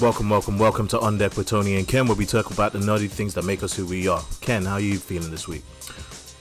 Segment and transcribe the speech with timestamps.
[0.00, 2.78] Welcome, welcome, welcome to On Deck with Tony and Ken, where we talk about the
[2.78, 4.22] nerdy things that make us who we are.
[4.40, 5.62] Ken, how are you feeling this week?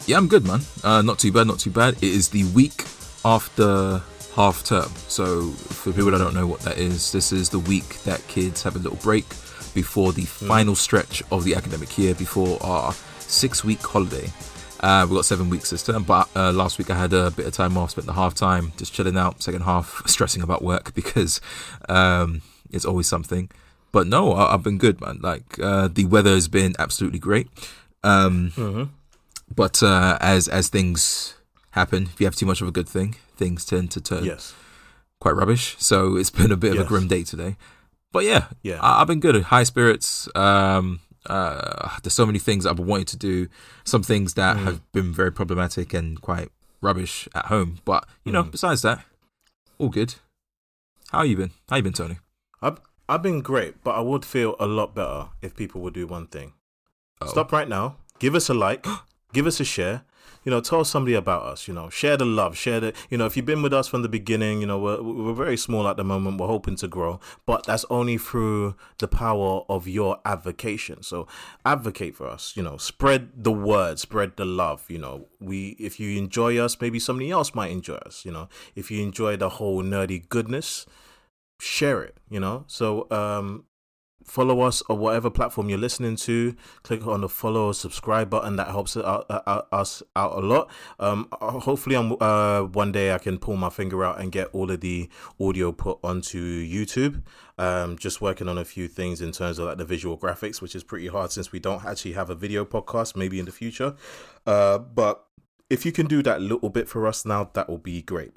[0.07, 0.61] Yeah, I'm good, man.
[0.81, 1.95] Uh, not too bad, not too bad.
[1.95, 2.85] It is the week
[3.25, 4.01] after
[4.33, 4.89] half term.
[5.09, 8.63] So, for people that don't know what that is, this is the week that kids
[8.63, 9.27] have a little break
[9.73, 10.47] before the mm.
[10.47, 14.31] final stretch of the academic year, before our six week holiday.
[14.79, 17.45] Uh, we got seven weeks this term, but uh, last week I had a bit
[17.45, 19.43] of time off, spent the half time just chilling out.
[19.43, 21.41] Second half, stressing about work because
[21.89, 22.41] um,
[22.71, 23.49] it's always something.
[23.91, 25.19] But no, I, have been good, man.
[25.21, 27.47] Like uh, the weather has been absolutely great.
[28.03, 28.83] Um, mm-hmm.
[29.53, 31.35] But uh, as as things
[31.71, 34.53] happen, if you have too much of a good thing, things tend to turn yes.
[35.19, 35.75] quite rubbish.
[35.79, 36.81] So it's been a bit yes.
[36.81, 37.55] of a grim day today.
[38.11, 39.41] But yeah, yeah, I, have been good.
[39.43, 40.29] High spirits.
[40.35, 43.47] Um, uh, there's so many things I've been wanting to do.
[43.83, 44.63] Some things that mm.
[44.63, 46.49] have been very problematic and quite
[46.81, 47.79] rubbish at home.
[47.85, 48.33] But you mm.
[48.33, 49.03] know, besides that,
[49.77, 50.15] all good.
[51.11, 51.51] How you been?
[51.69, 52.17] How you been, Tony?
[52.61, 56.05] I've I've been great, but I would feel a lot better if people would do
[56.07, 56.53] one thing.
[57.21, 57.27] Oh.
[57.27, 57.97] Stop right now.
[58.19, 58.85] Give us a like.
[59.33, 60.03] give us a share
[60.43, 63.25] you know, tell somebody about us, you know, share the love, share the, you know,
[63.25, 65.97] if you've been with us from the beginning, you know, we're, we're very small at
[65.97, 71.03] the moment, we're hoping to grow, but that's only through the power of your advocation.
[71.03, 71.27] So
[71.65, 75.99] advocate for us, you know, spread the word, spread the love, you know, we, if
[75.99, 79.49] you enjoy us, maybe somebody else might enjoy us, you know, if you enjoy the
[79.49, 80.85] whole nerdy goodness,
[81.59, 83.65] share it, you know, so, um,
[84.29, 86.55] follow us on whatever platform you're listening to.
[86.83, 88.55] Click on the follow or subscribe button.
[88.55, 90.69] That helps out, uh, us out a lot.
[90.99, 94.69] Um, hopefully, I'm, uh, one day I can pull my finger out and get all
[94.69, 97.23] of the audio put onto YouTube.
[97.57, 100.75] Um, just working on a few things in terms of like the visual graphics, which
[100.75, 103.15] is pretty hard since we don't actually have a video podcast.
[103.15, 103.95] Maybe in the future,
[104.45, 105.25] uh, but
[105.69, 108.31] if you can do that little bit for us now, that will be great.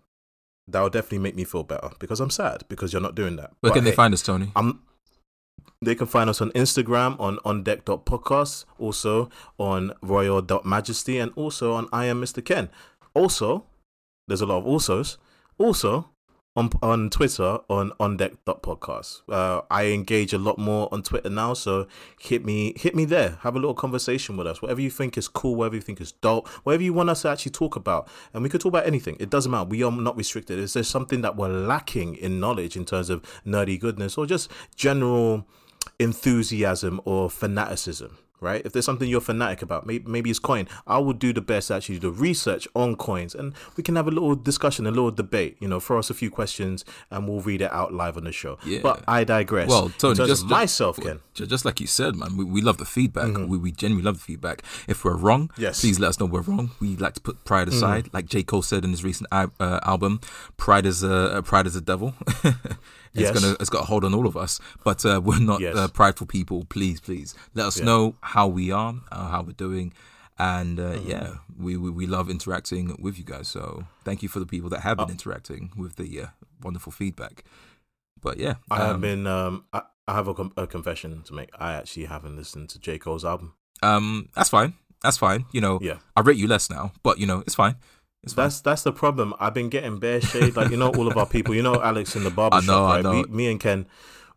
[0.72, 3.52] That will definitely make me feel better because I'm sad because you're not doing that.
[3.60, 4.50] Where but, can they find us, Tony?
[4.56, 4.80] I'm
[5.82, 9.28] they can find us on Instagram on ondeck.podcast, also
[9.58, 12.44] on royal.majesty, and also on I am Mr.
[12.44, 12.68] Ken.
[13.14, 13.64] Also,
[14.28, 15.16] there's a lot of alsos.
[15.58, 16.08] Also,
[16.54, 19.22] on on Twitter on on deck podcast.
[19.28, 21.86] Uh, I engage a lot more on Twitter now, so
[22.20, 23.38] hit me hit me there.
[23.40, 24.60] Have a little conversation with us.
[24.60, 27.28] Whatever you think is cool, whatever you think is dope, whatever you want us to
[27.28, 29.16] actually talk about, and we could talk about anything.
[29.18, 29.68] It doesn't matter.
[29.68, 30.58] We are not restricted.
[30.58, 34.50] Is there something that we're lacking in knowledge in terms of nerdy goodness or just
[34.76, 35.46] general
[35.98, 38.18] enthusiasm or fanaticism?
[38.42, 38.62] Right?
[38.64, 40.68] If there's something you're fanatic about, maybe, maybe it's coin.
[40.86, 44.10] I would do the best actually the research on coins, and we can have a
[44.10, 45.56] little discussion, a little debate.
[45.60, 48.32] You know, throw us a few questions, and we'll read it out live on the
[48.32, 48.58] show.
[48.66, 48.80] Yeah.
[48.82, 49.68] But I digress.
[49.68, 51.20] Well, Tony, just myself, Ken.
[51.34, 53.28] Just like you said, man, we, we love the feedback.
[53.28, 53.48] Mm-hmm.
[53.48, 54.62] We, we genuinely love the feedback.
[54.86, 55.80] If we're wrong, yes.
[55.80, 56.72] please let us know we're wrong.
[56.80, 57.76] We like to put pride mm-hmm.
[57.76, 58.16] aside, mm-hmm.
[58.16, 60.20] like J Cole said in his recent uh, album,
[60.56, 62.14] "Pride is a pride is a devil."
[63.14, 63.38] It's yes.
[63.38, 64.60] gonna it's got a hold on all of us.
[64.84, 65.76] But uh, we're not yes.
[65.76, 66.64] uh, prideful people.
[66.68, 67.84] Please, please let us yeah.
[67.84, 69.92] know how we are, uh, how we're doing,
[70.38, 71.10] and uh, mm-hmm.
[71.10, 73.48] yeah, we, we, we love interacting with you guys.
[73.48, 75.12] So thank you for the people that have been oh.
[75.12, 76.26] interacting with the uh,
[76.62, 77.44] wonderful feedback.
[78.20, 79.26] But yeah, I um, have been.
[79.26, 81.50] Um, I, I have a, com- a confession to make.
[81.58, 83.54] I actually haven't listened to J Cole's album.
[83.82, 84.74] Um, that's fine.
[85.02, 85.46] That's fine.
[85.52, 85.98] You know, yeah.
[86.16, 87.76] I rate you less now, but you know, it's fine.
[88.22, 88.70] It's that's fine.
[88.70, 89.34] that's the problem.
[89.40, 90.56] I've been getting bare shade.
[90.56, 91.54] Like you know, all of our people.
[91.54, 92.88] You know, Alex in the barber I know, shop.
[92.90, 92.98] Right?
[92.98, 93.24] I know.
[93.28, 93.86] We, me and Ken,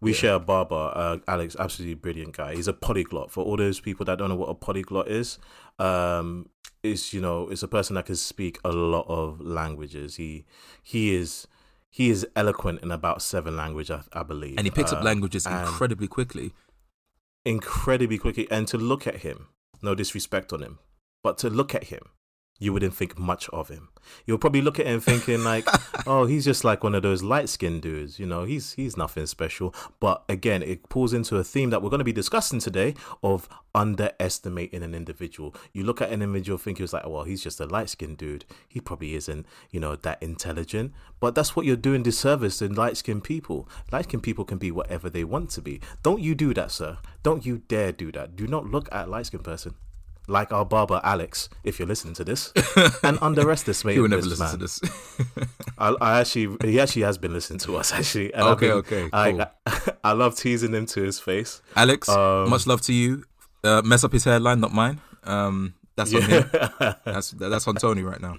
[0.02, 0.18] we yeah.
[0.18, 0.92] share a barber.
[0.96, 2.56] Uh, Alex, absolutely brilliant guy.
[2.56, 3.32] He's a polyglot.
[3.32, 5.38] For all those people that don't know what a polyglot is,
[5.78, 6.50] um,
[6.82, 10.16] is you know, it's a person that can speak a lot of languages.
[10.16, 10.46] He
[10.82, 11.48] he is
[11.90, 14.58] he is eloquent in about seven languages, I, I believe.
[14.58, 16.54] And he picks uh, up languages incredibly quickly.
[17.46, 19.50] Incredibly quickly, and to look at him,
[19.84, 20.80] no disrespect on him,
[21.22, 22.02] but to look at him
[22.58, 23.90] you wouldn't think much of him.
[24.26, 25.68] You'll probably look at him thinking like,
[26.08, 28.46] "Oh, he's just like one of those light-skinned dudes, you know.
[28.46, 32.06] He's he's nothing special." But again, it pulls into a theme that we're going to
[32.06, 35.54] be discussing today of underestimating an individual.
[35.74, 38.46] You look at an individual, think he was like, "Well, he's just a light-skinned dude.
[38.68, 43.24] He probably isn't, you know, that intelligent." But that's what you're doing disservice to light-skinned
[43.24, 43.68] people.
[43.92, 45.82] Light-skinned people can be whatever they want to be.
[46.04, 47.00] Don't you do that, sir?
[47.24, 48.36] Don't you dare do that.
[48.36, 49.76] Do not look at a light-skinned person
[50.28, 52.52] like our barber Alex, if you're listening to this,
[53.04, 53.96] and underestimate this.
[53.96, 54.54] he will never listen man.
[54.54, 54.80] to this.
[55.78, 58.34] I, I, actually, he actually has been listening to us actually.
[58.34, 59.42] And okay, been, okay, I, cool.
[59.66, 61.62] I, I, love teasing him to his face.
[61.76, 63.24] Alex, um, much love to you.
[63.64, 65.02] Uh, mess up his hairline, not mine.
[65.24, 66.28] Um, that's on yeah.
[66.28, 66.96] him.
[67.06, 68.38] That's that's on Tony right now.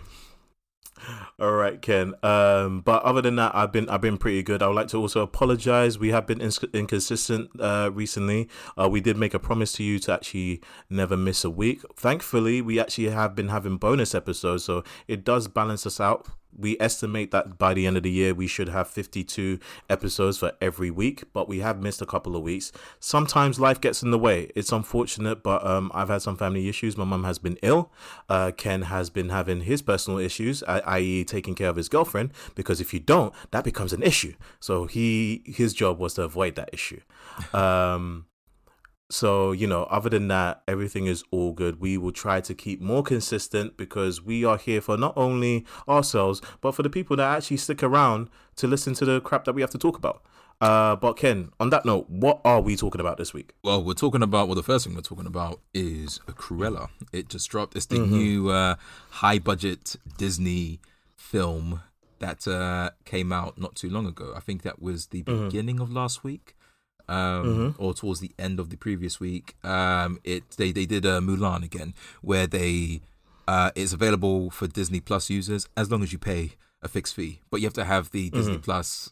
[1.38, 2.14] All right, Ken.
[2.22, 4.62] Um, but other than that, I've been I've been pretty good.
[4.62, 5.98] I would like to also apologize.
[5.98, 8.48] We have been inc- inconsistent uh, recently.
[8.80, 11.82] Uh, we did make a promise to you to actually never miss a week.
[11.94, 16.26] Thankfully, we actually have been having bonus episodes, so it does balance us out
[16.58, 19.58] we estimate that by the end of the year we should have 52
[19.88, 22.72] episodes for every week, but we have missed a couple of weeks.
[23.00, 24.50] Sometimes life gets in the way.
[24.54, 26.96] It's unfortunate, but um, I've had some family issues.
[26.96, 27.90] My mum has been ill.
[28.28, 32.32] Uh, Ken has been having his personal issues, i.e., taking care of his girlfriend.
[32.54, 34.34] Because if you don't, that becomes an issue.
[34.60, 37.00] So he his job was to avoid that issue.
[37.52, 38.26] Um,
[39.08, 41.80] so, you know, other than that, everything is all good.
[41.80, 46.42] We will try to keep more consistent because we are here for not only ourselves,
[46.60, 49.60] but for the people that actually stick around to listen to the crap that we
[49.60, 50.22] have to talk about.
[50.60, 53.52] Uh, but Ken, on that note, what are we talking about this week?
[53.62, 56.88] Well, we're talking about well, the first thing we're talking about is Cruella.
[57.12, 57.76] It just dropped.
[57.76, 58.16] It's the mm-hmm.
[58.16, 58.76] new uh,
[59.10, 60.80] high budget Disney
[61.14, 61.82] film
[62.20, 64.32] that uh, came out not too long ago.
[64.34, 65.44] I think that was the mm-hmm.
[65.44, 66.56] beginning of last week
[67.08, 67.82] um, mm-hmm.
[67.82, 69.54] or towards the end of the previous week.
[69.64, 73.00] Um, it they they did a Mulan again, where they
[73.48, 77.40] uh, it's available for Disney Plus users as long as you pay a fixed fee,
[77.50, 78.36] but you have to have the mm-hmm.
[78.36, 79.10] Disney Plus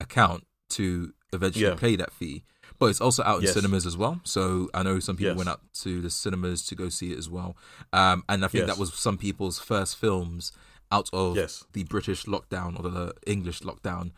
[0.00, 1.74] account to eventually yeah.
[1.74, 2.44] pay that fee.
[2.78, 3.54] But it's also out in yes.
[3.54, 4.20] cinemas as well.
[4.22, 5.36] So I know some people yes.
[5.36, 7.56] went out to the cinemas to go see it as well.
[7.92, 8.76] Um, and I think yes.
[8.76, 10.52] that was some people's first films
[10.92, 11.36] out of
[11.72, 14.12] the British lockdown or the English lockdown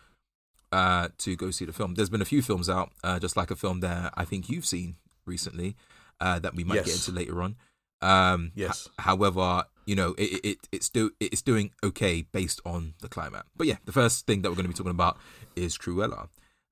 [0.72, 1.94] uh, to go see the film.
[1.94, 4.66] There's been a few films out, uh, just like a film that I think you've
[4.66, 4.96] seen
[5.26, 5.76] recently
[6.20, 6.86] uh, that we might yes.
[6.86, 7.56] get into later on.
[8.02, 8.88] Um, yes.
[8.98, 13.42] however, you know, it, it it's do it's doing okay based on the climate.
[13.56, 15.18] But yeah, the first thing that we're going to be talking about
[15.56, 16.28] is Cruella.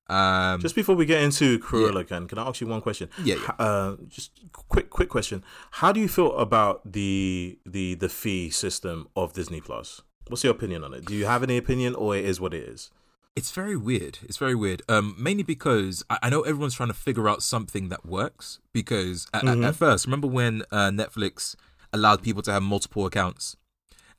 [0.09, 2.03] Um, just before we get into Cruella, yeah.
[2.03, 3.09] can can I ask you one question?
[3.23, 3.65] Yeah, yeah.
[3.65, 5.43] Uh, just quick quick question.
[5.71, 10.01] How do you feel about the the the fee system of Disney Plus?
[10.27, 11.05] What's your opinion on it?
[11.05, 12.89] Do you have any opinion, or it is what it is?
[13.35, 14.19] It's very weird.
[14.23, 14.81] It's very weird.
[14.89, 18.59] Um, mainly because I, I, know everyone's trying to figure out something that works.
[18.73, 19.63] Because at, mm-hmm.
[19.63, 21.55] at, at first, remember when uh, Netflix
[21.93, 23.55] allowed people to have multiple accounts,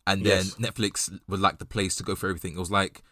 [0.06, 0.54] and then yes.
[0.54, 2.54] Netflix was like the place to go for everything.
[2.54, 3.02] It was like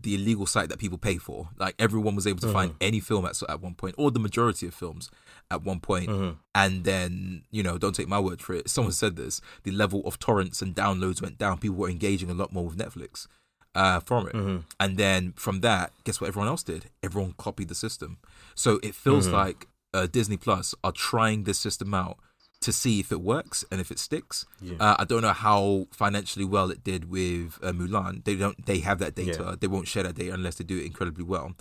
[0.00, 1.50] the illegal site that people pay for.
[1.58, 2.54] Like everyone was able to mm-hmm.
[2.54, 5.10] find any film at at one point, or the majority of films
[5.50, 6.08] at one point.
[6.08, 6.36] Mm-hmm.
[6.54, 8.70] And then you know, don't take my word for it.
[8.70, 11.58] Someone said this: the level of torrents and downloads went down.
[11.58, 13.26] People were engaging a lot more with Netflix
[13.74, 14.34] uh, from it.
[14.34, 14.58] Mm-hmm.
[14.80, 16.86] And then from that, guess what everyone else did?
[17.02, 18.18] Everyone copied the system.
[18.54, 19.36] So it feels mm-hmm.
[19.36, 22.18] like uh, Disney Plus are trying this system out
[22.60, 24.46] to see if it works and if it sticks.
[24.60, 24.76] Yeah.
[24.78, 28.24] Uh, I don't know how financially well it did with uh, Mulan.
[28.24, 28.64] They don't.
[28.64, 29.44] They have that data.
[29.44, 29.54] Yeah.
[29.58, 31.54] They won't share that data unless they do it incredibly well.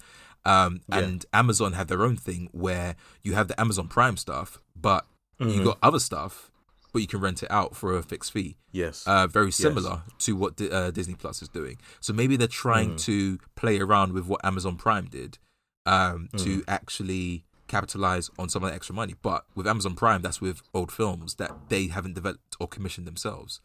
[0.45, 0.99] Um, yeah.
[0.99, 5.05] And Amazon have their own thing where you have the Amazon Prime stuff, but
[5.39, 5.51] mm-hmm.
[5.51, 6.50] you got other stuff
[6.91, 8.57] but you can rent it out for a fixed fee.
[8.71, 9.05] Yes.
[9.07, 10.25] Uh, very similar yes.
[10.25, 11.77] to what uh, Disney Plus is doing.
[11.99, 13.01] So maybe they're trying mm.
[13.05, 15.37] to play around with what Amazon Prime did
[15.85, 16.43] um, mm.
[16.43, 19.15] to actually capitalize on some of the extra money.
[19.21, 23.61] But with Amazon Prime, that's with old films that they haven't developed or commissioned themselves.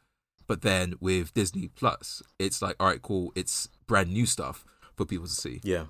[0.46, 4.64] But then with Disney Plus, it's like, all right, cool, it's brand new stuff
[4.94, 5.60] for people to see.
[5.64, 5.86] Yeah.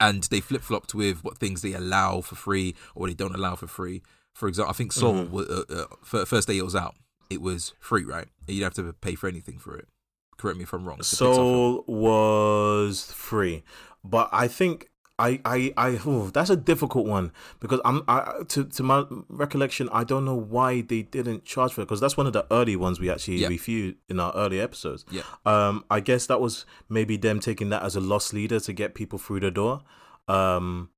[0.00, 3.54] And they flip flopped with what things they allow for free or they don't allow
[3.54, 4.02] for free.
[4.34, 5.76] For example, I think Soul, mm-hmm.
[5.76, 6.96] uh, uh, first day it was out,
[7.30, 8.26] it was free, right?
[8.46, 9.88] You would have to pay for anything for it.
[10.36, 11.02] Correct me if I'm wrong.
[11.02, 13.62] Soul was free,
[14.02, 17.30] but I think I I I that's a difficult one
[17.60, 21.82] because I'm I to to my recollection I don't know why they didn't charge for
[21.82, 23.48] it because that's one of the early ones we actually yeah.
[23.48, 25.04] reviewed in our early episodes.
[25.10, 25.22] Yeah.
[25.46, 28.94] Um, I guess that was maybe them taking that as a loss leader to get
[28.94, 29.82] people through the door.
[30.26, 30.90] Um,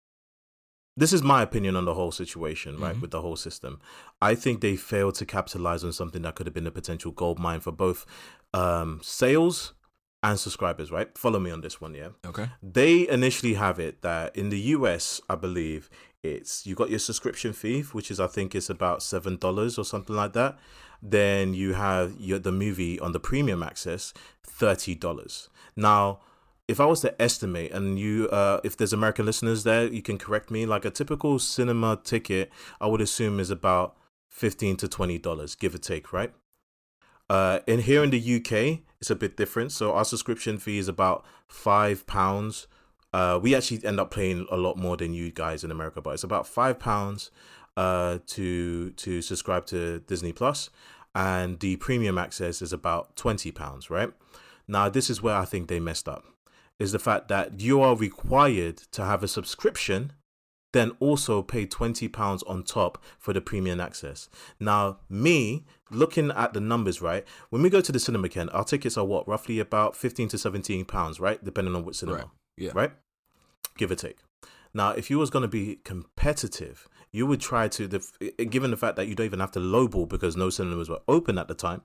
[0.96, 2.92] this is my opinion on the whole situation, right?
[2.92, 3.02] Mm-hmm.
[3.02, 3.80] With the whole system,
[4.20, 7.38] I think they failed to capitalize on something that could have been a potential gold
[7.38, 8.06] mine for both
[8.54, 9.74] um, sales
[10.22, 11.16] and subscribers, right?
[11.16, 12.08] Follow me on this one, yeah.
[12.24, 12.48] Okay.
[12.62, 15.90] They initially have it that in the US, I believe
[16.22, 19.84] it's you got your subscription fee, which is I think it's about seven dollars or
[19.84, 20.58] something like that.
[21.02, 25.48] Then you have your the movie on the premium access, thirty dollars.
[25.76, 26.20] Now
[26.68, 30.18] if I was to estimate, and you, uh, if there's American listeners there, you can
[30.18, 30.66] correct me.
[30.66, 33.96] Like a typical cinema ticket, I would assume is about
[34.28, 36.32] fifteen to twenty dollars, give or take, right?
[37.30, 39.72] Uh, in here in the UK, it's a bit different.
[39.72, 42.66] So our subscription fee is about five pounds.
[43.12, 46.14] Uh, we actually end up paying a lot more than you guys in America, but
[46.14, 47.30] it's about five pounds
[47.76, 50.70] uh, to to subscribe to Disney Plus,
[51.14, 54.12] and the premium access is about twenty pounds, right?
[54.66, 56.24] Now this is where I think they messed up
[56.78, 60.12] is the fact that you are required to have a subscription
[60.76, 64.28] then also pay 20 pounds on top for the premium access.
[64.60, 67.24] Now, me looking at the numbers, right?
[67.48, 70.38] When we go to the cinema, Ken, our tickets are what roughly about 15 to
[70.38, 71.42] 17 pounds, right?
[71.42, 72.18] Depending on which cinema.
[72.18, 72.26] Right.
[72.58, 72.72] Yeah.
[72.74, 72.92] Right?
[73.78, 74.18] Give or take.
[74.74, 78.76] Now, if you was going to be competitive, you would try to, the, given the
[78.76, 81.54] fact that you don't even have to lowball because no cinemas were open at the
[81.54, 81.80] time,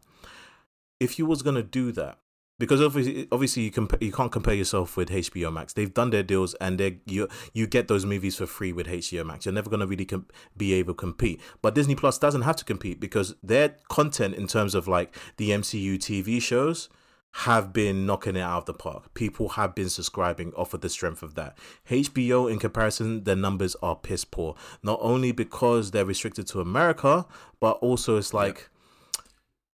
[0.99, 2.17] if you was going to do that,
[2.61, 5.73] because obviously, obviously you can you can't compare yourself with HBO Max.
[5.73, 9.25] They've done their deals, and they you you get those movies for free with HBO
[9.25, 9.45] Max.
[9.45, 11.41] You're never gonna really com- be able to compete.
[11.63, 15.49] But Disney Plus doesn't have to compete because their content in terms of like the
[15.49, 16.87] MCU TV shows
[17.31, 19.11] have been knocking it out of the park.
[19.15, 21.57] People have been subscribing off of the strength of that.
[21.89, 24.53] HBO, in comparison, their numbers are piss poor.
[24.83, 27.25] Not only because they're restricted to America,
[27.59, 28.69] but also it's like.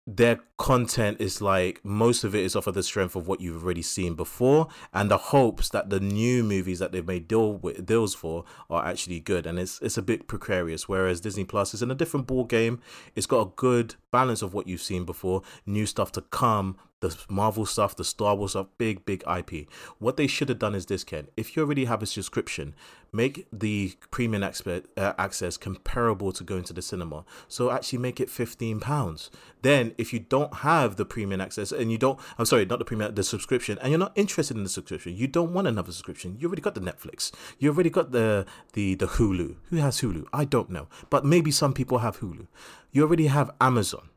[0.07, 3.61] Their content is like most of it is off of the strength of what you've
[3.61, 7.85] already seen before and the hopes that the new movies that they've made deal with
[7.85, 11.81] deals for are actually good and it's it's a bit precarious whereas disney plus is
[11.81, 12.79] in a different ball game
[13.17, 17.15] it's got a good balance of what you've seen before new stuff to come the
[17.29, 19.67] Marvel stuff, the Star Wars stuff, big, big IP.
[19.99, 21.27] What they should have done is this, Ken.
[21.37, 22.73] If you already have a subscription,
[23.13, 27.23] make the premium expert, uh, access comparable to going to the cinema.
[27.47, 29.29] So actually make it £15.
[29.61, 32.85] Then, if you don't have the premium access and you don't, I'm sorry, not the
[32.85, 36.37] premium, the subscription, and you're not interested in the subscription, you don't want another subscription,
[36.39, 39.55] you already got the Netflix, you already got the, the, the Hulu.
[39.69, 40.25] Who has Hulu?
[40.33, 40.87] I don't know.
[41.11, 42.47] But maybe some people have Hulu.
[42.91, 44.09] You already have Amazon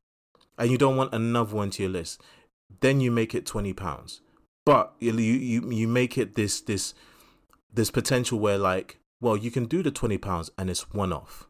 [0.60, 2.20] and you don't want another one to your list
[2.80, 4.20] then you make it twenty pounds.
[4.64, 6.94] But you you you make it this this
[7.72, 11.46] this potential where like, well, you can do the twenty pounds and it's one off.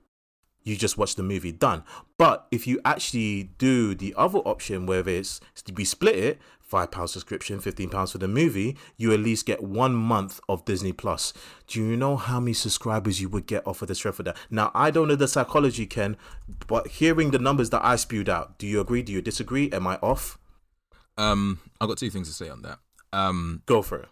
[0.62, 1.84] You just watch the movie done.
[2.18, 5.40] But if you actually do the other option, where it's
[5.74, 9.62] we split it, five pound subscription, fifteen pounds for the movie, you at least get
[9.62, 11.32] one month of Disney Plus.
[11.66, 14.36] Do you know how many subscribers you would get off of the strength that?
[14.50, 16.18] Now I don't know the psychology, Ken,
[16.66, 19.02] but hearing the numbers that I spewed out, do you agree?
[19.02, 19.72] Do you disagree?
[19.72, 20.38] Am I off?
[21.16, 22.78] Um, I've got two things to say on that.
[23.12, 24.08] Um, Go for it.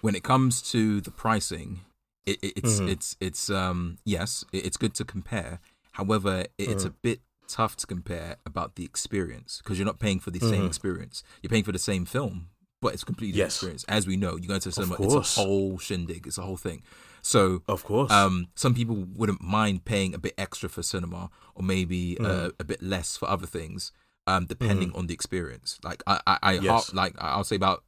[0.00, 1.80] When it comes to the pricing,
[2.26, 2.88] it, it, it's mm-hmm.
[2.88, 5.60] it's it's um yes, it, it's good to compare.
[5.92, 6.88] However, it's mm-hmm.
[6.88, 10.50] a bit tough to compare about the experience because you're not paying for the mm-hmm.
[10.50, 11.22] same experience.
[11.42, 12.48] You're paying for the same film,
[12.82, 13.54] but it's a completely yes.
[13.54, 13.84] different experience.
[13.88, 16.26] As we know, you go into the cinema, it's a whole shindig.
[16.26, 16.82] It's a whole thing.
[17.22, 21.64] So, of course, um, some people wouldn't mind paying a bit extra for cinema, or
[21.64, 22.52] maybe uh, mm.
[22.60, 23.90] a bit less for other things
[24.26, 24.98] um, depending mm.
[24.98, 25.78] on the experience.
[25.82, 26.92] Like I, I, I yes.
[26.92, 27.84] like I'll say about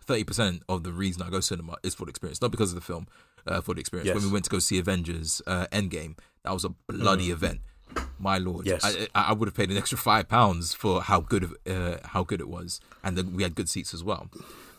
[0.00, 2.76] thirty percent of the reason I go cinema is for the experience, not because of
[2.76, 3.06] the film.
[3.46, 4.14] Uh, for the experience, yes.
[4.14, 7.32] when we went to go see Avengers uh, Endgame, that was a bloody mm.
[7.32, 7.60] event.
[8.18, 8.84] My lord, yes.
[8.84, 12.24] I, I would have paid an extra five pounds for how good of, uh, how
[12.24, 14.28] good it was, and then we had good seats as well.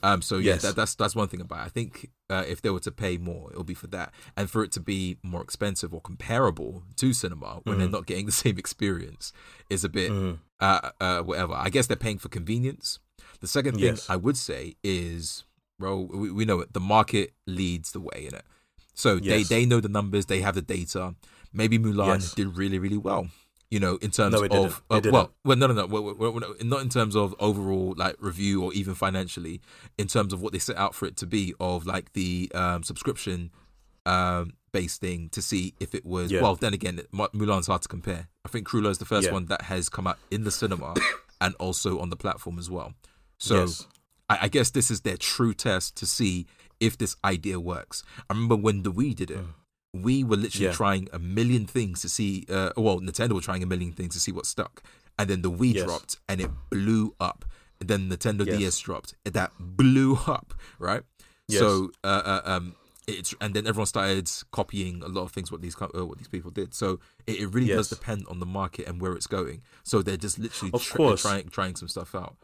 [0.03, 0.61] Um, so yeah, yes.
[0.61, 1.59] that, that's that's one thing about.
[1.59, 1.65] It.
[1.65, 4.63] I think uh, if they were to pay more, it'll be for that, and for
[4.63, 7.79] it to be more expensive or comparable to cinema when mm.
[7.79, 9.33] they're not getting the same experience
[9.69, 10.39] is a bit mm.
[10.59, 11.53] uh, uh, whatever.
[11.53, 12.99] I guess they're paying for convenience.
[13.41, 14.09] The second thing yes.
[14.09, 15.43] I would say is,
[15.77, 16.73] bro, we, we know it.
[16.73, 18.45] The market leads the way in it,
[18.93, 19.49] so yes.
[19.49, 21.15] they they know the numbers, they have the data.
[21.51, 23.29] Maybe Mulan did really really well
[23.69, 26.53] you know, in terms no, of uh, well, well, no, no, no, well, well, well,
[26.63, 29.61] not in terms of overall like review or even financially,
[29.97, 32.83] in terms of what they set out for it to be of like the um,
[32.83, 33.51] subscription
[34.07, 36.31] um, based thing to see if it was.
[36.31, 36.41] Yeah.
[36.41, 38.27] Well, then again, Mulan's hard to compare.
[38.43, 39.33] I think Cruella is the first yeah.
[39.33, 40.95] one that has come out in the cinema
[41.41, 42.93] and also on the platform as well.
[43.37, 43.87] So yes.
[44.29, 46.47] I, I, guess this is their true test to see
[46.79, 48.03] if this idea works.
[48.29, 49.37] I remember when the Wii did it.
[49.37, 49.53] Mm
[49.93, 50.71] we were literally yeah.
[50.71, 52.45] trying a million things to see.
[52.49, 54.83] Uh, well, Nintendo were trying a million things to see what stuck,
[55.17, 55.85] and then the Wii yes.
[55.85, 57.45] dropped and it blew up.
[57.79, 58.57] And then Nintendo yes.
[58.57, 61.03] DS dropped, that blew up, right?
[61.47, 61.61] Yes.
[61.61, 62.75] So, uh, uh, um,
[63.07, 66.27] it's and then everyone started copying a lot of things what these uh, what these
[66.27, 66.73] people did.
[66.73, 67.77] So it, it really yes.
[67.77, 69.63] does depend on the market and where it's going.
[69.83, 71.21] So they're just literally of course.
[71.21, 72.35] trying trying some stuff out.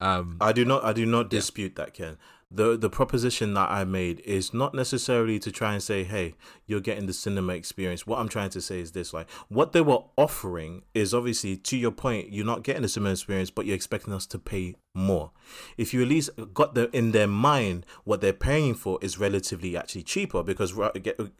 [0.00, 1.84] Um, I do not I do not dispute yeah.
[1.84, 2.16] that, Ken
[2.54, 6.34] the the proposition that I made is not necessarily to try and say, hey,
[6.66, 8.06] you're getting the cinema experience.
[8.06, 11.76] What I'm trying to say is this: like what they were offering is obviously to
[11.76, 15.32] your point, you're not getting the cinema experience, but you're expecting us to pay more.
[15.76, 19.76] If you at least got the in their mind what they're paying for is relatively
[19.76, 20.74] actually cheaper, because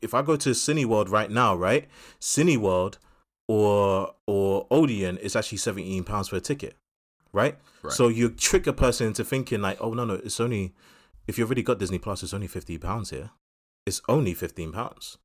[0.02, 1.86] if I go to Cineworld right now, right,
[2.20, 2.98] Cineworld
[3.46, 6.76] or or Odeon is actually 17 pounds for a ticket
[7.34, 7.58] right?
[7.82, 7.92] right?
[7.92, 10.72] So you trick a person into thinking like, oh no, no, it's only
[11.26, 13.30] if you've already got Disney Plus, it's only £15 here.
[13.86, 15.18] It's only fifteen pounds.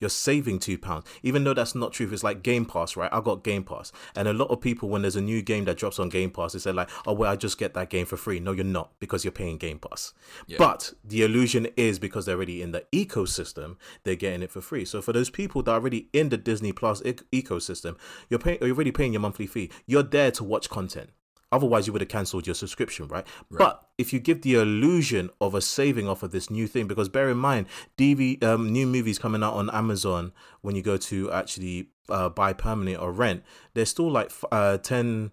[0.00, 2.08] You're saving two pounds, even though that's not true.
[2.12, 3.12] It's like Game Pass, right?
[3.12, 5.78] I got Game Pass, and a lot of people, when there's a new game that
[5.78, 8.18] drops on Game Pass, they say like, "Oh, well, I just get that game for
[8.18, 10.12] free." No, you're not because you're paying Game Pass.
[10.46, 10.58] Yeah.
[10.58, 14.84] But the illusion is because they're already in the ecosystem, they're getting it for free.
[14.84, 17.96] So for those people that are already in the Disney Plus e- ecosystem,
[18.28, 19.70] you're paying, you're already paying your monthly fee.
[19.86, 21.10] You're there to watch content.
[21.52, 23.24] Otherwise, you would have cancelled your subscription, right?
[23.50, 23.58] right?
[23.58, 27.08] But if you give the illusion of a saving off of this new thing, because
[27.08, 31.30] bear in mind, DV um, new movies coming out on Amazon when you go to
[31.30, 35.30] actually uh, buy permanent or rent, they're still like uh, 10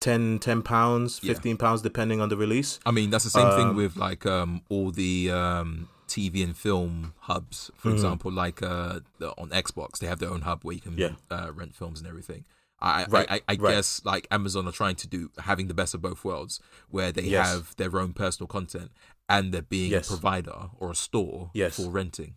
[0.00, 1.32] 10 10 pounds, Yeah.
[1.34, 2.78] 15 pounds depending on the release.
[2.86, 6.56] I mean, that's the same thing Um, with like um, all the um, TV and
[6.56, 7.70] film hubs.
[7.76, 9.00] For example, like uh,
[9.38, 11.12] on Xbox, they have their own hub where you can Yeah.
[11.30, 12.44] uh, rent films and everything.
[12.80, 13.60] I, I- Right, I, I, right.
[13.74, 17.22] guess like Amazon are trying to do having the best of both worlds, where they
[17.22, 17.48] Yes.
[17.48, 18.90] have their own personal content
[19.28, 20.08] and they're being Yes.
[20.08, 21.76] a provider or a store Yes.
[21.76, 22.34] for renting.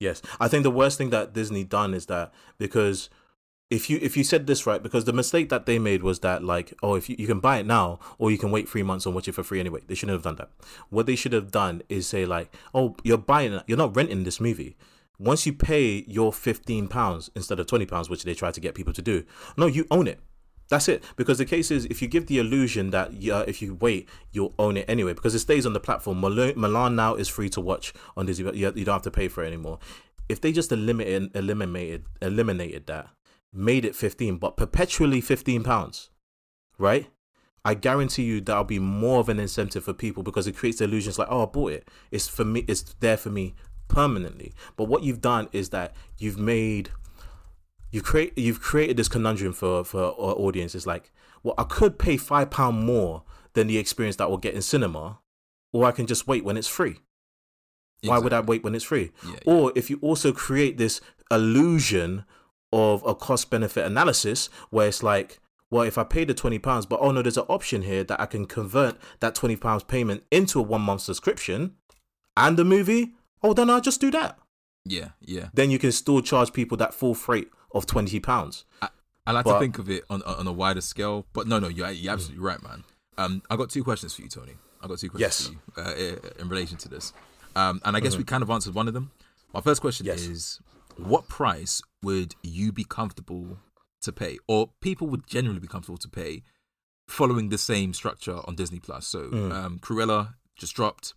[0.00, 3.08] Yes, I think the worst thing that Disney done is that because
[3.70, 6.42] if you if you said this right, because the mistake that they made was that
[6.44, 9.06] like oh if you, you can buy it now or you can wait three months
[9.06, 9.80] and watch it for free anyway.
[9.86, 10.50] They shouldn't have done that.
[10.90, 14.24] What they should have done is say like oh you're buying it, you're not renting
[14.24, 14.76] this movie.
[15.24, 18.74] Once you pay your fifteen pounds instead of twenty pounds, which they try to get
[18.74, 19.24] people to do,
[19.56, 20.20] no, you own it.
[20.68, 21.04] That's it.
[21.16, 24.54] Because the case is, if you give the illusion that uh, if you wait, you'll
[24.58, 26.20] own it anyway, because it stays on the platform.
[26.20, 28.44] Mil- Milan now is free to watch on Disney.
[28.56, 29.78] You you don't have to pay for it anymore.
[30.28, 33.08] If they just eliminated, eliminated, eliminated that,
[33.52, 36.10] made it fifteen, but perpetually fifteen pounds,
[36.78, 37.08] right?
[37.66, 41.18] I guarantee you that'll be more of an incentive for people because it creates illusions
[41.18, 41.88] like, oh, I bought it.
[42.10, 42.64] It's for me.
[42.68, 43.54] It's there for me
[43.94, 44.52] permanently.
[44.76, 46.90] But what you've done is that you've made
[47.90, 50.74] you've create you've created this conundrum for for uh, our audience.
[50.74, 53.22] It's like, well, I could pay five pound more
[53.54, 55.20] than the experience that we'll get in cinema,
[55.72, 56.96] or I can just wait when it's free.
[58.02, 59.12] Why would I wait when it's free?
[59.26, 62.24] Yeah, Or if you also create this illusion
[62.70, 65.38] of a cost benefit analysis where it's like,
[65.70, 68.20] well, if I pay the twenty pounds, but oh no, there's an option here that
[68.20, 71.76] I can convert that twenty pounds payment into a one month subscription
[72.36, 73.14] and the movie.
[73.44, 74.38] Oh, then I'll just do that.
[74.84, 75.48] Yeah, yeah.
[75.54, 78.64] Then you can still charge people that full freight of twenty pounds.
[79.26, 81.68] I like But- to think of it on on a wider scale, but no, no,
[81.68, 82.84] you're, you're absolutely right, man.
[83.16, 84.54] Um, I got two questions for you, Tony.
[84.82, 85.84] I got two questions Yes.
[85.84, 87.12] for you uh, in relation to this,
[87.54, 89.12] um, and I guess we kind of answered one of them.
[89.52, 90.22] My first question Yes.
[90.22, 90.60] is,
[90.96, 93.58] what price would you be comfortable
[94.02, 96.42] to pay, or people would generally be comfortable to pay,
[97.08, 99.06] following the same structure on Disney Plus?
[99.06, 99.20] So,
[99.52, 101.14] um, Cruella just dropped.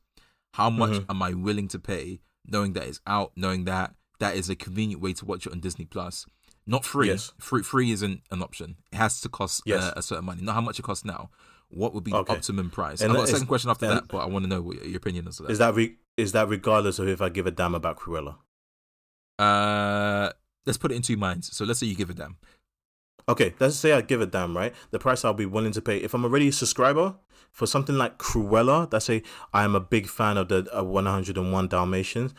[0.54, 4.50] How much am I willing to pay, knowing that it's out, knowing that that is
[4.50, 6.26] a convenient way to watch it on Disney Plus?
[6.66, 7.08] Not free.
[7.08, 7.32] Yes.
[7.40, 8.76] Free, free isn't an option.
[8.92, 9.84] It has to cost Yes.
[9.84, 10.42] uh, a certain money.
[10.42, 11.30] Not how much it costs now.
[11.70, 13.02] What would be the optimum price?
[13.02, 14.98] And I've got a second question after that, but I want to know what your
[14.98, 15.50] opinion is that.
[15.52, 18.36] Is that re- is that regardless of if I give a damn about Cruella?
[19.40, 20.32] uh,
[20.66, 21.56] let's put it in two minds.
[21.56, 22.38] So let's say you give a damn.
[23.30, 24.74] Okay, let's say I give a damn, right?
[24.92, 27.16] The price I'll be willing to pay if I'm already a subscriber
[27.52, 28.92] for something like Cruella.
[28.92, 29.22] Let's say
[29.54, 32.34] I am a big fan of the uh, 101 Dalmatians.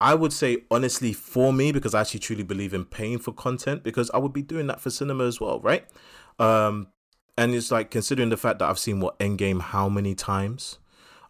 [0.00, 3.82] I would say honestly for me because I actually truly believe in paying for content
[3.82, 5.84] because I would be doing that for cinema as well, right?
[6.38, 6.88] Um,
[7.36, 10.78] and it's like considering the fact that I've seen what Endgame how many times,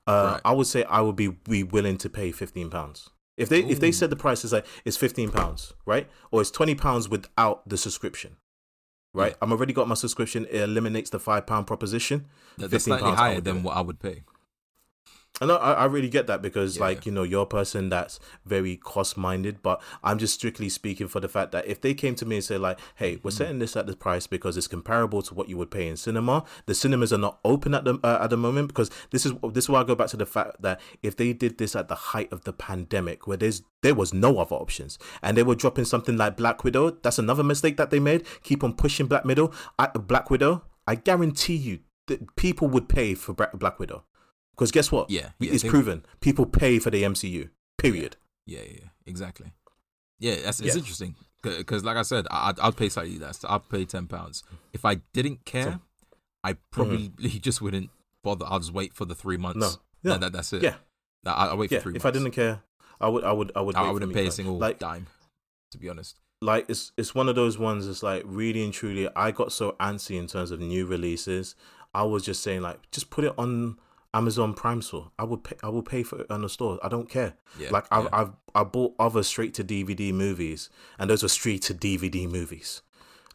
[0.07, 0.41] uh, Right.
[0.45, 3.11] I would say I would be be willing to pay fifteen pounds.
[3.37, 6.51] If they if they said the price is like it's fifteen pounds, right, or it's
[6.51, 8.37] twenty pounds without the subscription,
[9.13, 9.31] right?
[9.33, 9.37] Yeah.
[9.43, 10.47] I'm already got my subscription.
[10.51, 12.27] It eliminates the five pound proposition.
[12.59, 14.23] That- 15 That's slightly higher than what I would pay.
[15.41, 16.83] And I, I really get that because, Yeah.
[16.85, 21.09] like, you know, you're a person that's very cost minded, but I'm just strictly speaking
[21.09, 23.59] for the fact that if they came to me and say, like, hey, we're setting
[23.59, 26.75] this at this price because it's comparable to what you would pay in cinema, the
[26.75, 29.69] cinemas are not open at the, uh, at the moment because this is this is
[29.71, 32.31] why I go back to the fact that if they did this at the height
[32.33, 36.17] of the pandemic where there's there was no other options and they were dropping something
[36.17, 38.27] like Black Widow, that's another mistake that they made.
[38.43, 39.51] Keep on pushing Black Widow.
[39.79, 44.05] I, Black Widow, I guarantee you that people would pay for Black Widow.
[44.61, 45.09] Because guess what?
[45.09, 46.05] Yeah, yeah, it's proven.
[46.21, 47.49] People pay for the MCU.
[47.79, 48.17] Period.
[48.45, 49.55] Yeah, yeah, yeah, exactly.
[50.19, 50.81] Yeah, that's it's Yeah.
[50.81, 53.43] interesting because, like I said, I, I'd, I'd pay slightly less.
[53.49, 54.43] I'd pay ten pounds.
[54.75, 55.81] If I didn't care,
[56.45, 57.09] I probably
[57.41, 57.89] just wouldn't
[58.23, 58.45] bother.
[58.47, 59.65] I'll just wait for the three months.
[59.67, 60.09] Mm-hmm.
[60.09, 60.13] No.
[60.13, 60.19] Yeah.
[60.19, 60.63] that, that's it.
[60.63, 60.75] Yeah.
[61.25, 61.81] No, I, I'll wait for Yeah.
[61.81, 61.97] three.
[61.97, 62.17] If months.
[62.17, 62.61] I didn't care,
[63.01, 63.25] I would.
[63.25, 63.53] I would.
[63.57, 63.77] I would.
[63.77, 65.07] I, wait I for wouldn't pay a single Like, dime.
[65.73, 66.19] To be honest.
[66.43, 67.87] like it's it's one of those ones.
[67.89, 69.09] It's like really and truly.
[69.17, 71.55] I got so antsy in terms of new releases.
[71.95, 73.79] I was just saying like, just put it on
[74.13, 75.11] Amazon Prime store.
[75.19, 75.57] I would pay.
[75.63, 76.79] I will pay for it on the store.
[76.83, 77.35] I don't care.
[77.59, 78.11] Yeah, like I've yeah.
[78.13, 80.69] I've I bought other straight to DVD movies,
[80.99, 82.83] and those were straight to DVD movies.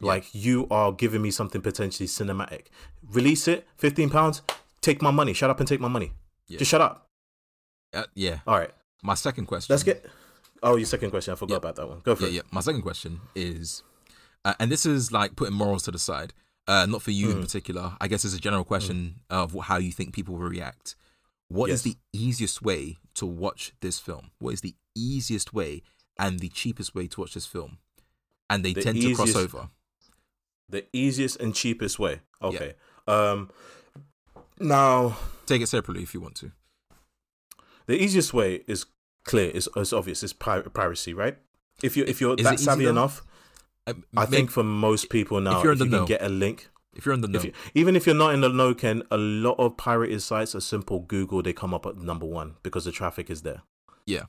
[0.00, 2.66] Like you are giving me something potentially cinematic.
[3.10, 4.42] Release it, fifteen pounds.
[4.82, 5.32] Take my money.
[5.32, 6.12] Shut up and take my money.
[6.46, 6.58] Yeah.
[6.58, 7.08] Just shut up.
[7.94, 8.40] Uh, yeah.
[8.46, 8.70] All right.
[9.02, 9.72] My second question.
[9.72, 10.04] Let's get.
[10.62, 11.32] Oh, your second question.
[11.32, 11.56] I forgot Yeah.
[11.58, 12.00] about that one.
[12.04, 12.32] Go for yeah, it.
[12.34, 12.40] yeah.
[12.50, 13.82] My second question is,
[14.44, 16.34] uh, and this is like putting morals to the side,
[16.68, 17.36] uh, not for you Hmm.
[17.38, 17.96] in particular.
[18.00, 20.94] I guess it's a general question of how you think people will react.
[21.48, 21.94] What is Yes.
[21.94, 24.30] the easiest way to watch this film?
[24.38, 25.82] What is the easiest way
[26.18, 27.78] and the cheapest way to watch this film?
[28.50, 29.70] And they The tend to cross over.
[30.68, 32.22] The easiest and cheapest way.
[32.42, 32.74] Okay.
[33.06, 33.50] Um.
[34.58, 36.50] Now, Take it separately if you want to.
[37.86, 38.86] the easiest way is
[39.24, 39.50] clear.
[39.54, 40.22] It's, it's obvious.
[40.22, 41.38] It's pi- piracy, right?
[41.82, 43.22] If you if you're Is that savvy enough,
[43.86, 46.06] Uh, I think for most people now, if you're if in you the can know.
[46.08, 48.40] get a link, If you're in the know, If you, even if you're not in
[48.40, 51.42] the know, Ken, a lot of pirated sites are simple Google.
[51.42, 53.62] They come up at number one because the traffic is there.
[54.06, 54.24] yeah,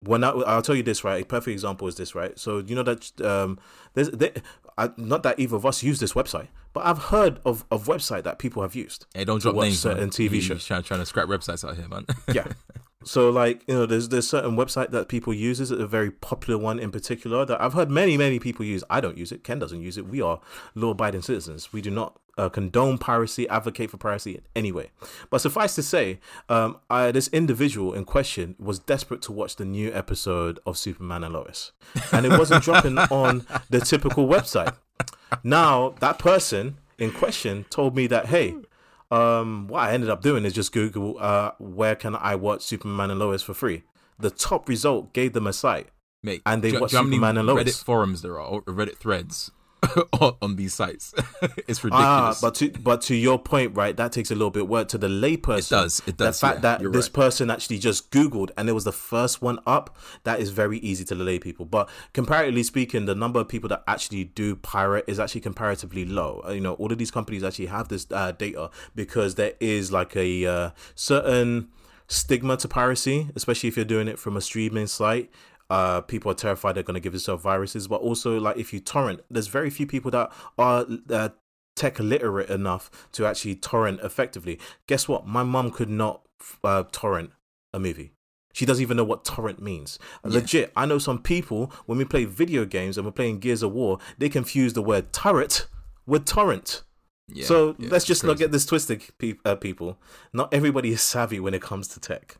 [0.00, 1.22] When I, I'll tell you this, right?
[1.22, 2.38] A perfect example is this, right?
[2.38, 3.58] So you know that um,
[3.94, 4.32] there's there,
[4.78, 8.22] I, not that either of us use this website, but I've heard of of website
[8.24, 9.06] that people have used.
[9.14, 9.78] hey, don't drop names.
[9.80, 10.10] certain man.
[10.10, 10.64] TV You- shows.
[10.64, 12.06] Trying, trying to scrap websites out here, man.
[12.32, 12.46] yeah.
[13.04, 15.60] So like you know, there's there's certain website that people use.
[15.60, 18.84] Is a very popular one in particular that I've heard many many people use.
[18.90, 19.44] I don't use it.
[19.44, 20.06] Ken doesn't use it.
[20.06, 20.40] We are
[20.74, 21.72] law-abiding citizens.
[21.72, 24.90] We do not uh, condone piracy, advocate for piracy in any way.
[25.30, 29.64] But suffice to say, um, I, this individual in question was desperate to watch the
[29.64, 31.72] new episode of Superman and Lois,
[32.12, 34.74] and it wasn't dropping on the typical website.
[35.42, 38.54] Now that person in question told me that hey,
[39.12, 43.10] um, what I ended up doing is just Google uh, where can I watch Superman
[43.10, 43.82] and Lois for free.
[44.18, 45.88] The top result gave them a site.
[46.22, 47.64] Mate, And they do, you- watch do you know how many Superman and Lois.
[47.64, 49.50] Reddit forums there are, or Reddit threads
[50.20, 51.14] on, on these sites.
[51.68, 51.92] it's ridiculous.
[51.92, 52.40] Ah, ridiculous.
[52.40, 53.96] but to but to your point, right?
[53.96, 55.58] That takes a little bit of work to the layperson.
[55.58, 57.12] It does, it does, The fact yeah, that this right.
[57.12, 61.04] person actually just Googled and it was the first one up, that is very easy
[61.06, 61.66] to the lay people.
[61.66, 66.42] But comparatively speaking, the number of people that actually do pirate is actually comparatively low.
[66.46, 69.90] Uh, You know, all of these companies actually have this uh, data because there is
[69.92, 71.68] like a uh, certain
[72.08, 75.30] stigma to piracy, especially if you're doing it from a streaming site.
[75.72, 78.80] Uh, people are terrified they're going to give themselves viruses, but also like if you
[78.80, 81.30] torrent, there's very few people that are uh,
[81.74, 84.58] tech literate enough to actually torrent effectively.
[84.86, 85.26] Guess what?
[85.26, 86.16] My mum could not
[86.62, 87.30] uh, torrent
[87.72, 88.12] a movie.
[88.52, 89.98] She doesn't even know what torrent means.
[90.24, 93.72] Legit, I know some people when we play video games and we're playing Gears of
[93.72, 95.68] War, they confuse the word turret
[96.04, 96.82] with torrent.
[97.28, 99.96] Yeah, so yeah, let's just not get this twisted, pe- uh, people.
[100.34, 102.36] Not everybody is savvy when it comes to tech.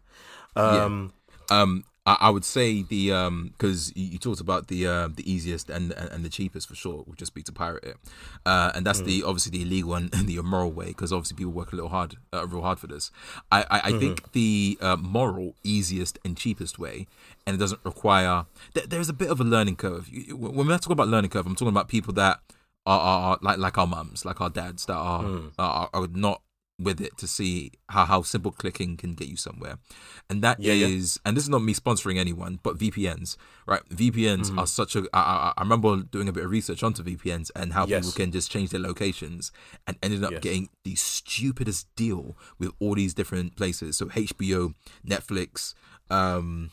[0.55, 1.15] Um,
[1.51, 5.23] Um, I, I would say the um because you, you talked about the uh, the
[5.31, 7.97] easiest and, and and the cheapest for sure would just be to pirate it,
[8.45, 9.05] uh, and that's Mm.
[9.05, 11.91] the obviously the illegal and, and the immoral way because obviously people work a little
[11.91, 13.11] hard, uh, real hard for this.
[13.53, 13.99] I I, I Mm-hmm.
[14.01, 17.07] think the uh, moral, easiest and cheapest way,
[17.47, 18.47] and it doesn't require.
[18.75, 20.09] Th- there's a bit of a learning curve.
[20.33, 22.41] When we're talking about learning curve, I'm talking about people that
[22.85, 25.53] are, are, are like like our mums, like our dads that are Mm.
[25.59, 26.43] are, are not
[26.85, 29.79] with it to see how, how simple clicking can get you somewhere.
[30.31, 31.05] And that is, Yeah, yeah.
[31.25, 33.83] and this is not me sponsoring anyone, but VPNs, right?
[33.91, 34.59] VPNs Mm-hmm.
[34.59, 35.05] are such a.
[35.13, 38.05] I, I, remember doing a bit of research onto VPNs and how Yes.
[38.05, 39.53] people can just change their locations
[39.87, 40.41] and ended up Yes.
[40.43, 43.97] getting the stupidest deal with all these different places.
[43.99, 44.75] So HBO,
[45.07, 45.75] Netflix,
[46.11, 46.71] um,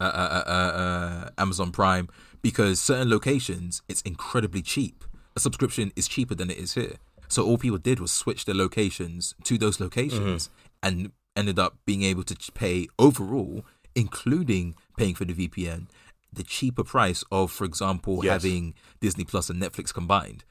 [0.00, 2.08] uh, uh, uh, uh, Amazon Prime,
[2.42, 5.04] because certain locations it's incredibly cheap.
[5.36, 6.96] A subscription is cheaper than it is here.
[7.28, 10.56] So all people did was switch their locations to those locations mm-hmm.
[10.82, 15.88] and ended up being able to pay overall, including paying for the VPN,
[16.32, 18.42] the cheaper price of, for example, Yes.
[18.42, 20.44] having Disney Plus and Netflix combined,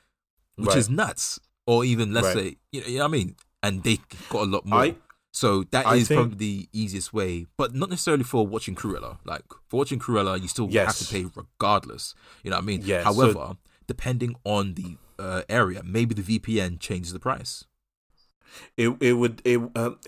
[0.55, 0.77] which Right.
[0.77, 1.39] is nuts.
[1.65, 2.36] Or even let's Right.
[2.36, 3.36] say, you know, you know what I mean?
[3.62, 4.79] And they got a lot more.
[4.79, 4.95] I-
[5.31, 9.17] so that I is think- probably the easiest way, but not necessarily for watching Cruella.
[9.25, 12.13] Like for watching Cruella, you still have to pay regardless.
[12.43, 12.81] You know what I mean?
[12.83, 13.57] Yeah, so- However,
[13.88, 17.65] depending on the uh, area, maybe the VPN changes the price.
[18.78, 19.99] it it would it um,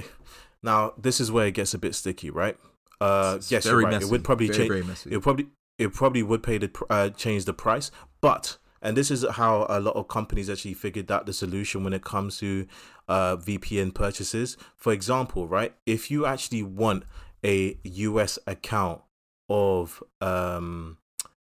[0.63, 2.58] now this is where it gets a bit sticky, right?
[3.02, 3.91] Uh, It's yes, very right.
[3.94, 4.06] messy.
[4.06, 4.70] It would probably Very, change.
[4.70, 5.12] very messy.
[5.12, 7.91] It probably it probably would pay the uh, change the price,
[8.22, 11.91] but and this is how a lot of companies actually figured out the solution when
[11.94, 12.68] it comes to
[13.08, 14.58] uh, VPN purchases.
[14.76, 17.04] For example, right, if you actually want
[17.44, 19.02] a US account
[19.50, 20.98] of um,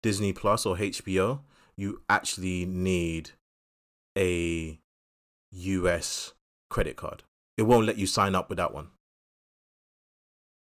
[0.01, 1.41] Disney Plus or HBO,
[1.75, 3.31] you actually need
[4.17, 4.79] a
[5.51, 6.33] US
[6.69, 7.23] credit card.
[7.57, 8.89] It won't let you sign up with that one.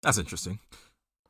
[0.03, 0.59] That's interesting.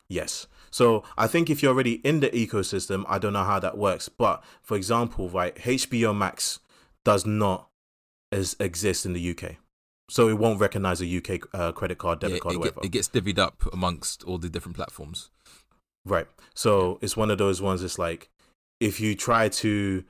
[0.09, 0.47] Yes.
[0.71, 4.09] So I think if you're already in the ecosystem, I don't know how that works.
[4.09, 6.59] But for example, right, HBO Max
[7.05, 7.69] does not
[8.31, 9.55] as exist in the UK.
[10.09, 12.75] So it won't recognize a UK uh, credit card, debit Yeah, card, it, or get-
[12.75, 12.85] whatever.
[12.85, 15.29] it gets divvied up amongst all the different platforms.
[16.05, 16.27] Right.
[16.53, 17.83] So it's one of those ones.
[17.83, 18.29] It's like
[18.79, 20.03] if you try to,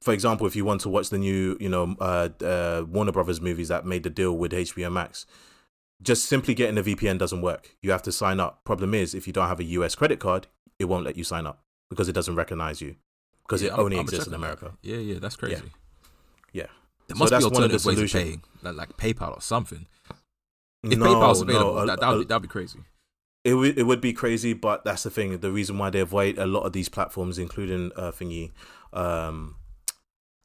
[0.00, 3.40] for example, if you want to watch the new, you know, uh, uh, Warner Brothers
[3.40, 5.26] movies that made the deal with HBO Max,
[6.02, 7.76] just simply getting a VPN doesn't work.
[7.82, 8.64] You have to sign up.
[8.64, 10.46] Problem is, if you don't have a US credit card,
[10.78, 12.96] it won't let you sign up because it doesn't recognize you
[13.42, 14.34] because Yeah, it I'm- only I'm exists in.
[14.34, 14.72] America.
[14.82, 15.70] Yeah, yeah, that's crazy.
[16.52, 16.66] Yeah.
[17.08, 19.36] There So must that's be one of the alternative ways of paying, like, like PayPal
[19.36, 19.86] or something.
[20.82, 22.78] If No, PayPal's no, available, a- that that'd a- be, that'd be crazy.
[23.44, 25.36] it would it would be crazy, but that's the thing.
[25.38, 28.52] The reason why they avoid a lot of these platforms, including uh, thingy,
[28.94, 29.56] um,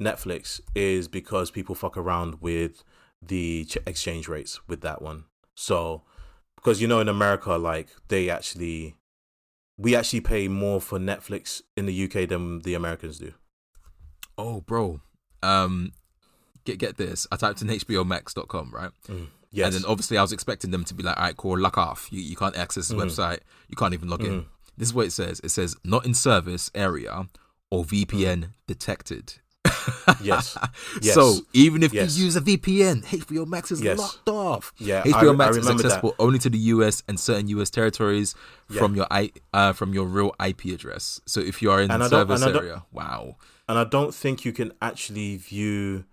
[0.02, 2.84] Netflix, is because people fuck around with
[3.22, 5.26] the ch- exchange rates with that one.
[5.56, 6.04] So,
[6.56, 8.96] because you know in America, like they actually,
[9.78, 13.34] we actually pay more for Netflix in the UK than the Americans do.
[14.38, 15.00] Oh, bro.
[15.42, 15.92] Um,
[16.66, 17.26] get get this.
[17.32, 18.92] I typed in HBOMax.com, right?
[19.08, 19.28] Mm.
[19.52, 19.68] Yes.
[19.68, 22.10] And then obviously I was expecting them to be like, all right, cool, lock off.
[22.12, 23.06] You, you can't access this Mm.
[23.06, 23.40] website.
[23.70, 24.46] You can't even log in.
[24.78, 25.40] This is what it says.
[25.42, 27.28] It says not in service area
[27.72, 29.36] or VPN detected.
[30.22, 30.58] Yes.
[31.02, 31.14] Yes.
[31.16, 32.18] So even if Yes.
[32.18, 33.98] you use a VPN, HBO Max is Yes.
[34.00, 34.74] locked off.
[34.78, 35.88] Yeah, HBO I Max is remember that.
[35.88, 38.34] accessible only to the US and certain US territories
[38.70, 41.20] from your I, uh, from your real IP address.
[41.26, 43.36] So if you are in And the service I area, wow.
[43.68, 46.06] and I don't think you can actually view.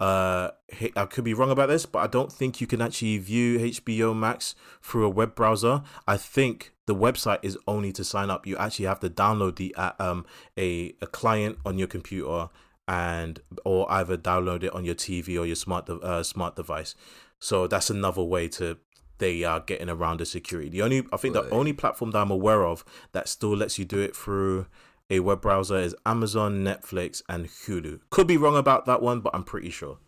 [0.00, 0.50] Uh,
[0.96, 4.12] I could be wrong about this, but I don't think you can actually view HBO
[4.14, 5.82] Max through a web browser.
[6.06, 8.44] I think the website is only to sign up.
[8.46, 10.26] You actually have to download the uh, um
[10.58, 12.48] a a client on your computer
[12.86, 16.94] and or either download it on your TV or your smart de- uh, smart device.
[17.38, 18.78] So that's another way to
[19.18, 20.68] they are getting around the security.
[20.68, 21.44] The only I think Right.
[21.44, 24.66] the only platform that I'm aware of that still lets you do it through
[25.10, 28.00] a web browser is Amazon, Netflix, and Hulu.
[28.10, 29.98] Could be wrong about that one, but I'm pretty sure.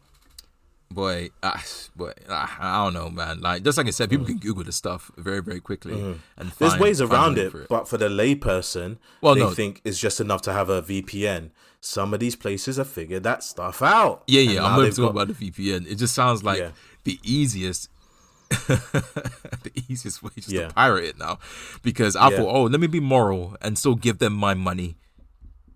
[0.90, 1.62] Boy, ah,
[1.96, 3.40] boy, ah, I don't know, man.
[3.40, 4.28] Like just like I said, people Mm.
[4.28, 6.00] can Google this stuff very, very quickly.
[6.36, 9.50] And There's ways around link it, but for the layperson, Well, they no.
[9.50, 11.50] think it's just enough to have a VPN.
[11.80, 14.22] Some of these places have figured that stuff out.
[14.28, 14.64] Yeah, yeah.
[14.64, 15.86] I'm not talking got- about the VPN.
[15.90, 16.70] It just sounds like Yeah.
[17.04, 17.88] the easiest,
[18.50, 20.68] the easiest way just Yeah.
[20.68, 21.38] to pirate it now.
[21.82, 22.36] Because I Yeah.
[22.38, 24.96] thought, oh, let me be moral and still give them my money,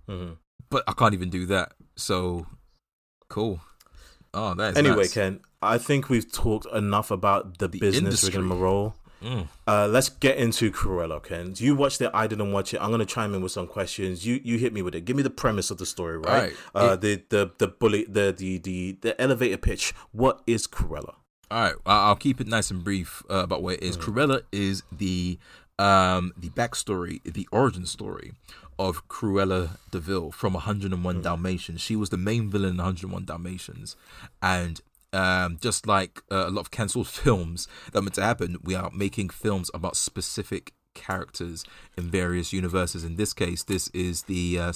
[0.09, 0.37] Mhm.
[0.71, 1.73] but I can't even do that.
[1.97, 2.47] So
[3.29, 3.61] cool.
[4.33, 5.15] Oh, that's Anyway, nuts.
[5.15, 8.39] Ken, I think we've talked enough about the, business industry.
[8.41, 8.95] rigmarole.
[9.23, 9.49] Mm.
[9.67, 11.53] Uh, let's get into Cruella, Ken.
[11.57, 12.11] You watched it.
[12.15, 12.81] I didn't watch it.
[12.81, 14.27] I'm gonna chime in with some questions.
[14.27, 15.03] You you hit me with it.
[15.05, 16.55] Give me the premise of the story, right?
[16.75, 16.93] Alright.
[16.93, 19.93] Uh, the the the bully the the the the elevator pitch.
[20.13, 21.17] What is Cruella?
[21.51, 23.99] All right, I'll keep it nice and brief uh, about what it is.
[23.99, 24.03] Mm.
[24.03, 25.39] Cruella is the
[25.79, 28.33] um the backstory, the origin story
[28.87, 31.23] of Cruella de Vil from 101 Mm.
[31.23, 31.81] Dalmatians.
[31.83, 33.95] She was the main villain in 101 Dalmatians,
[34.41, 34.81] and
[35.13, 38.91] um, just like uh, a lot of cancelled films that meant to happen, we are
[38.95, 41.65] making films about specific characters
[41.99, 43.05] in various universes.
[43.05, 44.73] In this case, this is the uh,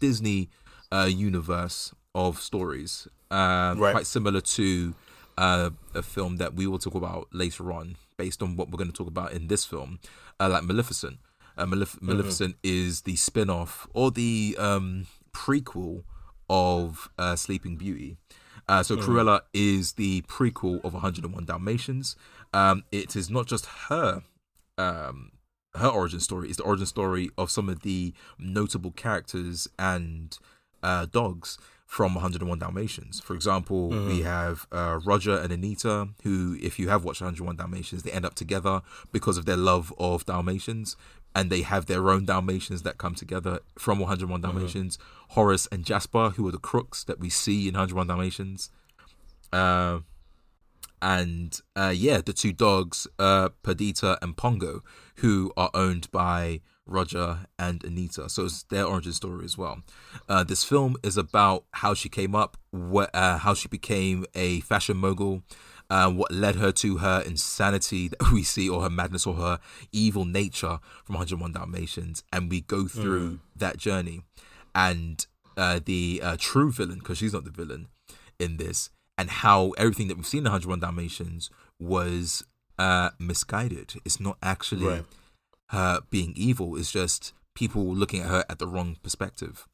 [0.00, 0.48] Disney
[0.90, 3.92] uh, universe of stories, uh, Right.
[3.92, 4.94] quite similar to
[5.36, 8.90] uh, a film that we will talk about later on, based on what we're going
[8.90, 9.98] to talk about in this film,
[10.40, 11.18] uh, like Maleficent.
[11.58, 16.04] Uh, Malef- Maleficent is the spin off or the um, prequel
[16.48, 18.16] of uh, Sleeping Beauty.
[18.68, 22.16] Uh, so Cruella is the prequel of 101 Dalmatians.
[22.52, 24.22] Um, it is not just her
[24.76, 25.32] um,
[25.74, 30.38] her origin story; it's the origin story of some of the notable characters and
[30.82, 33.18] uh, dogs from 101 Dalmatians.
[33.20, 38.02] For example, we have uh, Roger and Anita, who, if you have watched 101 Dalmatians,
[38.02, 40.96] they end up together because of their love of Dalmatians,
[41.34, 44.98] and they have their own Dalmatians that come together from 101 Dalmatians.
[45.30, 48.70] Horace and Jasper, who are the crooks that we see in 101 Dalmatians.
[49.52, 50.00] Uh,
[51.00, 54.82] and uh, yeah, the two dogs, uh, Perdita and Pongo,
[55.16, 58.28] who are owned by Roger and Anita.
[58.28, 59.82] So it's their origin story as well.
[60.28, 64.60] Uh, this film is about how she came up, wh- uh, how she became a
[64.60, 65.42] fashion mogul,
[65.90, 69.58] uh, what led her to her insanity that we see, or her madness, or her
[69.92, 74.22] evil nature from 101 Dalmatians, and we go through that journey.
[74.74, 77.88] And uh, the uh, true villain, because she's not the villain
[78.38, 82.44] in this, and how everything that we've seen in 101 Dalmatians was
[82.78, 83.94] uh, misguided.
[84.04, 85.04] It's not actually Right.
[85.70, 89.66] her being evil, it's just people looking at her at the wrong perspective.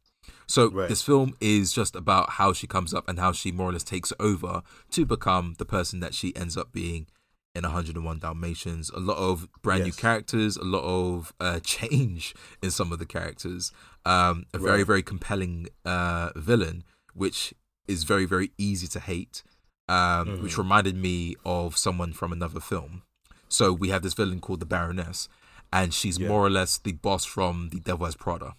[0.47, 0.89] So Right.
[0.89, 3.85] this film is just about how she comes up and how she more or less
[3.85, 7.07] takes over to become the person that she ends up being
[7.55, 8.91] in 101 Dalmatians.
[8.91, 13.07] A lot of brand new characters, a lot of uh, change in some of the
[13.07, 13.73] characters.
[14.05, 14.87] Um, a very Right.
[14.87, 17.55] very compelling uh, villain, which
[17.87, 19.43] is very very easy to hate.
[19.89, 23.03] Um, Which reminded me of someone from another film.
[23.51, 25.29] So we have this villain called the Baroness,
[25.71, 26.29] and she's Yeah.
[26.29, 28.55] more or less the boss from The Devil Has Prada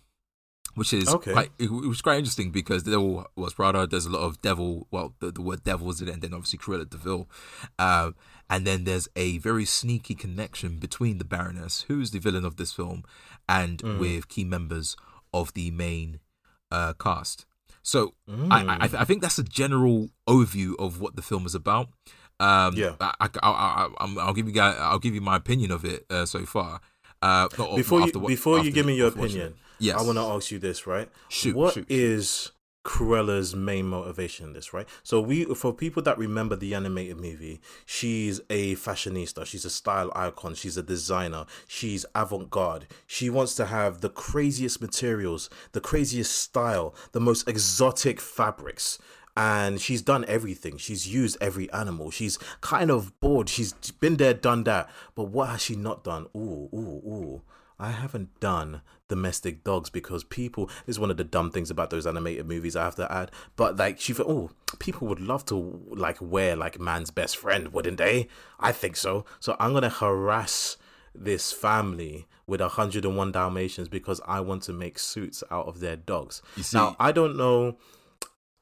[0.76, 1.32] which is Okay.
[1.34, 3.88] quite it was quite interesting because the devil was Prada.
[3.88, 4.88] There's a lot of devil.
[4.92, 7.28] Well, the, the word devil is in it, and then obviously Cruella de Vil.
[7.80, 8.12] Uh,
[8.50, 12.72] and then there's a very sneaky connection between the Baroness, who's the villain of this
[12.74, 13.04] film,
[13.50, 14.00] and Mm.
[14.00, 14.96] with key members
[15.34, 16.20] of the main
[16.72, 17.46] uh, cast.
[17.82, 21.54] So I, I, I I think that's a general overview of what the film is
[21.56, 21.90] about.
[22.40, 22.96] Um, Yeah.
[23.00, 24.76] I, I, I, I, I'll give you guys.
[24.80, 26.82] I'll give you my opinion of it uh, so far.
[27.22, 29.98] Uh, Before you after before you after- give me your opinion, Yes.
[30.00, 31.10] I want to ask you this, right?
[31.30, 32.52] Shoot, What shoot, is
[32.86, 34.88] Cruella's main motivation in this, right?
[35.04, 40.12] So we for people that remember the animated movie, she's a fashionista, she's a style
[40.16, 42.88] icon, she's a designer, she's avant-garde.
[43.08, 49.00] She wants to have the craziest materials, the craziest style, the most exotic fabrics.
[49.38, 50.78] And she's done everything.
[50.78, 52.10] She's used every animal.
[52.10, 53.50] She's kind of bored.
[53.50, 54.90] She's been there, done that.
[55.14, 56.28] But what has she not done?
[56.34, 57.42] Ooh, ooh, ooh.
[57.78, 61.90] I haven't done domestic dogs because people this is one of the dumb things about
[61.90, 63.32] those animated movies I have to add.
[63.56, 67.74] But like she thought, oh, people would love to like wear like man's best friend,
[67.74, 68.28] wouldn't they?
[68.60, 69.26] I think so.
[69.40, 70.78] So I'm gonna harass
[71.14, 76.42] this family with 101 Dalmatians because I want to make suits out of their dogs.
[76.58, 77.78] See, now I don't know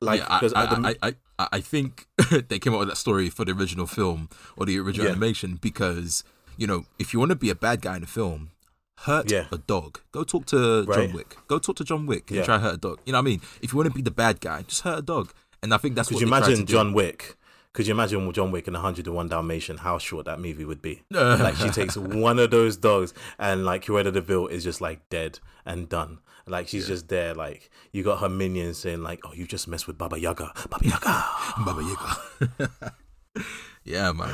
[0.04, 2.08] like yeah, because I, I, I, I, I think
[2.50, 5.12] they came up with that story for the original film or the original yeah.
[5.12, 6.24] animation because
[6.58, 8.52] you know if you want to be a bad guy in a film
[9.00, 9.46] hurt yeah.
[9.52, 10.00] a dog.
[10.12, 11.08] Go talk to right.
[11.08, 11.38] John Wick.
[11.48, 12.44] Go talk to John Wick and yeah.
[12.44, 13.00] try hurt a dog.
[13.06, 13.42] You know what I mean?
[13.62, 15.34] If you want to be the bad guy, just hurt a dog.
[15.62, 17.38] And I think that's what you imagine John Wick?
[17.74, 19.78] Could you imagine John Wick in 101 Dalmatian?
[19.78, 21.02] How short that movie would be.
[21.10, 25.10] like she takes one of those dogs and like Cruella de Vil is just like
[25.10, 26.20] dead and done.
[26.46, 26.96] Like she's yeah.
[26.96, 27.34] just there.
[27.34, 30.86] Like you got her minions saying like, "Oh, you just messed with Baba Yaga, Baba
[30.86, 31.26] Yaga,
[31.66, 32.94] Baba Yaga."
[33.86, 34.34] yeah, man.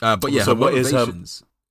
[0.00, 1.06] Uh, but yeah, so what is her?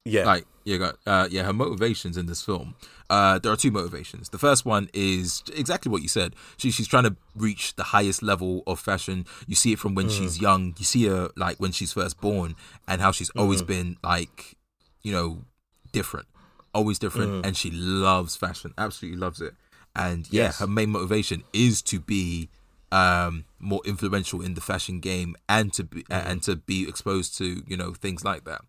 [0.05, 2.75] Yeah, like yeah, got, uh, yeah, her motivations in this film.
[3.09, 4.29] Uh, there are two motivations.
[4.29, 6.35] The first one is exactly what you said.
[6.57, 9.25] She, she's trying to reach the highest level of fashion.
[9.45, 10.17] You see it from when mm.
[10.17, 10.73] she's young.
[10.77, 12.55] You see her like when she's first born,
[12.87, 13.67] and how she's always mm.
[13.67, 14.55] been like,
[15.01, 15.43] you know,
[15.91, 16.27] different,
[16.73, 17.45] always different, mm.
[17.45, 18.73] and she loves fashion.
[18.77, 19.53] Absolutely loves it.
[19.95, 20.59] And yeah, yes.
[20.59, 22.49] her main motivation is to be
[22.91, 27.63] um, more influential in the fashion game and to be and to be exposed to
[27.67, 28.61] you know things like that.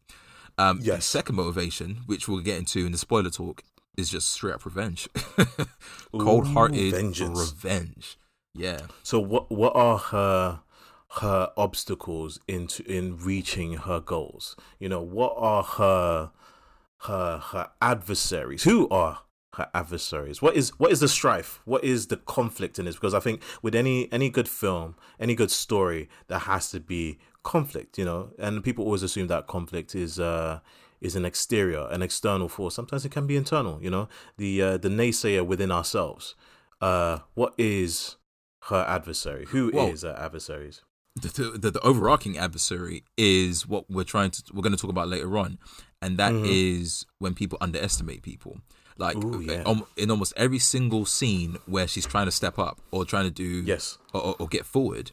[0.58, 0.96] Um, yes.
[0.96, 3.62] The second motivation, which we'll get into in the spoiler talk,
[3.96, 5.08] is just straight up revenge,
[6.12, 8.18] cold hearted revenge.
[8.54, 8.80] Yeah.
[9.02, 10.60] So what what are her
[11.18, 14.56] her obstacles into in reaching her goals?
[14.78, 16.30] You know, what are her
[17.02, 18.64] her her adversaries?
[18.64, 19.20] Who are
[19.54, 20.40] her adversaries?
[20.40, 21.60] What is what is the strife?
[21.64, 22.94] What is the conflict in this?
[22.94, 27.18] Because I think with any any good film, any good story, there has to be
[27.44, 30.58] conflict, you know, and people always assume that conflict is uh
[31.00, 32.74] is an exterior, an external force.
[32.74, 36.34] Sometimes it can be internal, you know, the uh, the naysayer within ourselves.
[36.80, 38.16] Uh, what is
[38.64, 39.44] her adversary?
[39.50, 40.82] Who well, is her adversaries?
[41.16, 45.08] The, the, the overarching adversary is what we're trying to we're going to talk about
[45.08, 45.58] later on,
[46.02, 46.46] and that mm-hmm.
[46.48, 48.58] is when people underestimate people.
[48.96, 49.74] Like Ooh, yeah.
[49.96, 53.44] in almost every single scene where she's trying to step up or trying to do
[53.44, 55.10] yes or, or get forward,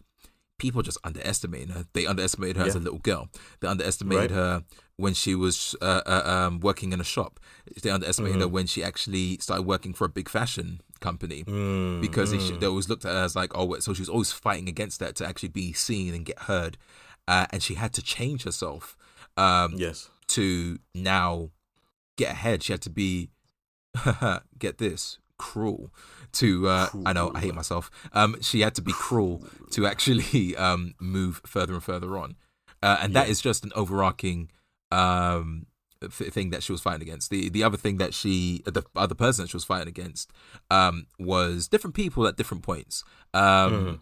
[0.62, 1.86] people just underestimating her.
[1.94, 2.70] They underestimated her yeah.
[2.70, 3.30] as a little girl.
[3.60, 4.38] They underestimated right.
[4.38, 4.64] her
[4.96, 7.40] when she was uh, uh, um, working in a shop.
[7.82, 8.42] They underestimated mm-hmm.
[8.42, 12.00] her when she actually started working for a big fashion company mm-hmm.
[12.00, 14.70] because they, they, always looked at her as like, oh, so she was always fighting
[14.70, 16.78] against that to actually be seen and get heard.
[17.28, 18.96] Uh, and she had to change herself.
[19.38, 20.10] Um, yes.
[20.28, 21.50] To now
[22.18, 23.30] get ahead, she had to be,
[24.60, 25.92] get this, cruel
[26.34, 27.90] to uh, I know I hate myself.
[28.14, 32.36] Um, she had to be cruel to actually um, move further and further on,
[32.82, 33.32] uh, and that yeah.
[33.32, 34.50] is just an overarching
[34.92, 35.66] um,
[36.10, 37.30] thing that she was fighting against.
[37.30, 40.32] The the other thing that she the other person that she was fighting against
[40.70, 43.04] um, was different people at different points.
[43.34, 44.00] Um,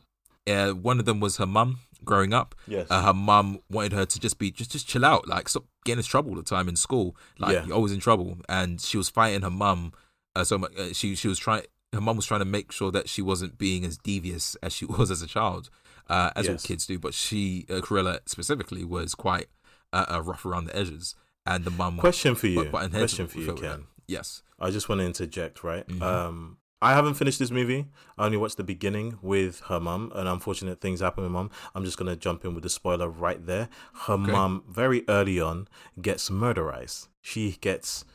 [0.47, 0.71] mm.
[0.71, 2.55] uh, one of them was her mum growing up.
[2.67, 2.87] Yes.
[2.89, 5.99] Uh, her mum wanted her to just be just just chill out, like stop getting
[5.99, 7.15] into trouble all the time in school.
[7.37, 7.65] Like yeah.
[7.65, 9.93] you're always in trouble, and she was fighting her mum.
[10.35, 11.63] Uh, so uh, she she was trying
[11.93, 14.85] her mom was trying to make sure that she wasn't being as devious as she
[14.97, 15.69] was as a child,
[16.07, 16.51] uh, as yes.
[16.63, 16.99] all kids do.
[16.99, 19.47] But she, uh, Cruella specifically, was quite
[19.93, 21.15] uh, uh rough around the edges.
[21.45, 21.97] And the mum.
[21.97, 22.65] Question for you.
[22.65, 23.85] Question for you, Ken.
[24.07, 24.43] Yes.
[24.59, 25.87] I just want to interject, right?
[25.87, 26.03] Mm-hmm.
[26.03, 27.87] Um, I haven't finished this movie.
[28.17, 31.49] I only watched the beginning with her mum, and unfortunate things happen with mum.
[31.73, 33.69] I'm just gonna jump in with the spoiler right there.
[34.05, 34.31] Her okay.
[34.31, 35.67] mum, very early on,
[35.99, 37.07] gets murderized.
[37.21, 38.05] She gets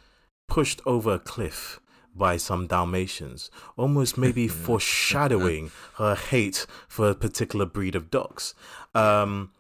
[0.47, 1.81] pushed over a cliff
[2.15, 8.55] by some Dalmatians, almost maybe foreshadowing her hate for a particular breed of dogs.
[8.95, 9.51] Um,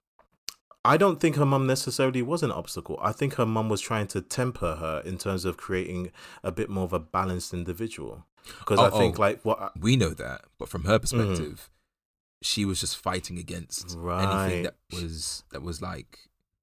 [0.85, 2.99] I don't think her mum necessarily was an obstacle.
[3.01, 6.13] I think her mum was trying to temper her in terms of creating
[6.43, 8.27] a bit more of a balanced individual.
[8.59, 11.71] Because oh, I think, oh, like, what I, we know that, but from her perspective,
[11.71, 12.47] mm.
[12.47, 14.47] she was just fighting against right.
[14.47, 16.19] anything that was that was like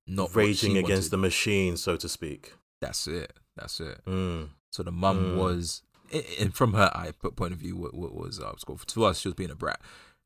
[0.05, 1.11] not raging against wanted.
[1.11, 2.53] the machine, so to speak.
[2.79, 3.33] That's it.
[3.55, 4.01] That's it.
[4.05, 4.49] Mm.
[4.71, 5.37] So the mum mm.
[5.37, 5.81] was,
[6.39, 8.53] and from her eye point of view, what, what was uh,
[8.87, 9.81] to us, she was being a brat.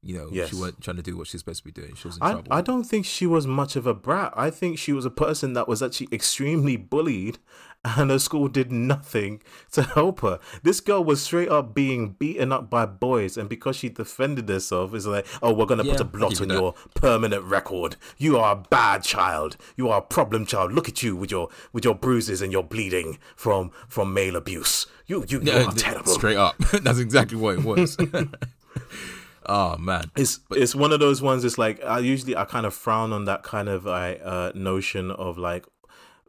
[0.06, 0.50] You know, Yes.
[0.50, 1.96] she wasn't trying to do what she's supposed to be doing.
[1.96, 2.48] She was in I, trouble.
[2.54, 4.32] I don't think she was much of a brat.
[4.36, 7.40] I think she was a person that was actually extremely bullied
[7.84, 9.42] and her school did nothing
[9.72, 10.40] to help her.
[10.64, 14.94] This girl was straight up being beaten up by boys and because she defended herself,
[14.94, 16.54] it's like, oh, we're going to put a blot on that.
[16.56, 17.96] your permanent record.
[18.18, 19.58] You are a bad child.
[19.76, 20.72] You are a problem child.
[20.72, 24.86] Look at you with your with your bruises and your bleeding from from male abuse.
[25.08, 26.14] You you, you Yeah, are terrible.
[26.14, 26.58] Straight up.
[26.84, 27.98] That's exactly what it was.
[29.48, 30.12] oh man.
[30.16, 31.44] It's it's one of those ones.
[31.44, 35.12] It's like I usually I kind of frown on that kind of like uh, notion
[35.12, 35.66] of like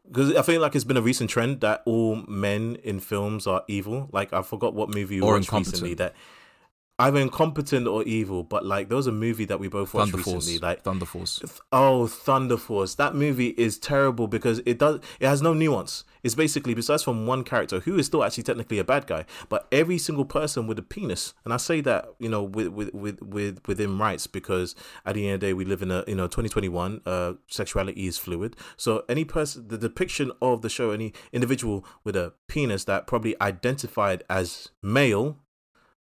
[0.07, 3.65] because I feel like it's been a recent trend that all men in films are
[3.69, 4.09] evil.
[4.13, 5.75] Like I forgot what movie we Or watched incompetent.
[5.75, 6.15] recently that
[6.99, 8.43] either incompetent or evil.
[8.43, 10.59] But like there was a movie that we both watched recently.
[10.59, 11.43] Like Thunder Force.
[11.73, 12.95] Oh, Thunder Force.
[12.95, 16.05] That movie is terrible because it does it has no nuance.
[16.23, 19.69] It's basically besides from one character who is still actually technically a bad guy, but
[19.71, 21.35] every single person with a penis.
[21.45, 24.75] And I say that, you know, with with with, with within rights because
[25.05, 28.07] at the end of the day we live in a you know 2021, uh sexuality
[28.07, 28.57] is fluid.
[28.77, 33.41] So any person the depiction of the show, any individual with a penis that probably
[33.41, 35.37] identified as male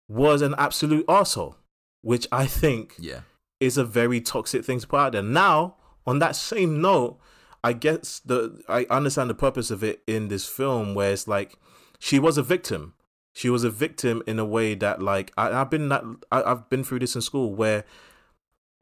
[0.10, 1.56] was an absolute asshole,
[2.02, 3.22] Which I think Yeah.
[3.62, 5.22] is a very toxic thing to put out there.
[5.22, 5.76] Now,
[6.08, 7.20] on that same note,
[7.64, 11.58] I guess the I understand the purpose of it in this film where it's like
[12.00, 12.94] she was a victim.
[13.36, 16.70] She was a victim in a way that like I, I've been that I, I've
[16.70, 17.84] been through this in school where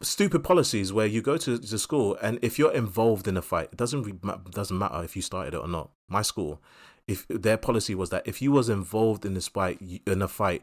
[0.02, 3.70] stupid policies where you go to, to school and if you're involved in a fight,
[3.72, 5.90] it doesn't re- doesn't matter if you started it or not.
[6.08, 6.62] My school,
[7.08, 10.62] if their policy was that if you was involved in this fight in a fight,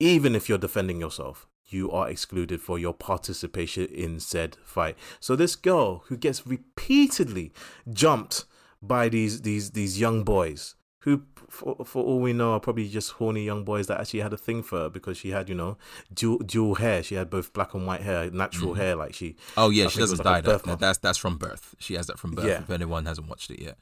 [0.00, 4.96] even if you're defending yourself, you are excluded for your participation in said fight.
[5.20, 7.52] So this girl who gets repeatedly
[7.92, 8.44] jumped
[8.80, 13.12] by these these these young boys who for, for all we know are probably just
[13.12, 15.76] horny young boys that actually had a thing for her because she had you know
[16.12, 18.80] dual dual hair she had both black and white hair natural mm-hmm.
[18.80, 20.44] hair like she Oh yeah, I she think it was doesn't like.
[20.44, 20.78] That.
[20.78, 21.74] That's that's from birth.
[21.78, 22.46] She has that from birth.
[22.46, 22.60] Yeah.
[22.60, 23.78] If anyone hasn't watched it yet,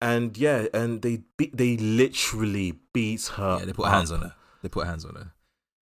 [0.00, 4.34] and yeah and they beat they literally beat her yeah, they put hands on her.
[4.62, 5.32] They put hands on her.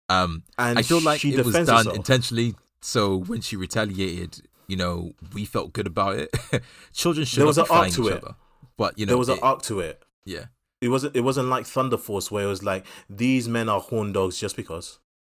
[0.08, 1.96] Um, and I feel like she it was done herself.
[1.96, 2.54] intentionally.
[2.80, 6.30] So when she retaliated, you know, we felt good about it.
[6.92, 8.22] Children should There was be an arc to each it.
[8.24, 8.34] other.
[8.76, 10.46] But you know, there was an arc to it yeah,
[10.82, 14.12] it wasn't it wasn't like Thunder Force where it was like these men are horn
[14.12, 14.98] dogs just because.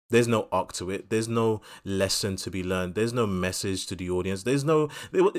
[0.09, 1.11] There's no arc to it.
[1.11, 2.95] There's no lesson to be learned.
[2.95, 4.45] There's no message to the audience.
[4.45, 4.89] There's no.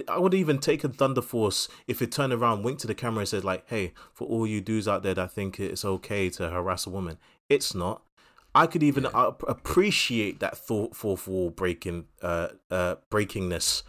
[0.09, 3.19] I would even take a Thunder Force if it turned around, winked to the camera,
[3.19, 6.49] and said like, "Hey, for all you dudes out there that think it's okay to
[6.49, 7.17] harass a woman,
[7.49, 8.01] it's not."
[8.55, 13.83] I could even uh, appreciate that thought fourth wall breaking, uh, uh, breakingness.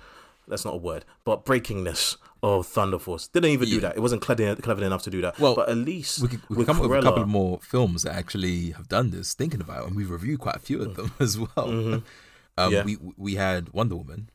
[0.47, 3.29] That's not a word, but breakingness of Thunder Force.
[3.29, 3.97] Didn't even do that.
[3.97, 5.39] It wasn't clever, clever enough to do that.
[5.39, 8.03] Well, but at least we could, we could come up with a couple more films
[8.03, 9.35] that actually have done this.
[9.35, 11.49] Thinking about, it, and we've reviewed quite a few of them as well.
[11.57, 12.03] Mhm.
[12.59, 12.83] Um, Yeah.
[12.83, 14.31] we we had Wonder Woman.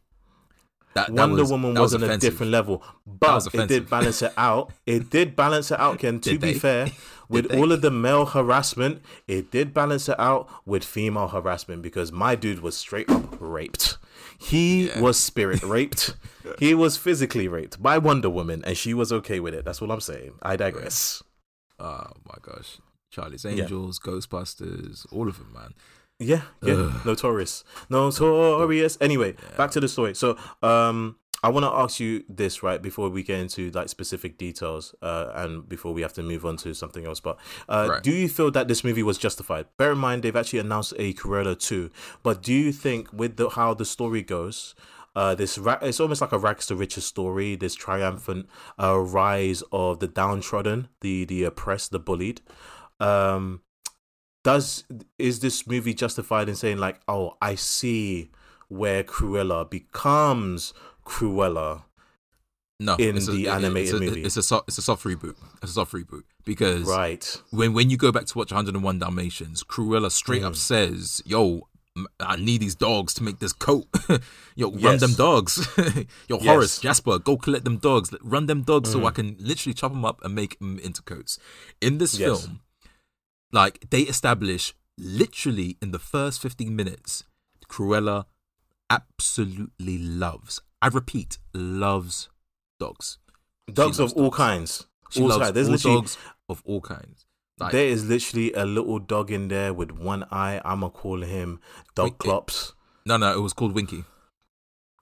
[0.93, 4.32] That, that Wonder was, Woman was, on a different level, but it did balance it
[4.38, 4.71] out.
[4.86, 6.19] It did balance it out, Ken.
[6.21, 6.89] To be fair,
[7.30, 12.11] with all of the male harassment, it did balance it out with female harassment because
[12.11, 13.97] my dude was straight up raped.
[14.39, 14.99] He Yeah.
[14.99, 16.15] was spirit raped.
[16.59, 19.65] he was physically raped by Wonder Woman, and she was okay with it.
[19.65, 20.34] That's what I'm saying.
[20.41, 21.24] I digress.
[21.80, 25.74] Oh my gosh, Charlie's Angels, Ghostbusters, all of them, man.
[26.19, 27.05] Yeah, yeah, Ugh.
[27.05, 28.97] notorious, notorious.
[29.01, 30.13] Anyway, back to the story.
[30.13, 34.38] So, um, I want to ask you this right before we get into like specific
[34.38, 37.20] details, uh, and before we have to move on to something else.
[37.20, 37.38] But,
[37.68, 38.04] uh, Right.
[38.04, 39.66] do you feel that this movie was justified?
[39.78, 41.91] Bear in mind they've actually announced a Cruella two,
[42.24, 44.74] but do you think with the how the story goes?
[45.16, 47.56] Uh, this ra- it's almost like a rags to riches story.
[47.56, 48.48] This triumphant
[48.82, 52.41] uh, rise of the downtrodden, the the oppressed, the bullied.
[53.00, 53.62] Um,
[54.44, 54.86] does
[55.20, 58.32] is this movie justified in saying like, oh, I see
[58.70, 60.74] where Cruella becomes
[61.06, 61.84] Cruella?
[62.80, 64.24] No, In it's a- the animated it's a, movie.
[64.24, 65.36] It's a soft, it's a soft reboot.
[65.62, 67.41] It's a soft reboot because Right.
[67.51, 70.47] when when you go back to watch 101 Dalmatians, Cruella straight Mm.
[70.47, 71.70] up says, "Yo,
[72.20, 73.86] I need these dogs to make this coat.
[74.56, 75.68] Yo, run them dogs.
[76.28, 76.45] Yo, Yes.
[76.45, 78.10] Horace, Jasper, go collect them dogs.
[78.22, 79.16] Run them dogs so I Mm.
[79.16, 81.38] can literally chop them up and make them into coats."
[81.80, 82.45] In this Yes.
[82.45, 82.62] film,
[83.51, 87.24] like they establish literally in the first 15 minutes,
[87.70, 88.26] Cruella
[88.89, 90.62] absolutely loves.
[90.84, 92.30] I repeat, loves
[92.80, 93.18] dogs.
[93.72, 94.86] Dogs of all kinds.
[95.10, 95.54] She all loves kinds.
[95.54, 96.18] There's all literally dogs
[96.50, 97.26] of all kinds.
[97.60, 100.60] Like, there is literally a little dog in there with one eye.
[100.66, 101.60] I'ma call him
[101.96, 102.74] Dog it- Clops.
[103.06, 104.04] no, no, it was called Winky.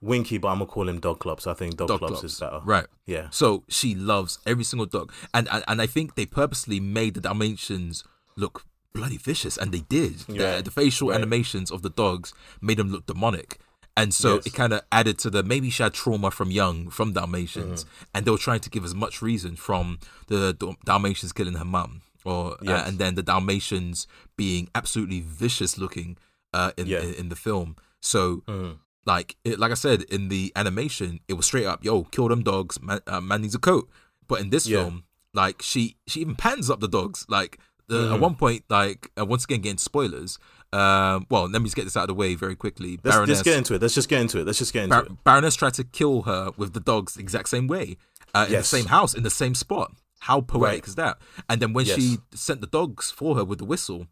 [0.00, 1.46] Winky, but I'm gonna call him Dog Clops.
[1.46, 2.24] I think Dog, Dog Clops Clops.
[2.34, 2.60] is better.
[2.64, 2.86] Right.
[3.06, 3.28] Yeah.
[3.30, 7.20] So she loves every single dog, and and, and I think they purposely made the
[7.20, 8.02] Dalmatians
[8.36, 10.24] look bloody vicious, and they did.
[10.28, 11.16] Yeah, The, the facial right.
[11.16, 13.58] animations of the dogs made them look demonic.
[13.96, 14.46] And so Yes.
[14.46, 18.04] it kind of added to the maybe she had trauma from young, from Dalmatians, Mm-hmm.
[18.14, 22.00] and they were trying to give as much reason from the Dalmatians killing her mum,
[22.24, 26.16] or uh, and then the Dalmatians being absolutely vicious looking
[26.54, 27.00] uh, in, Yeah.
[27.00, 27.76] in in the film.
[28.00, 28.78] So Mhm.
[29.04, 32.42] like it, like I said in the animation, it was straight up, yo, kill them
[32.42, 32.80] dogs.
[32.80, 33.88] Man, uh, man needs a coat.
[34.28, 34.78] But in this Yeah.
[34.84, 37.26] film, like she she even pans up the dogs.
[37.28, 38.14] Like the, Mm-hmm.
[38.14, 40.38] at one point, like uh, once again getting spoilers.
[40.72, 42.98] Um, well, let me just get this out of the way very quickly.
[43.04, 43.82] Let's, Baroness, let's get into it.
[43.82, 44.46] Let's just get into it.
[44.46, 45.24] Let's just get into Bar- it.
[45.24, 47.96] Baroness tried to kill her with the dogs the exact same way,
[48.34, 49.92] uh, in the same house, in the same spot.
[50.20, 50.88] How poetic Right.
[50.88, 51.18] is that?
[51.48, 51.96] And then when Yes.
[51.98, 54.06] she sent the dogs for her with the whistle,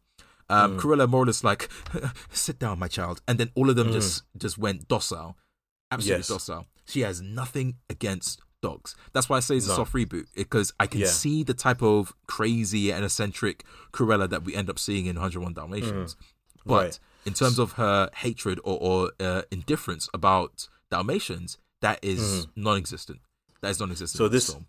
[0.50, 0.80] um, Mm.
[0.80, 1.70] Cruella more or less like,
[2.30, 5.36] "Sit down, my child," and then all of them just just went docile,
[5.90, 6.18] absolutely Mm.
[6.18, 6.28] Yes.
[6.28, 6.66] docile.
[6.86, 8.94] She has nothing against dogs.
[9.14, 11.06] That's why I say it's a soft reboot because I can Yeah.
[11.06, 15.54] see the type of crazy and eccentric Cruella that we end up seeing in 101
[15.54, 16.16] Dalmatians.
[16.66, 16.84] But Mm.
[16.84, 16.98] Right.
[17.26, 23.20] in terms of her hatred or, or uh, indifference about Dalmatians, that is non-existent.
[23.62, 24.16] That is non-existent.
[24.16, 24.24] Mm.
[24.24, 24.66] So this, film.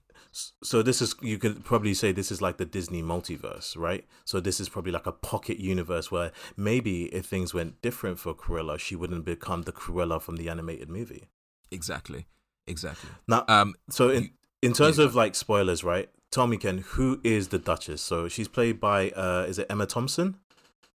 [0.64, 4.06] so this is you could probably say this is like the Disney multiverse, right?
[4.26, 8.34] So this is probably like a pocket universe where maybe if things went different for
[8.34, 11.28] Cruella, she wouldn't become the Cruella from the animated movie.
[11.72, 12.28] exactly,
[12.68, 13.10] exactly.
[13.28, 14.30] Now, Um, so in you-
[14.62, 15.06] in terms yeah.
[15.06, 16.10] of like spoilers, right?
[16.30, 18.02] Tell me, Ken, who is the Duchess?
[18.02, 20.38] So she's played by uh is it Emma Thompson?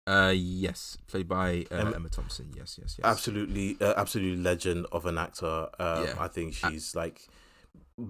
[0.07, 2.51] Uh, yes, played by uh, Em- Emma Thompson.
[2.57, 3.01] Yes, yes, yes.
[3.05, 5.69] Absolutely, uh, absolutely legend of an actor.
[5.79, 6.15] Uh, Yeah.
[6.19, 7.29] I think she's like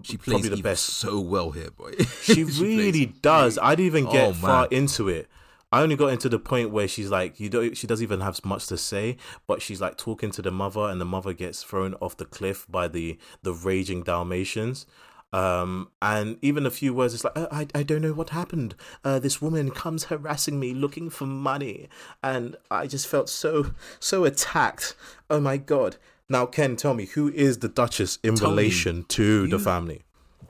[0.02, 0.84] She plays probably the best.
[0.84, 1.92] so well here, boy.
[2.22, 3.58] She plays really does.
[3.58, 5.28] I didn't even get Oh, far into it.
[5.72, 7.76] I only got into the point where she's like, you don't.
[7.76, 9.16] She doesn't even have much to say,
[9.48, 12.66] but she's like talking to the mother, and the mother gets thrown off the cliff
[12.68, 14.86] by the the raging Dalmatians.
[15.32, 18.74] Um, and even a few words, it's like, "Uh, I, I don't know what happened.
[19.04, 21.88] Uh, this woman comes harassing me, looking for money,
[22.22, 24.94] and I just felt so, so attacked.
[25.28, 25.96] Oh my god!
[26.28, 30.02] Now, Ken, tell me, who is the Duchess in Tell me, relation to the family?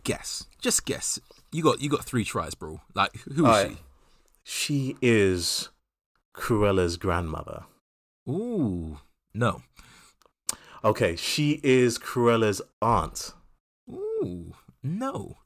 [0.05, 1.18] guess, just guess.
[1.51, 2.81] You got you got three tries, bro.
[2.95, 3.79] Like who is Alright.
[4.45, 5.70] She is
[6.33, 7.64] Cruella's grandmother.
[8.29, 8.99] Ooh,
[9.35, 9.62] no.
[10.85, 13.33] Okay, she is Cruella's aunt.
[13.91, 14.53] Ooh,
[14.87, 15.37] no.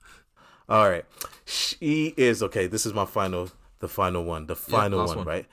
[0.69, 1.05] All right,
[1.45, 2.67] she is okay.
[2.67, 5.27] This is my final, the final one, the final last one, one.
[5.27, 5.47] right?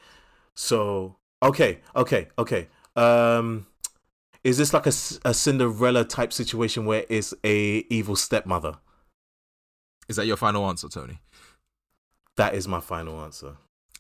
[0.54, 2.68] So, okay, okay, okay.
[2.96, 3.66] Um,
[4.44, 4.94] is this like a,
[5.26, 8.78] a Cinderella type situation where it's a evil stepmother?
[10.08, 11.20] Is that your final answer, Tony?
[12.38, 13.58] That is my final answer.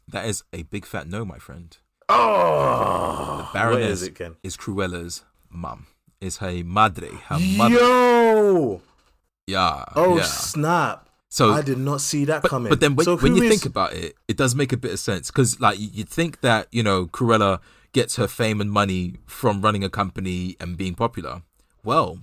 [0.07, 1.75] That is a big fat no, my friend.
[2.09, 5.87] Oh, the Baroness is it, is Cruella's mum.
[6.21, 7.75] Is her madre, her mother.
[7.75, 8.81] Yo!
[9.47, 9.85] Yeah.
[9.95, 10.23] Oh yeah.
[10.23, 11.09] snap!
[11.29, 12.69] So I did not see that but, coming.
[12.69, 14.91] but then when, So when you is- think about it, it does make a bit
[14.91, 17.59] of sense because like you- you'd think that you know Cruella
[17.93, 21.41] gets her fame and money from running a company and being popular.
[21.83, 22.19] Well,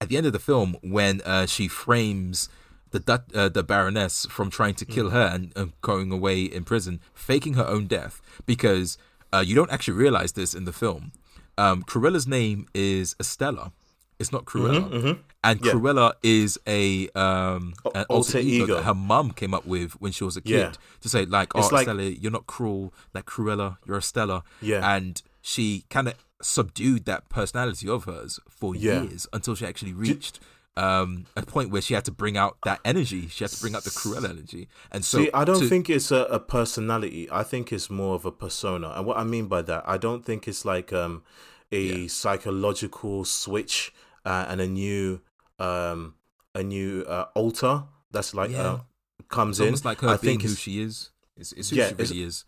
[0.00, 2.48] at the end of the film, when uh, she frames
[2.92, 7.00] the uh, the Baroness from trying to kill her and, and going away in prison,
[7.12, 8.96] faking her own death, because
[9.32, 11.10] uh, you don't actually realize this in the film.
[11.58, 13.72] Um, Cruella's name is Estella.
[14.18, 15.18] It's not Cruella, mhm.
[15.42, 15.72] and Yeah.
[15.72, 18.74] Cruella is a um an alter alter ego, ego.
[18.76, 20.72] that her mum came up with when she was a kid Yeah.
[21.00, 24.80] to say like, "Oh, like- Estella, you're not cruel, like Cruella, you're a Stella." Yeah.
[24.96, 29.02] and she kind of subdued that personality of hers for Yeah.
[29.02, 30.38] years until she actually reached
[30.76, 33.28] um a point where she had to bring out that energy.
[33.28, 35.90] She had to bring out the Cruella energy, and so See, I don't to- think
[35.90, 37.28] it's a, a personality.
[37.30, 38.88] I think it's more of a persona.
[38.96, 41.22] And what I mean by that, I don't think it's like um,
[41.74, 43.92] a psychological switch
[44.24, 45.20] uh, and a new
[45.58, 46.14] um,
[46.54, 48.62] a new uh, alter that's like Yeah.
[48.62, 48.78] uh,
[49.28, 49.66] comes it's in.
[49.66, 51.10] almost like her I being think who she is.
[51.36, 52.44] It's, it's who Yeah, she really is.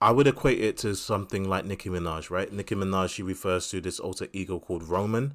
[0.00, 2.50] I would equate it to something like Nicki Minaj, right?
[2.52, 5.34] Nicki Minaj, she refers to this alter ego called Roman.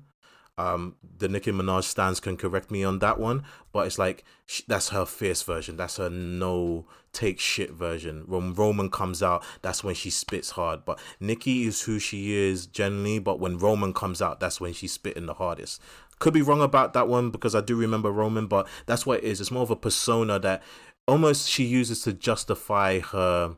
[0.58, 3.44] Um, the Nicki Minaj stands can correct me on that one,
[3.74, 4.24] but it's like
[4.68, 5.76] that's her fierce version.
[5.76, 8.24] That's her no take shit version.
[8.28, 10.86] When Roman comes out, that's when she spits hard.
[10.86, 14.94] But Nicki is who she is generally, but when Roman comes out, that's when she's
[14.94, 15.82] spitting the hardest.
[16.20, 19.26] Could be wrong about that one because I do remember Roman, but that's what it
[19.26, 19.42] is.
[19.42, 20.64] It's more of a persona that
[21.06, 23.58] almost she uses to justify her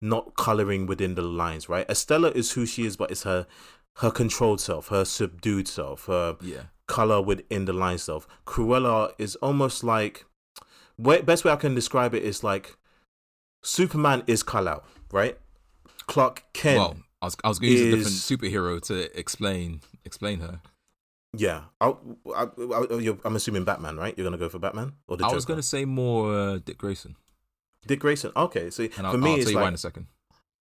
[0.00, 1.88] not coloring within the lines, right?
[1.90, 3.46] Estella is who she is, but it's her
[4.00, 6.64] her controlled self, her subdued self, her Yeah.
[6.86, 8.26] color within the line self.
[8.46, 10.24] Cruella is almost like
[10.98, 12.76] best way I can describe it is like
[13.62, 14.82] Superman is Kal-El,
[15.12, 15.38] right?
[16.06, 19.80] Clark Kent, Well, I was I was going to use a different superhero to explain
[20.04, 20.60] explain her.
[21.36, 21.64] yeah.
[21.80, 21.94] I,
[22.34, 24.14] I, I, you're, I'm assuming Batman, right?
[24.16, 25.34] You're gonna go for Batman or the I Joker?
[25.36, 27.16] was going to say more uh, Dick Grayson.
[27.86, 28.32] Dick Grayson.
[28.36, 30.06] Okay, so And for I'll, me, I'll it's tell you why like in a second.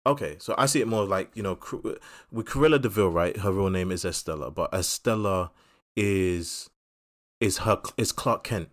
[0.08, 1.60] Okay, so I see it more like you know,
[2.32, 3.36] with Cruella de Vil, right?
[3.36, 5.52] Her real name is Estella, but Estella
[5.98, 6.70] is
[7.42, 8.70] is her is Clark Kent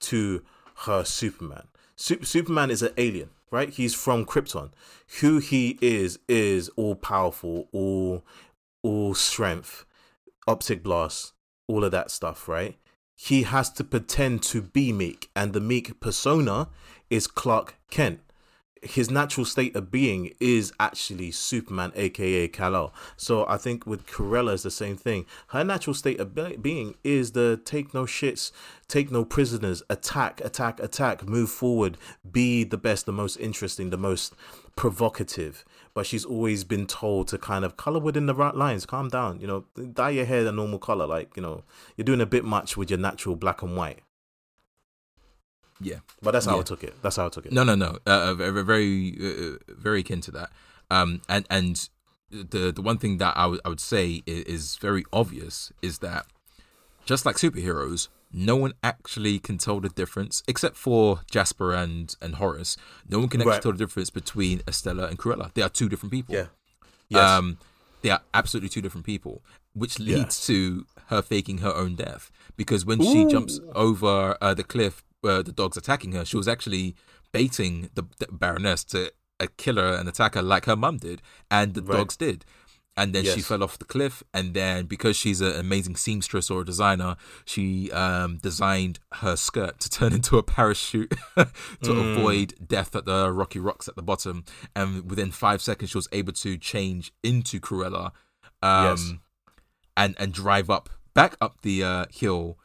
[0.00, 0.42] to
[0.78, 1.68] her Superman.
[1.94, 3.70] Sup- Superman is an alien, right?
[3.70, 4.72] He's from Krypton.
[5.20, 8.24] Who he is is all powerful, all
[8.82, 9.86] all strength,
[10.48, 11.32] optic blast,
[11.68, 12.76] all of that stuff, right?
[13.14, 16.70] He has to pretend to be meek, and the meek persona
[17.08, 18.18] is Clark Kent
[18.82, 22.92] his natural state of being is actually Superman, aka Kal-El.
[23.16, 25.24] So I think with Cruella is the same thing.
[25.48, 28.50] Her natural state of be- being is the take no shits,
[28.88, 31.96] take no prisoners, attack, attack, attack, move forward,
[32.30, 34.34] be the best, the most interesting, the most
[34.74, 35.64] provocative.
[35.94, 38.84] But she's always been told to kind of color within the right lines.
[38.84, 41.06] Calm down, you know, dye your hair the normal color.
[41.06, 41.62] Like you know,
[41.96, 44.00] you're doing a bit much with your natural black and white.
[45.82, 46.00] Yeah.
[46.22, 46.94] But that's how I took it.
[47.02, 47.52] That's how I took it.
[47.52, 47.98] No, no, no.
[48.06, 50.50] Uh, very, very, uh, very akin to that.
[50.90, 51.88] Um, and and
[52.30, 55.98] the the one thing that I would I would say is, is very obvious is
[55.98, 56.26] that
[57.04, 62.36] just like superheroes, no one actually can tell the difference except for Jasper and and
[62.36, 62.76] Horace.
[63.08, 63.62] No one can actually Right.
[63.62, 65.52] tell the difference between Estella and Cruella.
[65.54, 66.34] They are two different people.
[66.34, 66.46] Yeah.
[67.08, 67.28] Yes.
[67.30, 67.58] Um,
[68.02, 69.42] they are absolutely two different people,
[69.74, 72.30] which leads to her faking her own death.
[72.56, 76.24] Because when she jumps over uh, the cliff, uh, the dog's attacking her.
[76.24, 76.94] She was actually
[77.32, 81.22] baiting the, the Baroness to uh, kill her and attack her like her mum did,
[81.50, 81.98] and the Right.
[81.98, 82.44] dogs did.
[82.94, 86.60] And then she fell off the cliff, and then because she's an amazing seamstress or
[86.60, 87.16] a designer,
[87.46, 91.46] she um, designed her skirt to turn into a parachute to
[91.82, 92.18] Mm.
[92.18, 94.44] avoid death at the rocky rocks at the bottom.
[94.76, 98.10] And within five seconds, she was able to change into Cruella,
[98.60, 99.12] um, Yes.
[99.96, 102.58] and and drive up back up the uh, hill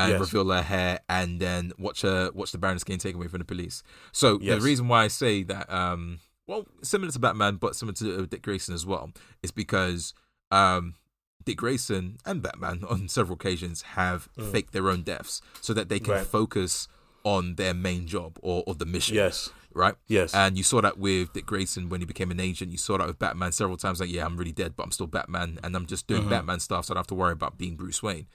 [0.00, 0.20] and Yes.
[0.20, 3.44] reveal her hair, and then watch her watch the Baroness getting taken away from the
[3.44, 3.82] police.
[4.12, 4.58] So Yes.
[4.58, 8.26] the reason why I say that, um, well, similar to Batman, but similar to uh,
[8.26, 10.14] Dick Grayson as well, is because
[10.50, 10.94] um,
[11.44, 16.00] Dick Grayson and Batman on several occasions have faked their own deaths so that they
[16.00, 16.16] can Mm.
[16.18, 16.26] Right.
[16.26, 16.88] focus
[17.22, 19.14] on their main job or, or the mission.
[19.14, 19.50] Yes.
[19.72, 19.94] Right?
[20.08, 20.34] Yes.
[20.34, 22.72] And you saw that with Dick Grayson when he became an agent.
[22.72, 24.00] You saw that with Batman several times.
[24.00, 26.86] Like, yeah, I'm really dead, but I'm still Batman, and I'm just doing Batman stuff,
[26.86, 28.26] so I don't have to worry about being Bruce Wayne.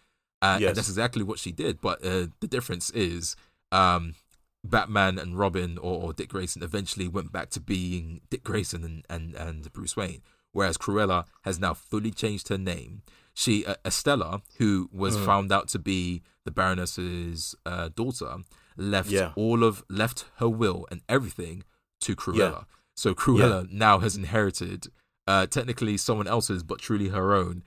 [0.45, 0.67] Uh, Yes.
[0.69, 1.81] And that's exactly what she did.
[1.81, 3.35] But uh, the difference is,
[3.71, 4.15] um,
[4.63, 9.05] Batman and Robin or, or Dick Grayson eventually went back to being Dick Grayson and,
[9.09, 10.21] and, and Bruce Wayne,
[10.53, 13.01] whereas Cruella has now fully changed her name.
[13.33, 15.25] She uh, Estella, who was Mm.
[15.25, 18.37] found out to be the Baroness's uh, daughter,
[18.77, 19.33] left Yeah.
[19.35, 21.63] all of left her will and everything
[22.01, 22.65] to Cruella.
[22.95, 24.87] So Cruella now has inherited
[25.27, 27.63] uh, technically someone else's, but truly her own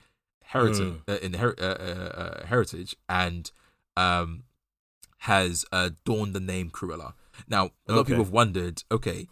[0.53, 1.01] heritage, Mm.
[1.07, 3.51] uh, inher- uh, uh, uh, heritage, and
[3.97, 4.43] um,
[5.19, 7.13] has uh, dawned the name Cruella.
[7.47, 9.27] Now, a lot of people have wondered, okay,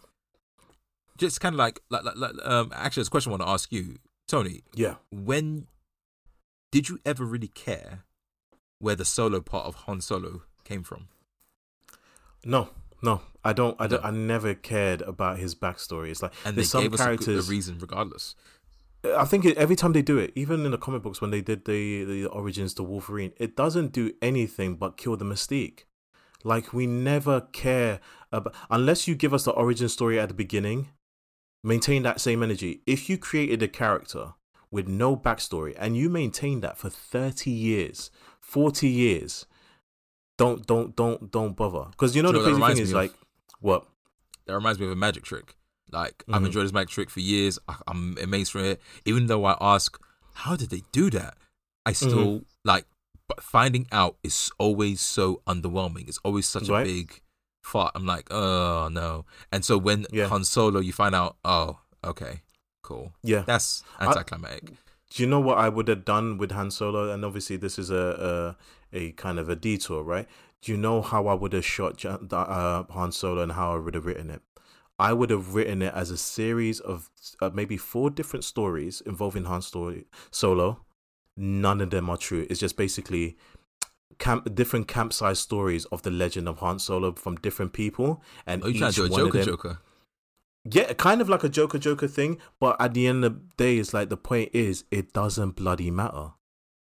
[1.16, 3.72] just kind of like, like, like, like um, actually, this question I want to ask
[3.72, 4.62] you, Tony.
[4.74, 4.96] Yeah.
[5.10, 5.66] When
[6.70, 8.04] did you ever really care
[8.78, 11.08] where the solo part of Han Solo came from?
[12.44, 12.68] No,
[13.02, 13.74] no, I don't.
[13.80, 14.04] I don't.
[14.04, 16.10] I never cared about his backstory.
[16.10, 18.34] It's like And they there's some gave us a, good- a reason, regardless.
[19.04, 21.64] I think every time they do it, even in the comic books when they did
[21.64, 25.84] the the origins to Wolverine, it doesn't do anything but kill the mystique.
[26.44, 28.00] Like we never care
[28.32, 30.88] about unless you give us the origin story at the beginning.
[31.64, 32.82] Maintain that same energy.
[32.86, 34.34] If you created a character
[34.70, 39.46] with no backstory and you maintain that for thirty years, forty years,
[40.36, 41.90] don't don't don't don't bother.
[41.90, 42.96] Because you know Do the you know crazy thing is of?
[42.96, 43.12] like
[43.60, 43.86] what
[44.46, 45.56] That reminds me of a magic trick.
[45.90, 46.46] Like I've Mhm.
[46.46, 47.58] enjoyed this magic trick for years.
[47.68, 48.80] I, I'm amazed from it.
[49.04, 49.98] Even though I ask,
[50.34, 51.36] how did they do that?
[51.86, 52.08] I Mm-hmm.
[52.10, 52.84] still like,
[53.28, 56.08] but finding out is always so underwhelming.
[56.08, 56.82] It's always such Right.
[56.82, 57.20] a big
[57.62, 57.92] fart.
[57.94, 59.24] I'm like, oh no.
[59.52, 60.28] And so when Yeah.
[60.28, 62.42] Han Solo, you find out, oh, okay,
[62.82, 63.12] cool.
[63.22, 63.42] yeah.
[63.46, 64.74] That's anticlimactic.
[65.10, 67.10] Do you know what I would have done with Han Solo?
[67.10, 68.56] And obviously, this is a
[68.92, 70.28] a, a kind of a detour, right?
[70.60, 73.94] Do you know how I would have shot uh, Han Solo and how I would
[73.94, 74.42] have written it?
[74.98, 77.08] I would have written it as a series of
[77.40, 80.84] uh, maybe four different stories involving Han story, Solo.
[81.36, 82.46] None of them are true.
[82.50, 83.36] It's just basically
[84.18, 88.68] camp different campsite stories of the legend of Han Solo from different people, and oh,
[88.68, 89.78] you trying each to do a one of Joker them- Joker?
[90.64, 93.76] yeah, kind of like a Joker Joker thing, but at the end of the day,
[93.78, 96.32] it's like the point is it doesn't bloody matter.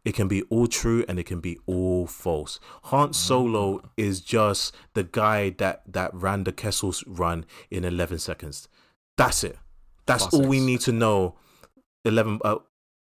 [0.05, 2.61] It can be all true and it can be all false.
[2.85, 8.69] Han Solo is just the guy that that ran the Kessel's run in eleven seconds.
[9.17, 9.57] That's it.
[10.07, 11.37] That's all we need to know.
[12.05, 12.39] Eleven.
[12.45, 12.57] Uh,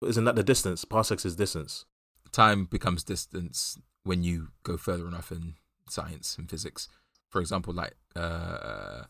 [0.05, 0.83] isn't that the distance?
[0.85, 1.85] Parsecs is distance.
[2.31, 5.55] time becomes distance when you go further enough in
[5.89, 6.87] science and physics.
[7.29, 9.03] For example, like uh,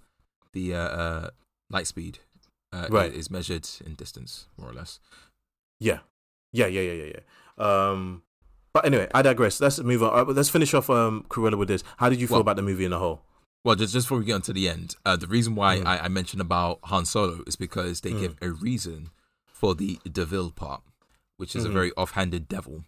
[0.53, 1.29] the uh, uh,
[1.69, 2.19] light speed
[2.71, 3.11] uh, Right.
[3.13, 4.99] is measured in distance, more or less.
[5.79, 5.99] Yeah,
[6.51, 7.19] yeah, yeah, yeah, yeah, yeah.
[7.59, 8.23] Um,
[8.73, 9.59] but anyway, I digress.
[9.59, 10.17] Let's move on.
[10.29, 11.83] Uh, let's finish off um Cruella with this.
[11.97, 13.21] How did you feel Well- about the movie in the whole?
[13.65, 15.85] Well, just just before we get on to the end, uh, the reason why Mm.
[15.85, 18.19] I, I mentioned about Han Solo is because they Mm.
[18.21, 19.09] give a reason
[19.51, 20.81] for the de Vil part,
[21.35, 21.73] which is a Mhm.
[21.73, 22.85] very offhanded devil.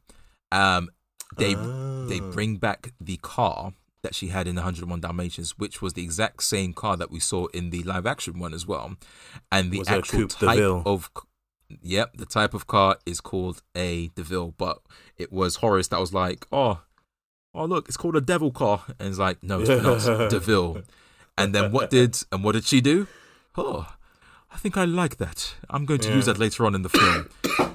[0.52, 0.90] Um,
[1.38, 2.32] they they Ah.
[2.32, 6.74] bring back the car that she had in 101 Dalmatians, which was the exact same
[6.74, 8.96] car that we saw in the live action one as well,
[9.52, 10.84] and the Was a actual type DeVille?
[10.86, 11.10] of
[11.82, 14.80] yep, the type of car is called a Deville, but
[15.18, 16.82] it was Horace that was like, oh.
[17.54, 20.84] Oh look, it's called a devil car, and it's like, no, it's pronounced Deville.
[21.38, 23.08] And then what did and what did she do?
[23.58, 23.94] Oh,
[24.54, 25.56] I think I like that.
[25.70, 27.30] I'm going to use that later on in the film.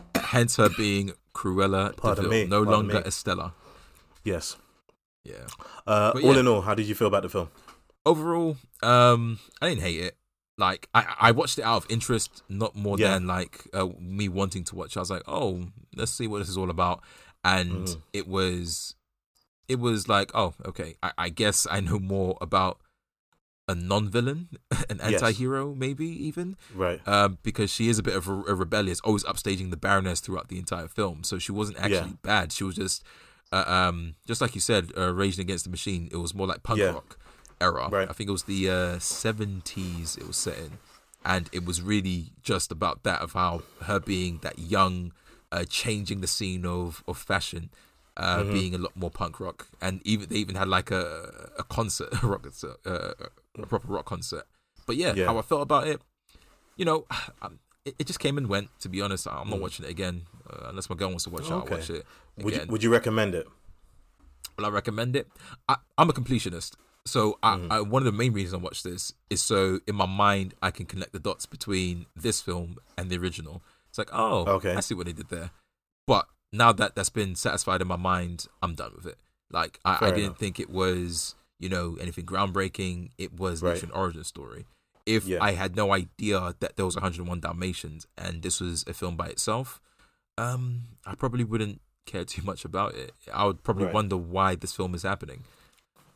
[0.17, 3.07] Hence her being Cruella Pardon de Vil, me, no pardon longer me.
[3.07, 3.55] Estella.
[4.25, 4.57] Yes.
[5.25, 5.47] Yeah.
[5.87, 6.41] Uh, all yeah.
[6.41, 7.49] in all, how did you feel about the film?
[8.05, 10.17] Overall, um, I didn't hate it.
[10.59, 13.13] Like I, I watched it out of interest, not more Yeah.
[13.13, 14.97] than like uh, me wanting to watch.
[14.97, 17.03] I was like, oh, let's see what this is all about,
[17.45, 18.01] and Mhm.
[18.13, 18.95] it was,
[19.69, 20.97] it was like, oh, okay.
[21.03, 22.79] I, I guess I know more about
[23.69, 24.49] a non-villain,
[24.89, 27.07] an anti-hero, maybe even, Right.
[27.07, 30.49] um, because she is a bit of a, a rebellious, always upstaging the Baroness throughout
[30.49, 31.25] the entire film.
[31.25, 32.23] So she wasn't actually Yeah.
[32.23, 32.53] bad.
[32.53, 33.03] She was just,
[33.53, 36.09] uh, um, just like you said, uh, raging against the machine.
[36.13, 36.93] It was more like punk Yeah.
[36.93, 37.19] rock
[37.61, 37.89] era.
[37.91, 38.09] Right.
[38.09, 40.17] I think it was the uh, seventies.
[40.17, 40.79] it was set in,
[41.25, 45.13] and it was really just about that of how her being that young,
[45.53, 47.71] uh, changing the scene of of fashion.
[48.19, 48.51] Uh, Mhm.
[48.53, 52.09] being a lot more punk rock, and even they even had like a a concert,
[52.23, 53.13] a rock concert, uh,
[53.59, 54.45] a proper rock concert.
[54.87, 55.27] But yeah, Yeah.
[55.27, 56.01] how I felt about it,
[56.77, 57.05] you know,
[57.43, 58.71] um, it, it just came and went.
[58.81, 59.61] To be honest, I'm not Mm.
[59.61, 61.53] watching it again uh, unless my girl wants to watch it.
[61.53, 61.75] Okay.
[61.75, 62.07] I'll watch it
[62.39, 63.47] Would you, would you recommend it?
[64.57, 65.29] Will I recommend it?
[65.69, 66.73] I, I'm a completionist,
[67.07, 67.71] so I, Mhm.
[67.71, 70.71] I, one of the main reasons I watch this is so in my mind I
[70.71, 73.63] can connect the dots between this film and the original.
[73.89, 74.75] It's like, oh, Okay.
[74.75, 75.51] I see what they did there.
[76.07, 79.19] But now that that's been satisfied in my mind, I'm done with it.
[79.51, 80.39] Like I, I didn't enough.
[80.39, 83.11] think it was, you know, anything groundbreaking.
[83.17, 83.83] It was Right.
[83.83, 84.67] an origin story.
[85.07, 85.39] If Yeah.
[85.41, 89.29] I had no idea that there was 101 Dalmatians and this was a film by
[89.29, 89.81] itself,
[90.37, 93.13] um, I probably wouldn't care too much about it.
[93.33, 93.95] I would probably Right.
[93.95, 95.45] wonder why this film is happening.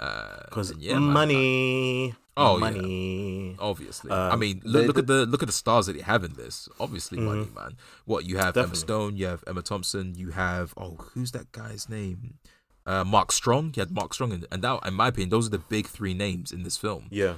[0.00, 2.14] Because Because yeah, man, money.
[2.36, 2.60] Oh, yeah.
[2.70, 3.56] money.
[3.58, 4.10] obviously.
[4.10, 6.32] Um, I mean, look, look at the look at the stars that you have in
[6.34, 6.68] this.
[6.78, 7.24] Obviously, Mhm.
[7.24, 7.76] money, man.
[8.06, 11.88] What you have Emma Stone, you have Emma Thompson, you have oh, who's that guy's
[11.88, 12.38] name?
[12.86, 13.74] Uh, Mark Strong.
[13.76, 16.14] You had Mark Strong, in, and that, in my opinion, those are the big three
[16.14, 17.34] names in this film, Yeah.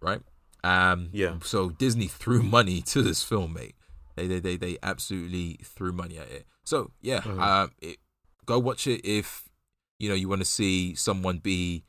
[0.00, 0.22] right?
[0.64, 1.38] Um, Yeah.
[1.42, 3.74] So Disney threw money to this film, mate.
[4.16, 6.46] They they they, they absolutely threw money at it.
[6.64, 7.40] So yeah, Mhm.
[7.40, 7.98] um, it,
[8.46, 9.48] go watch it if
[9.98, 11.84] you know you want to see someone be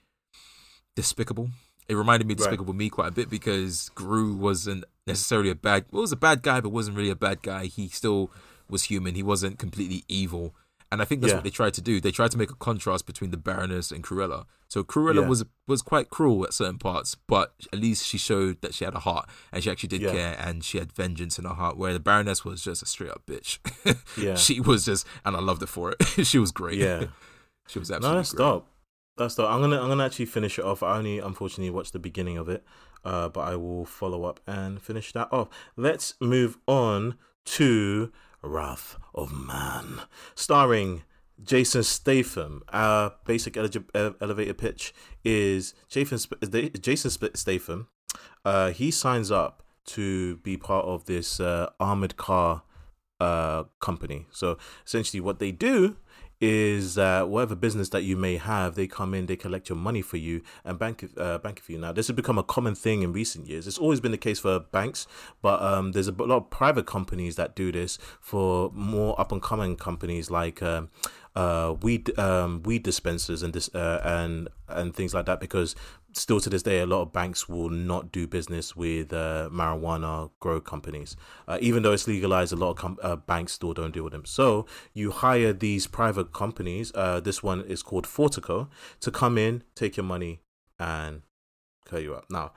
[0.96, 1.50] despicable.
[1.88, 2.46] It reminded me of Right.
[2.46, 5.86] Despicable Me quite a bit because Gru wasn't necessarily a bad.
[5.92, 7.66] Well, was a bad guy, but wasn't really a bad guy.
[7.66, 8.32] He still
[8.70, 9.16] was human.
[9.16, 10.56] He wasn't completely evil.
[10.92, 11.38] And I think that's Yeah.
[11.38, 12.00] what they tried to do.
[12.02, 14.46] They tried to make a contrast between the Baroness and Cruella.
[14.68, 15.28] So Cruella Yeah.
[15.28, 18.94] was was quite cruel at certain parts, but at least she showed that she had
[18.94, 20.12] a heart and she actually did Yeah.
[20.12, 21.78] care and she had vengeance in her heart.
[21.78, 23.60] Where the Baroness was just a straight up bitch.
[24.18, 24.36] Yeah.
[24.36, 26.04] she was just, and I loved it for it.
[26.28, 26.78] she was great.
[26.78, 27.06] Yeah.
[27.68, 28.46] she was No, absolutely that's great.
[28.46, 28.68] dope.
[29.18, 29.50] That's dope.
[29.50, 30.82] I'm gonna I'm gonna actually finish it off.
[30.84, 32.64] I only unfortunately watched the beginning of it,
[33.04, 35.50] uh, but I will follow up and finish that off.
[35.76, 40.02] Let's move on to Wrath of Man,
[40.34, 41.04] starring
[41.44, 42.64] Jason Statham.
[42.72, 43.70] Our basic uh,
[44.22, 44.94] elevator pitch
[45.24, 46.20] is Jason
[46.82, 47.88] Jason Statham.
[48.44, 52.64] Uh, he signs up to be part of this uh, armored car
[53.20, 54.26] uh, company.
[54.32, 55.98] So essentially, what they do
[56.42, 60.02] is that whatever business that you may have, they come in, they collect your money
[60.02, 61.78] for you and bank uh, bank for you.
[61.78, 63.68] Now, this has become a common thing in recent years.
[63.68, 65.06] It's always been the case for banks,
[65.44, 69.42] but um, there's a lot of private companies that do this for more up and
[69.42, 70.90] coming companies like um,
[71.36, 75.40] uh, weed um, weed dispensers and this uh, and and things like that.
[75.40, 75.76] Because
[76.14, 80.32] still to this day, a lot of banks will not do business with uh, marijuana
[80.40, 81.16] grow companies,
[81.48, 82.54] uh, even though it's legalized.
[82.54, 84.26] A lot of com- uh, banks still don't deal with them.
[84.26, 86.92] So you hire these private companies.
[86.96, 88.68] Uh, this one is called Fortico
[89.00, 90.42] to come in, take your money,
[90.80, 91.22] and
[91.86, 92.26] clear you up.
[92.30, 92.52] Now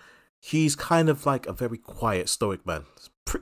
[0.45, 2.85] he's kind of like a very quiet, stoic man.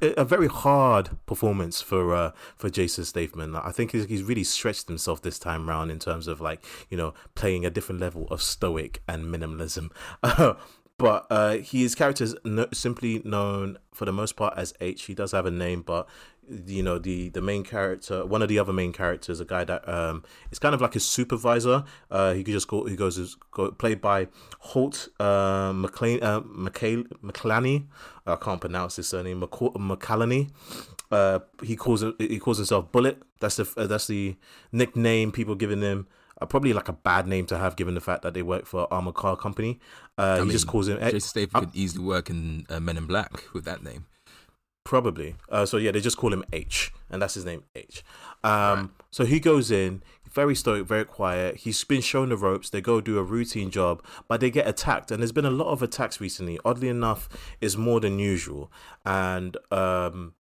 [0.01, 3.57] A very hard performance for uh, for Jason Statham.
[3.57, 6.97] I think he's, he's really stretched himself this time round in terms of like you
[6.97, 9.91] know playing a different level of stoic and minimalism.
[10.99, 15.03] but uh, his character is no, simply known for the most part as H.
[15.03, 16.09] He does have a name, but
[16.49, 19.89] you know the the main character, one of the other main characters, a guy that
[19.89, 21.85] um it's kind of like his supervisor.
[22.11, 22.85] Uh, he could just go.
[22.85, 24.29] He goes is go, played by
[24.59, 27.87] Holt uh, McLean uh, McCall, McClany.
[28.27, 29.41] I can't pronounce his surname.
[29.41, 30.51] McCallany.
[31.11, 33.23] Uh, he calls he calls himself Bullet.
[33.41, 34.37] That's the uh, that's the
[34.73, 36.07] nickname people giving him.
[36.41, 38.93] Uh, probably like a bad name to have, given the fact that they work for
[38.93, 39.79] Armored Car Company.
[40.19, 40.99] Uh, he mean, just calls him.
[40.99, 44.07] Jason Statham could easily work in uh, Men in Black with that name.
[44.85, 45.37] Probably.
[45.49, 48.03] Uh, so yeah, they just call him H, and that's his name, H.
[48.43, 48.89] Um, right.
[49.11, 51.59] So he goes in, very stoic, very quiet.
[51.59, 52.71] He's been shown the ropes.
[52.71, 55.69] They go do a routine job, but they get attacked, and there's been a lot
[55.69, 56.59] of attacks recently.
[56.65, 57.29] Oddly enough,
[57.61, 58.73] is more than usual,
[59.05, 60.35] and um,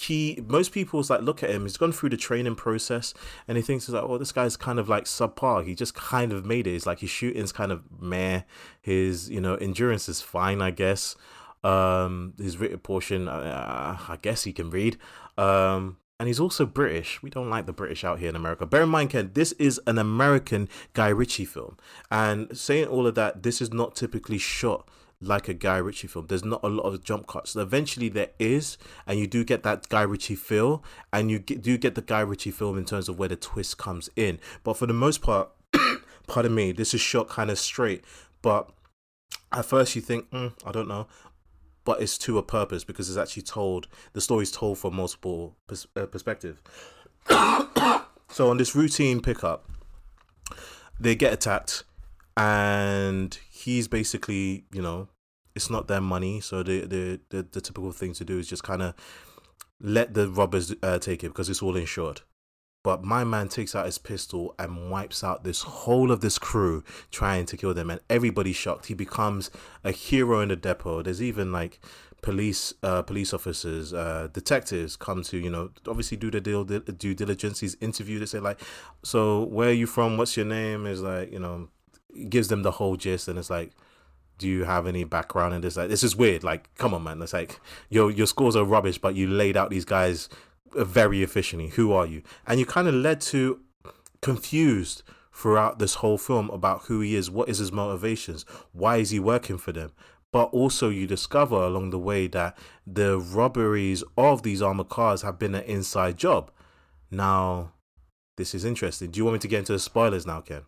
[0.00, 3.12] he most people's like look at him he's gone through the training process
[3.46, 6.32] and he thinks he's like oh this guy's kind of like subpar he just kind
[6.32, 8.42] of made it it's like his shooting's kind of meh
[8.80, 11.16] his you know endurance is fine i guess
[11.62, 14.96] um, his written portion, uh, I guess he can read.
[15.36, 17.22] Um, and he's also British.
[17.22, 18.66] We don't like the British out here in America.
[18.66, 21.78] Bear in mind, Ken, this is an American Guy Ritchie film.
[22.10, 24.86] And saying all of that, this is not typically shot
[25.22, 26.26] like a Guy Ritchie film.
[26.26, 27.56] There's not a lot of jump cuts.
[27.56, 31.78] Eventually, there is, and you do get that Guy Ritchie feel, and you get, do
[31.78, 34.38] get the Guy Ritchie film in terms of where the twist comes in.
[34.62, 35.48] But for the most part,
[36.26, 38.04] pardon me, this is shot kind of straight.
[38.42, 38.70] But
[39.52, 41.06] at first, you think, mm, I don't know
[41.84, 45.86] but it's to a purpose because it's actually told the story's told from multiple pers-
[45.96, 46.60] uh, perspectives.
[47.28, 49.70] so on this routine pickup,
[50.98, 51.84] they get attacked,
[52.36, 55.08] and he's basically you know
[55.54, 58.62] it's not their money, so the the the, the typical thing to do is just
[58.62, 58.94] kind of
[59.80, 62.22] let the robbers uh, take it because it's all insured.
[62.82, 66.82] But my man takes out his pistol and wipes out this whole of this crew
[67.10, 68.86] trying to kill them, and everybody's shocked.
[68.86, 69.50] He becomes
[69.84, 71.02] a hero in the depot.
[71.02, 71.78] There's even like
[72.22, 77.14] police, uh, police officers, uh, detectives come to you know obviously do the deal due
[77.14, 77.60] diligence.
[77.60, 78.22] He's interviewed.
[78.22, 78.60] They say like,
[79.02, 80.16] so where are you from?
[80.16, 80.86] What's your name?
[80.86, 81.68] Is like you know,
[82.30, 83.72] gives them the whole gist, and it's like
[84.38, 85.76] do you have any background in this?
[85.76, 86.42] Like, this is weird.
[86.42, 87.20] Like, come on, man.
[87.20, 87.60] It's like
[87.90, 90.30] your your scores are rubbish, but you laid out these guys
[90.76, 91.68] Uh, very efficiently.
[91.70, 92.22] Who are you?
[92.46, 93.60] And you kind of led to
[94.22, 95.02] confused
[95.32, 99.18] throughout this whole film about who he is, what is his motivations, why is he
[99.18, 99.92] working for them.
[100.32, 102.56] But also, you discover along the way that
[102.86, 106.52] the robberies of these armored cars have been an inside job.
[107.10, 107.72] Now,
[108.36, 109.10] this is interesting.
[109.10, 110.62] Do you want me to get into the spoilers now, Ken?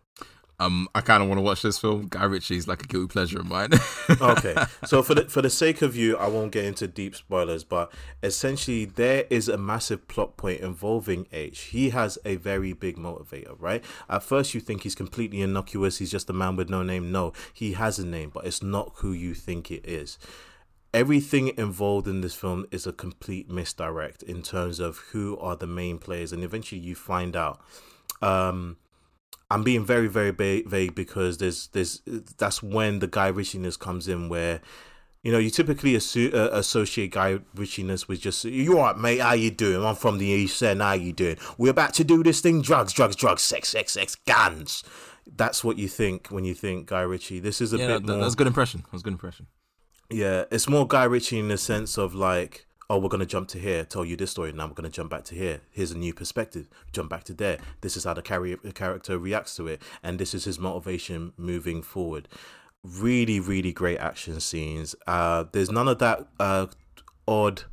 [0.59, 2.07] Um, I kind of want to watch this film.
[2.07, 3.69] Guy Ritchie is like a guilty pleasure of mine.
[4.21, 7.63] okay, so for the for the sake of you, I won't get into deep spoilers,
[7.63, 7.91] but
[8.21, 11.59] essentially there is a massive plot point involving H.
[11.61, 13.83] He has a very big motivator, right?
[14.09, 15.97] At first, you think he's completely innocuous.
[15.97, 17.11] He's just a man with no name.
[17.11, 20.17] No, he has a name, but it's not who you think it is
[20.93, 25.65] everything involved in this film is a complete misdirect in terms of who are the
[25.65, 27.59] main players and eventually you find out
[28.21, 28.77] um,
[29.53, 32.01] I'm being very very vague because there's there's
[32.37, 34.61] that's when the Guy Ritchiness comes in where
[35.21, 39.21] you know you typically assu- uh, associate Guy Ritchiness with just you alright mate?
[39.21, 39.85] How you doing?
[39.85, 40.81] I'm from the east end.
[40.81, 41.37] How you doing?
[41.59, 42.63] We're about to do this thing?
[42.63, 44.83] Drugs drugs drugs sex sex sex guns.
[45.27, 47.39] That's what you think when you think Guy Ritchie.
[47.39, 48.83] This is a yeah, bit that, more that's a good impression.
[48.91, 49.45] That's a good impression.
[50.09, 53.47] Yeah it's more Guy Ritchie in the sense of like oh, we're going to jump
[53.47, 54.51] to here, tell you this story.
[54.53, 55.61] Now we're going to jump back to here.
[55.71, 56.69] Here's a new perspective.
[56.91, 57.57] Jump back to there.
[57.81, 59.81] This is how the, character reacts to it.
[60.03, 62.27] And this is his motivation moving forward.
[62.83, 64.93] Really, really great action scenes.
[65.07, 66.67] Uh, there's none of that uh,
[67.27, 67.63] odd.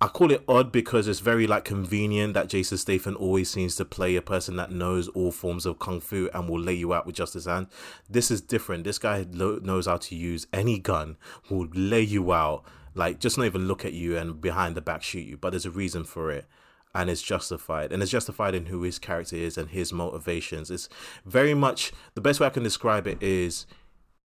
[0.00, 3.84] I call it odd because it's very like convenient that Jason Statham always seems to
[3.84, 7.06] play a person that knows all forms of kung fu and will lay you out
[7.06, 7.66] with just his hand.
[8.08, 8.84] This is different.
[8.84, 11.16] This guy knows how to use any gun,
[11.50, 12.64] will lay you out
[12.94, 15.66] like just not even look at you and behind the back shoot you but there's
[15.66, 16.46] a reason for it
[16.94, 20.70] and it's justified and it's justified in who his character is and his motivations.
[20.70, 20.88] It's
[21.24, 23.66] very much the best way i can describe it is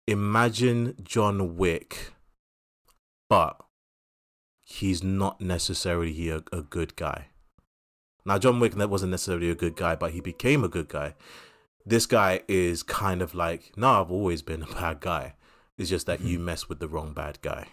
[0.06, 2.12] imagine john wick
[3.28, 3.60] but
[4.64, 7.26] he's not necessarily a, a good guy.
[8.26, 11.14] Now john wick wasn't necessarily a good guy but he became a good guy.
[11.86, 15.34] This guy is kind of like no i've always been a bad guy.
[15.78, 16.28] It's just that mm-hmm.
[16.28, 17.68] you mess with the wrong bad guy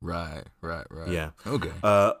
[0.00, 1.08] Right, right, right.
[1.08, 1.30] Yeah.
[1.46, 1.72] Okay.
[1.82, 2.12] Uh,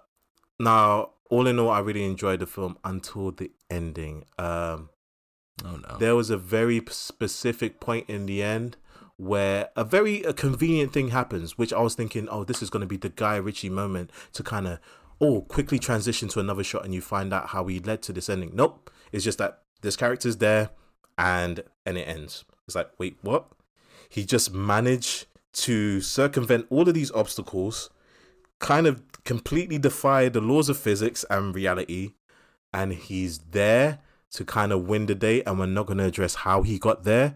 [0.58, 4.24] now, all in all, I really enjoyed the film until the ending.
[4.38, 4.90] Um,
[5.64, 5.98] oh no.
[5.98, 8.76] There was a very specific point in the end
[9.16, 12.80] where a very a convenient thing happens, which I was thinking, oh, this is going
[12.80, 14.78] to be the Guy Ritchie moment to kind of,
[15.20, 18.28] oh, quickly transition to another shot, and you find out how he led to this
[18.28, 18.52] ending.
[18.54, 20.70] Nope, it's just that this character's there,
[21.16, 22.44] and and it ends.
[22.66, 23.48] It's like, wait, what?
[24.08, 25.26] He just managed
[25.62, 27.90] to circumvent all of these obstacles,
[28.58, 32.14] kind of completely defy the laws of physics and reality,
[32.72, 34.00] and he's there
[34.30, 35.42] to kind of win the day.
[35.42, 37.34] And we're not going to address how he got there,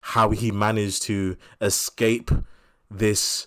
[0.00, 2.30] how he managed to escape
[2.90, 3.46] this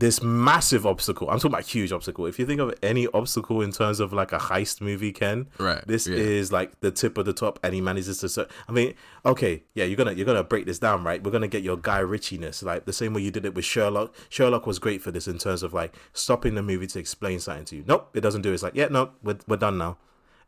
[0.00, 1.28] this massive obstacle.
[1.30, 2.26] I'm talking about huge obstacle.
[2.26, 5.86] If you think of any obstacle in terms of like a heist movie, Ken, Right,
[5.86, 6.16] This yeah.
[6.16, 8.28] is like the tip of the top, and he manages to.
[8.28, 8.94] cer- I mean,
[9.24, 11.22] okay, yeah, you're gonna you're gonna break this down, right?
[11.22, 14.14] We're gonna get your Guy Ritchie-ness, like the same way you did it with Sherlock.
[14.30, 17.66] Sherlock was great for this in terms of like stopping the movie to explain something
[17.66, 17.84] to you.
[17.86, 18.50] Nope, it doesn't do.
[18.50, 18.54] it.
[18.54, 19.98] It's like, yeah, no, we're we're done now.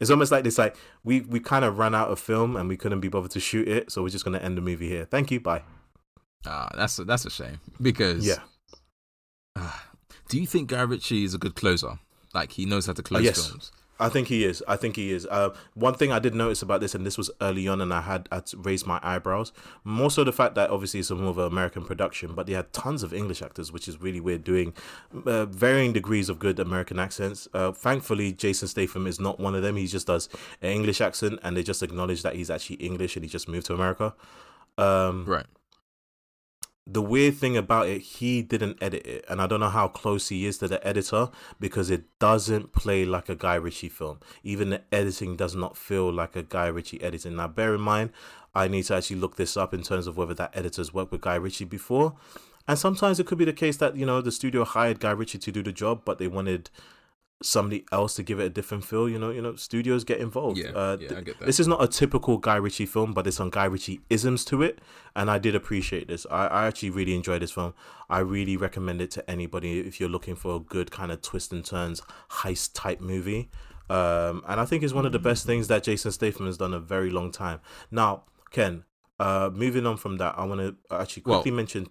[0.01, 2.77] It's almost like this, like we we kind of ran out of film and we
[2.77, 5.05] couldn't be bothered to shoot it, so we're just gonna end the movie here.
[5.05, 5.63] Thank you, bye.
[6.47, 8.39] Ah, that's a, that's a shame because Yeah.
[10.29, 11.99] Do you think Guy Ritchie is a good closer?
[12.35, 13.47] Like he knows how to close yes.
[13.47, 13.73] films.
[14.03, 14.65] I think he is.
[14.67, 15.27] I think he is.
[15.31, 18.01] Uh, one thing I did notice about this, and this was early on, and I
[18.01, 19.53] had I raised my eyebrows.
[19.85, 22.55] More so the fact that obviously it's a more of an American production, but they
[22.55, 24.43] had tons of English actors, which is really weird.
[24.43, 24.73] Doing
[25.25, 27.47] uh, varying degrees of good American accents.
[27.55, 29.77] Uh, thankfully, Jason Statham is not one of them.
[29.77, 30.29] He just does
[30.61, 33.67] an English accent, and they just acknowledge that he's actually English and he just moved
[33.67, 34.15] to America.
[34.79, 35.47] Um, Right.
[36.87, 40.29] The weird thing about it, he didn't edit it, and I don't know how close
[40.29, 41.31] he is to the editor
[41.61, 44.19] because it doesn't play like a Guy Ritchie film.
[44.43, 47.37] Even the editing does not feel like a Guy Ritchie editing.
[47.37, 48.11] Now, bear in mind,
[48.55, 51.21] I need to actually look this up in terms of whether that editor's worked with
[51.21, 52.15] Guy Ritchie before.
[52.67, 55.39] And sometimes it could be the case that you know the studio hired Guy Ritchie
[55.39, 56.69] to do the job, but they wanted
[57.43, 59.09] somebody else to give it a different feel.
[59.09, 60.59] You know, you know, studios get involved.
[60.59, 61.47] Yeah, uh, yeah, I get that.
[61.47, 64.63] This is not a typical Guy Ritchie film, but there's some Guy Ritchie isms to
[64.63, 64.81] it,
[65.15, 66.27] and I did appreciate this.
[66.31, 67.75] I, I actually really enjoyed this film.
[68.09, 71.53] I really recommend it to anybody if you're looking for a good kind of twist
[71.53, 73.51] and turns heist type movie.
[73.91, 76.73] Um, and I think it's one of the best things that Jason Statham has done
[76.73, 77.61] a very long time.
[77.91, 78.85] Now, Ken,
[79.19, 81.89] uh, moving on from that, I want to actually Well, quickly mention.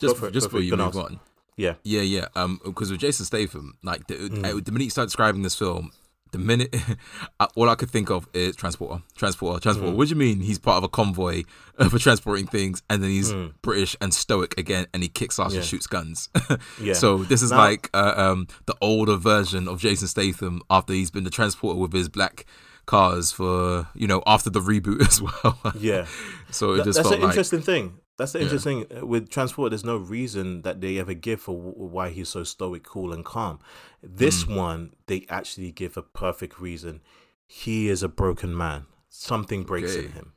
[0.00, 1.20] Just for just before you move on.
[1.56, 2.26] Yeah, Yeah, yeah.
[2.34, 4.44] Um, because with Jason Statham, like the, Mm.
[4.44, 5.92] uh, the minute you start describing this film,
[6.32, 6.74] the minute
[7.40, 9.92] uh, all I could think of is transporter, transporter, transporter.
[9.92, 9.96] Mm.
[9.96, 10.40] What do you mean?
[10.40, 11.44] He's part of a convoy
[11.90, 13.52] for transporting things, and then he's Mm.
[13.62, 15.58] British and stoic again, and he kicks ass Yeah.
[15.60, 16.28] and shoots guns.
[16.80, 16.94] Yeah.
[16.94, 21.12] So this is Now- like uh, um the older version of Jason Statham after he's
[21.12, 22.46] been the transporter with his black
[22.86, 25.56] cars for you know after the reboot as well.
[25.78, 26.06] yeah.
[26.50, 27.94] so it That- just that's an like interesting thing.
[28.16, 29.70] That's the interesting thing with Transport.
[29.70, 33.58] There's no reason that they ever give for why he's so stoic, cool, and calm.
[34.02, 34.54] This Hmm.
[34.54, 37.00] one, they actually give a perfect reason.
[37.46, 38.86] He is a broken man.
[39.08, 40.12] Something breaks in Okay.
[40.12, 40.32] him.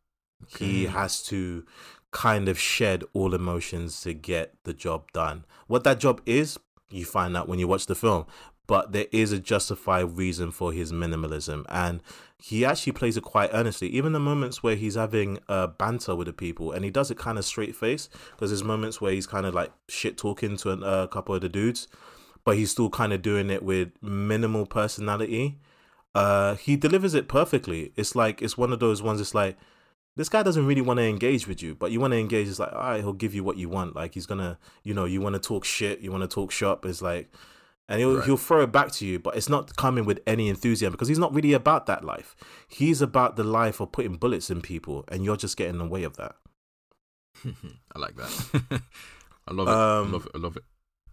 [0.48, 1.66] He has to
[2.12, 5.46] kind of shed all emotions to get the job done.
[5.68, 6.58] What that job is,
[6.90, 8.26] you find out when you watch the film.
[8.68, 12.02] But there is a justified reason for his minimalism, and
[12.38, 13.88] he actually plays it quite earnestly.
[13.88, 17.18] Even the moments where he's having uh, banter with the people, and he does it
[17.18, 20.72] kind of straight face, because there's moments where he's kind of like shit talking to
[20.72, 21.88] a uh, couple of the dudes,
[22.44, 25.60] but he's still kind of doing it with minimal personality.
[26.14, 27.94] Uh, he delivers it perfectly.
[27.96, 29.22] It's like it's one of those ones.
[29.22, 29.58] It's like
[30.18, 32.48] this guy doesn't really want to engage with you, but you want to engage.
[32.48, 33.96] It's like, all right, he'll give you what you want.
[33.96, 36.86] Like he's gonna, you know, you want to talk shit, you want to talk shop.
[36.86, 37.32] It's like,
[37.90, 38.26] and he'll Right.
[38.26, 41.20] he'll throw it back to you, but it's not coming with any enthusiasm because he's
[41.20, 42.36] not really about that life.
[42.68, 45.86] He's about the life of putting bullets in people, and you're just getting in the
[45.88, 46.36] way of that.
[47.96, 48.82] I like that.
[49.48, 49.72] I love it.
[49.72, 50.32] I Um, love it.
[50.36, 50.64] I love it.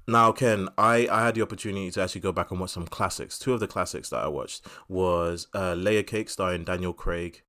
[0.06, 3.38] Now, Ken, I, I had the opportunity to actually go back and watch some classics.
[3.38, 7.42] Two of the classics that I watched was uh, Layer Cake starring Daniel Craig.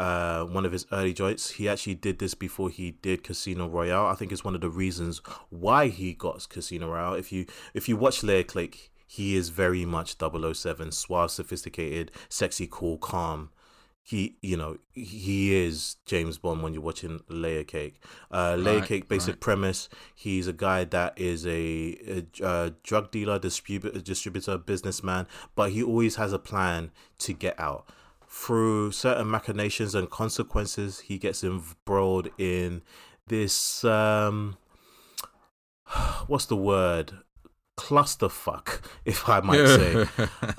[0.00, 1.50] Uh, one of his early joints.
[1.50, 4.06] He actually did this before he did Casino Royale.
[4.06, 5.20] I think it's one of the reasons
[5.50, 7.12] why he got Casino Royale.
[7.14, 7.44] If you
[7.74, 13.50] if you watch Layer Cake, he is very much 007, suave, sophisticated, sexy, cool, calm.
[14.02, 18.02] He, you know, he is James Bond when you're watching Layer Cake.
[18.30, 19.40] Uh, Layer Right, Cake, basic right.
[19.40, 25.72] premise: he's a guy that is a, a, uh drug dealer, distributor, distributor, businessman, but
[25.72, 27.86] he always has a plan to get out.
[28.32, 32.82] Through certain machinations and consequences, he gets embroiled in
[33.26, 33.82] this.
[33.84, 34.56] Um,
[36.28, 37.12] what's the word?
[37.76, 40.06] Clusterfuck, if I might say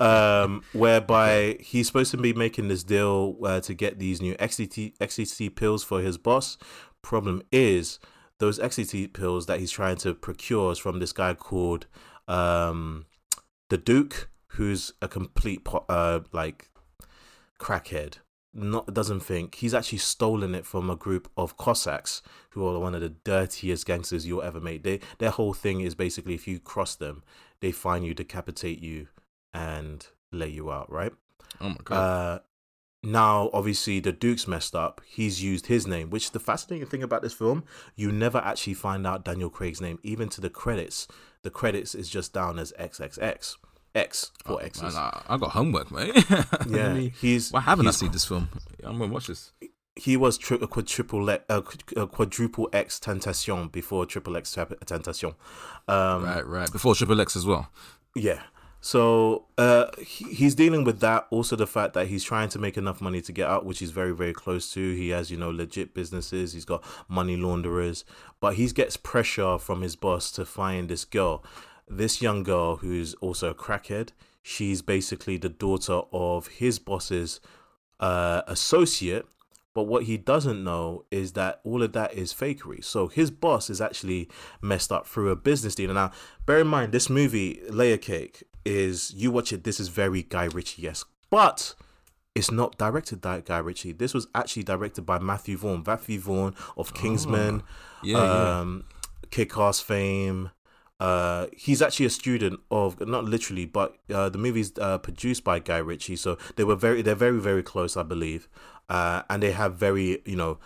[0.04, 4.98] um, whereby he's supposed to be making this deal uh, to get these new XCT,
[4.98, 6.58] XCT pills for his boss.
[7.00, 7.98] Problem is,
[8.38, 11.86] those XCT pills that he's trying to procure is from this guy called
[12.28, 13.06] um,
[13.70, 16.68] the Duke, who's a complete uh, like
[17.62, 18.16] crackhead.
[18.54, 22.94] Not doesn't think he's actually stolen it from a group of Cossacks who are one
[22.94, 24.84] of the dirtiest gangsters you'll ever meet.
[24.84, 27.22] They their whole thing is basically if you cross them,
[27.60, 29.08] they find you, decapitate you,
[29.54, 30.92] and lay you out.
[30.92, 31.12] Right?
[31.62, 31.96] Oh my god.
[31.96, 32.38] Uh,
[33.02, 35.00] now obviously the Duke's messed up.
[35.06, 37.64] He's used his name, which the fascinating thing about this film,
[37.96, 41.08] you never actually find out Daniel Craig's name, even to the credits.
[41.40, 43.56] The credits is just down as XXX.
[43.94, 44.82] X for oh, X's.
[44.82, 46.24] Man, I, I, got homework, mate.
[46.68, 47.52] yeah, he's.
[47.52, 48.48] Why haven't he's, I seen this film?
[48.82, 49.52] I'm gonna watch this.
[49.94, 51.60] He was tri- a quadruple uh,
[52.06, 55.34] quadruple X Tentation before triple X Tentation.
[55.88, 56.72] Um, right, right.
[56.72, 57.70] Before triple X as well.
[58.14, 58.42] Yeah.
[58.84, 61.28] So uh, he, he's dealing with that.
[61.30, 63.92] Also, the fact that he's trying to make enough money to get out, which he's
[63.92, 64.94] very, very close to.
[64.96, 66.52] He has, you know, legit businesses.
[66.52, 68.04] He's got money launderers,
[68.40, 71.44] but he gets pressure from his boss to find this girl,
[71.88, 74.10] this young girl who's also a crackhead.
[74.42, 77.40] She's basically the daughter of his boss's
[78.00, 79.26] uh, associate,
[79.74, 82.84] but what he doesn't know is that all of that is fakery.
[82.84, 84.28] So his boss is actually
[84.60, 85.94] messed up through a business deal.
[85.94, 86.10] Now,
[86.44, 89.64] bear in mind, this movie, Layer Cake, is you watch it.
[89.64, 91.74] This is very Guy Ritchie yes, but
[92.34, 93.92] it's not directed by Guy Ritchie.
[93.92, 95.82] This was actually directed by Matthew Vaughn.
[95.86, 97.66] Matthew Vaughn of Kingsman, oh,
[98.02, 99.28] yeah, um, yeah.
[99.30, 100.50] Kick-Ass fame.
[101.02, 105.58] Uh, he's actually a student of not literally, but uh, the movie's uh, produced by
[105.58, 108.48] Guy Ritchie, so they were very they're very very close, I believe,
[108.88, 110.60] uh, and they have very you know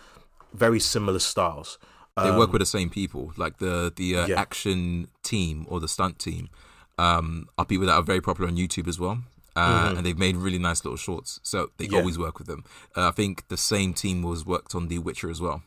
[0.52, 1.78] very similar styles.
[2.18, 4.38] They um, work with the same people, like the the uh, yeah.
[4.38, 6.50] action team or the stunt team
[6.98, 9.22] um, are people that are very popular on YouTube as well.
[9.54, 9.96] Uh, mm-hmm.
[9.96, 11.96] And they've made really nice little shorts, so they yeah.
[11.96, 12.62] always work with them.
[12.94, 15.62] Uh, I think the same team was worked on The Witcher as well.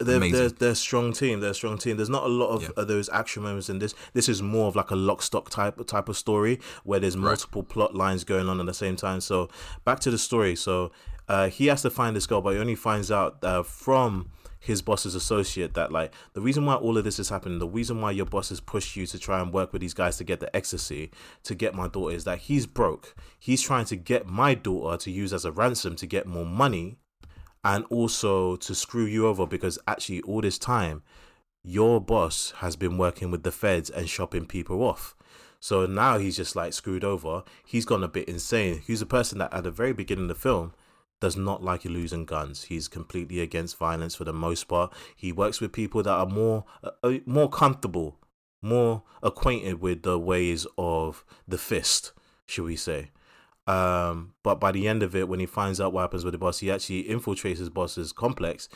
[0.00, 1.40] They're, they're, they're a strong team.
[1.40, 1.96] They're a strong team.
[1.96, 2.84] There's not a lot of yeah.
[2.84, 3.94] those action moments in this.
[4.12, 7.62] This is more of like a lock stock type type of story where there's multiple
[7.62, 7.68] right.
[7.68, 9.20] plot lines going on at the same time.
[9.20, 9.48] So
[9.84, 10.56] back to the story.
[10.56, 10.92] So
[11.28, 14.30] uh, he has to find this girl, but he only finds out uh, from
[14.64, 18.00] his boss's associate that like the reason why all of this is happening, the reason
[18.00, 20.40] why your boss has pushed you to try and work with these guys to get
[20.40, 21.10] the ecstasy
[21.42, 23.14] to get my daughter is that he's broke.
[23.38, 26.96] He's trying to get my daughter to use as a ransom to get more money
[27.64, 31.02] and also to screw you over because actually all this time
[31.64, 35.16] your boss has been working with the feds and shopping people off.
[35.60, 37.42] So now he's just like screwed over.
[37.64, 38.82] He's gone a bit insane.
[38.86, 40.74] He's a person that at the very beginning of the film
[41.22, 42.64] does not like losing guns.
[42.64, 44.92] He's completely against violence for the most part.
[45.16, 48.18] He works with people that are more uh, uh, more comfortable,
[48.60, 52.12] more acquainted with the ways of the fist,
[52.44, 53.10] should we say.
[53.66, 56.38] Um, but by the end of it, when he finds out what happens with the
[56.38, 58.68] boss, he actually infiltrates his boss's complex,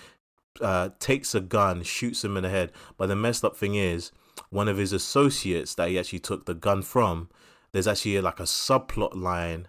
[0.60, 2.72] uh, takes a gun, shoots him in the head.
[2.96, 4.10] But the messed up thing is,
[4.50, 7.28] one of his associates that he actually took the gun from,
[7.72, 9.68] there's actually like a subplot line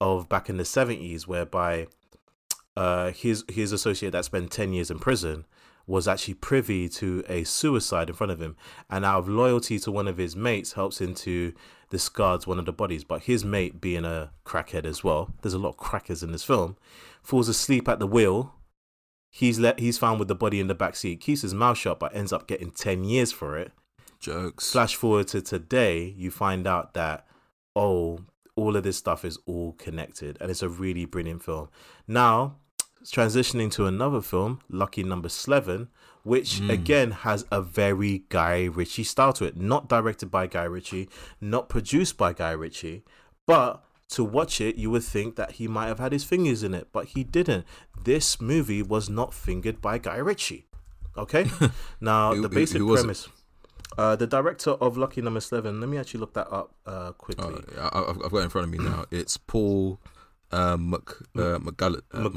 [0.00, 1.86] of back in the 70s whereby
[2.76, 5.44] uh, his his associate that spent ten years in prison
[5.86, 8.56] was actually privy to a suicide in front of him,
[8.88, 11.52] and out of loyalty to one of his mates, helps him to
[11.90, 13.04] discards one of the bodies.
[13.04, 16.44] But his mate, being a crackhead as well, there's a lot of crackers in this
[16.44, 16.76] film,
[17.22, 18.54] falls asleep at the wheel.
[19.30, 22.00] He's let he's found with the body in the back seat, keeps his mouth shut,
[22.00, 23.72] but ends up getting ten years for it.
[24.18, 24.72] Jokes.
[24.72, 27.26] Flash forward to today, you find out that
[27.76, 28.20] oh,
[28.56, 31.68] all of this stuff is all connected, and it's a really brilliant film.
[32.06, 32.56] Now,
[33.04, 35.88] transitioning to another film, Lucky Number Slevin,
[36.22, 36.70] which mm.
[36.70, 39.56] again has a very Guy Ritchie style to it.
[39.56, 41.08] Not directed by Guy Ritchie,
[41.40, 43.02] not produced by Guy Ritchie,
[43.46, 46.74] but to watch it, you would think that he might have had his fingers in
[46.74, 47.64] it, but he didn't.
[48.04, 50.66] This movie was not fingered by Guy Ritchie.
[51.16, 51.46] Okay,
[52.00, 53.28] now who, the basic who, who premise.
[53.98, 55.80] Uh, the director of Lucky Number Slevin.
[55.80, 57.56] Let me actually look that up uh, quickly.
[57.76, 59.04] Uh, I've got it in front of me now.
[59.10, 59.98] It's Paul
[60.52, 62.28] uh, Mc, uh, McGull- uh,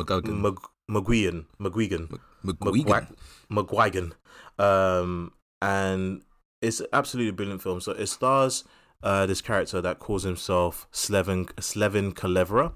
[0.89, 1.45] McGuigan.
[1.59, 2.19] McGuigan.
[2.45, 3.15] McGuigan.
[3.51, 4.11] McGuigan.
[4.59, 6.21] Um, and
[6.61, 7.81] it's absolutely a brilliant film.
[7.81, 8.63] So it stars
[9.01, 12.73] uh, this character that calls himself Slevin, Slevin Kelevra,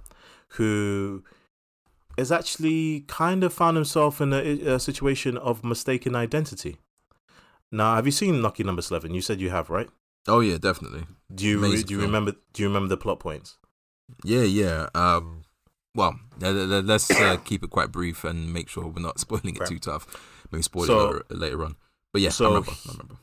[0.49, 1.23] who
[2.17, 6.77] is actually kind of found himself in a, a, situation of mistaken identity.
[7.71, 9.13] Now, have you seen Lucky Number Slevin?
[9.13, 9.89] You said you have, right?
[10.27, 11.05] Oh yeah, definitely.
[11.33, 12.33] Do you re- do you remember?
[12.53, 13.57] Do you remember the plot points?
[14.23, 14.87] Yeah, yeah.
[14.95, 15.43] Um,
[15.97, 19.69] well, let's uh, keep it quite brief and make sure we're not spoiling it right.
[19.69, 20.05] too tough.
[20.51, 21.75] Maybe spoil so, it later, later, on.
[22.13, 23.15] But yeah, so I remember, I remember.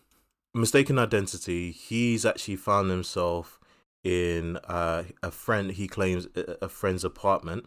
[0.52, 1.70] Mistaken identity.
[1.70, 3.58] He's actually found himself
[4.02, 5.70] in uh, a friend.
[5.70, 7.66] He claims a friend's apartment,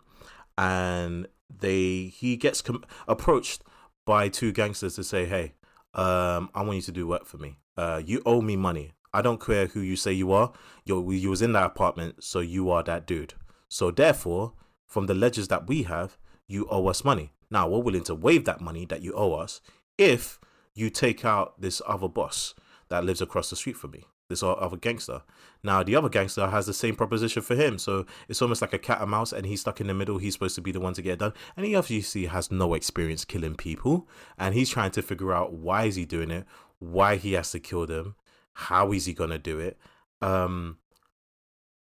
[0.58, 3.64] and they he gets com- approached
[4.06, 5.54] by two gangsters to say, "Hey,
[5.94, 7.58] um, I want you to do work for me.
[7.76, 8.92] Uh, you owe me money.
[9.14, 10.52] I don't care who you say you are.
[10.86, 13.34] You you was in that apartment, so you are that dude.
[13.70, 14.54] So therefore,
[14.88, 17.34] from the ledgers that we have, you owe us money.
[17.52, 19.62] Now we're willing to waive that money that you owe us
[19.98, 20.40] if
[20.74, 22.56] you take out this other boss
[22.90, 24.06] that lives across the street from me.
[24.30, 25.22] this other gangster.
[25.64, 28.80] Now the other gangster has the same proposition for him, so it's almost like a
[28.80, 30.18] cat and mouse, and he's stuck in the middle.
[30.18, 32.74] He's supposed to be the one to get it done, and he obviously has no
[32.74, 34.08] experience killing people,
[34.38, 36.46] and he's trying to figure out why is he doing it,
[36.80, 38.16] why he has to kill them,
[38.54, 39.78] how is he gonna do it.
[40.22, 40.78] Um,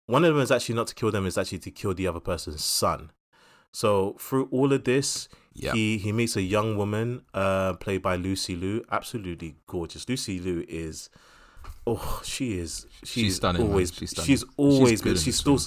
[0.05, 2.19] one of them is actually not to kill them; is actually to kill the other
[2.19, 3.11] person's son.
[3.71, 5.73] So through all of this, Yeah.
[5.73, 10.07] he he meets a young woman, uh, played by Lucy Liu, absolutely gorgeous.
[10.07, 11.09] Lucy Liu is,
[11.87, 12.85] oh, she is.
[13.03, 13.63] She's, She's stunning.
[13.63, 14.53] Always, She's she's, stunning.
[14.57, 15.19] always She's good.
[15.19, 15.59] She still,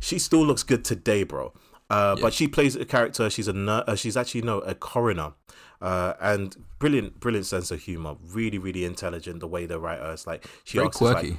[0.00, 1.52] she still looks good today, bro.
[1.90, 2.22] Uh, Yeah.
[2.22, 3.30] but she plays a character.
[3.30, 5.32] She's a ner- uh, she's actually no a coroner,
[5.80, 8.16] uh, and brilliant, brilliant sense of humor.
[8.30, 9.40] Really, really intelligent.
[9.40, 11.36] The way the writer is like she Very asks us, like, quirky.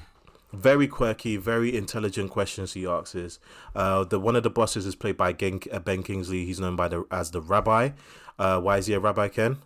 [0.56, 3.40] Very quirky, very intelligent questions he asks.
[3.76, 6.46] Uh, the one of the bosses is played by Gen- uh, Ben Kingsley.
[6.46, 7.92] He's known by the as the Rabbi.
[8.38, 9.58] Uh, why is he a Rabbi, Ken?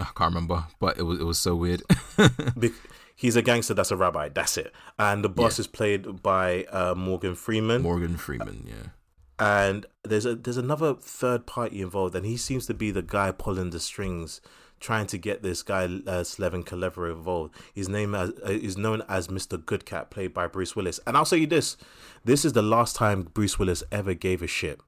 [0.00, 1.82] I can't remember, but it was it was so weird.
[2.58, 2.70] Be-
[3.18, 4.28] he's a gangster that's a rabbi.
[4.28, 4.72] That's it.
[4.98, 7.82] And the boss is played by uh, Morgan Freeman.
[7.82, 8.90] Morgan Freeman, yeah.
[9.38, 13.32] and there's a there's another third party involved, and he seems to be the guy
[13.32, 14.40] pulling the strings,
[14.80, 17.54] trying to get this guy uh, Slevin Kelevra involved.
[17.74, 19.64] His name as, uh, is known as Mr.
[19.64, 21.00] Goodcat, played by Bruce Willis.
[21.06, 21.76] And I'll say you this:
[22.24, 24.80] this is the last time Bruce Willis ever gave a shit.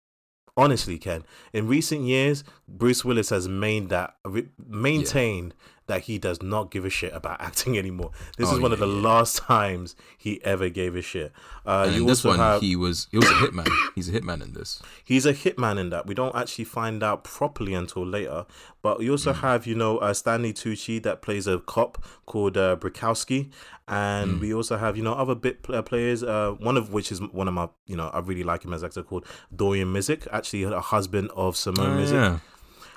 [0.57, 4.17] Honestly, Ken, in recent years, Bruce Willis has made that
[4.59, 5.55] maintained
[5.91, 8.11] that he does not give a shit about acting anymore.
[8.39, 9.09] This Oh, is one of the yeah.
[9.09, 11.33] last times he ever gave a shit.
[11.67, 13.69] Uh, And you this one, have he was he was a hitman.
[13.95, 14.81] He's a hitman in this.
[15.05, 16.07] He's a hitman in that.
[16.07, 18.47] We don't actually find out properly until later.
[18.83, 22.77] But you also have, you know, uh, Stanley Tucci that plays a cop called uh,
[22.77, 23.51] Brikowski.
[23.89, 27.21] And we also have, you know, other bit uh, players, uh, one of which is
[27.21, 30.63] one of my, you know, I really like him as actor called Dorian Missick, actually
[30.63, 32.13] a husband of Simone Oh, Missick.
[32.13, 32.39] yeah,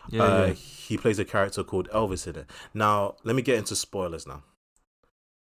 [0.10, 0.54] yeah, Uh, yeah.
[0.54, 2.50] He plays a character called Elvis in it.
[2.74, 4.44] Now, let me get into spoilers now.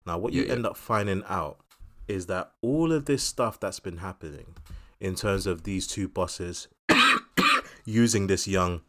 [0.06, 0.52] Now, what you Yeah, yeah.
[0.54, 1.58] end up finding out
[2.06, 4.54] is that all of this stuff that's been happening
[5.00, 6.68] in terms of these two bosses
[7.84, 8.80] using this young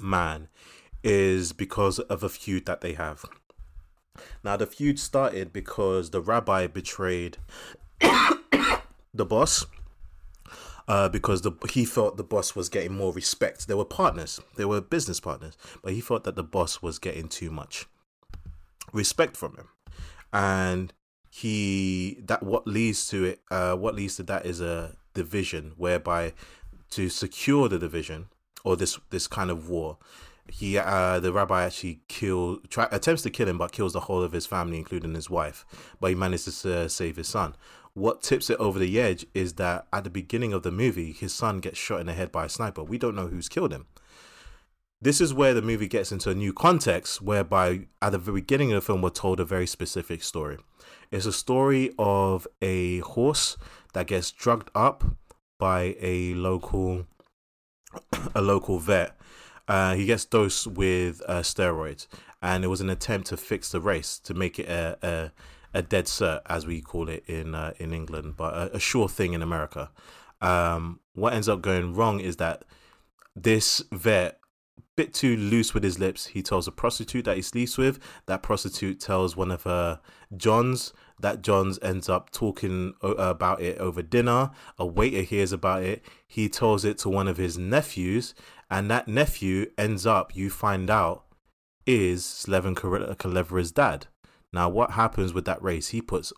[0.00, 0.48] man
[1.04, 3.24] is because of a feud that they have.
[4.42, 7.36] Now, the feud started because the rabbi betrayed
[8.00, 9.64] the boss
[10.88, 13.68] uh, because the he felt the boss was getting more respect.
[13.68, 17.28] They were partners, they were business partners, but he felt that the boss was getting
[17.28, 17.86] too much
[18.92, 19.68] respect from him,
[20.32, 20.92] and
[21.30, 23.40] he that what leads to it.
[23.50, 26.32] Uh, what leads to that is a division whereby
[26.90, 28.28] to secure the division
[28.64, 29.98] or this this kind of war.
[30.50, 34.32] He, uh, the rabbi actually kill, attempts to kill him, but kills the whole of
[34.32, 35.66] his family, including his wife.
[36.00, 37.54] But he manages to uh, save his son
[37.98, 41.34] what tips it over the edge is that at the beginning of the movie, his
[41.34, 42.82] son gets shot in the head by a sniper.
[42.82, 43.86] We don't know who's killed him.
[45.00, 48.72] This is where the movie gets into a new context, whereby at the very beginning
[48.72, 50.58] of the film, we're told a very specific story.
[51.10, 53.56] It's a story of a horse
[53.92, 55.04] that gets drugged up
[55.58, 57.06] by a local,
[58.34, 59.16] a local vet.
[59.68, 62.08] Uh, he gets dosed with uh, steroids,
[62.42, 65.32] and it was an attempt to fix the race to make it a, a
[65.74, 69.08] a dead cert, as we call it in uh, in England, but a, a sure
[69.08, 69.90] thing in America.
[70.40, 72.64] Um, what ends up going wrong is that
[73.34, 74.38] this vet,
[74.96, 77.98] bit too loose with his lips, he tells a prostitute that he sleeps with.
[78.26, 80.00] That prostitute tells one of her
[80.36, 80.92] Johns.
[81.20, 84.50] That Johns ends up talking about it over dinner.
[84.78, 86.04] A waiter hears about it.
[86.26, 88.34] He tells it to one of his nephews,
[88.70, 91.24] and that nephew ends up, you find out,
[91.86, 94.06] is Slevin Kelevra's dad.
[94.52, 95.88] Now, what happens with that race?
[95.88, 96.32] He puts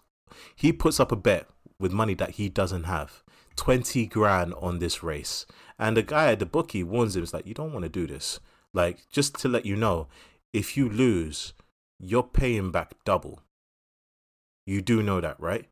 [0.55, 3.23] he puts up a bet with money that he doesn't have,
[3.57, 5.47] twenty grand on this race,
[5.79, 8.07] and the guy at the bookie warns him, "It's like you don't want to do
[8.07, 8.41] this.
[8.73, 10.09] Like just to let you know,
[10.53, 11.53] if you lose,
[11.99, 13.41] you're paying back double.
[14.67, 15.67] You do know that, right?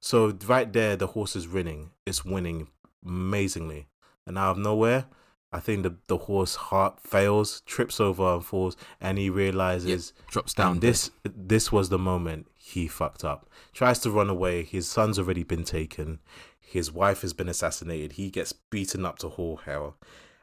[0.00, 1.90] So right there, the horse is winning.
[2.06, 2.68] It's winning
[3.04, 3.88] amazingly,
[4.26, 5.06] and out of nowhere,
[5.52, 10.54] I think the the horse heart fails, trips over and falls, and he realizes Drops
[10.54, 10.80] down.
[10.80, 13.48] this this was the moment he fucked up.
[13.72, 14.64] Tries to run away.
[14.64, 16.20] His son's already been taken.
[16.58, 18.12] His wife has been assassinated.
[18.12, 19.96] He gets beaten up to whole hell.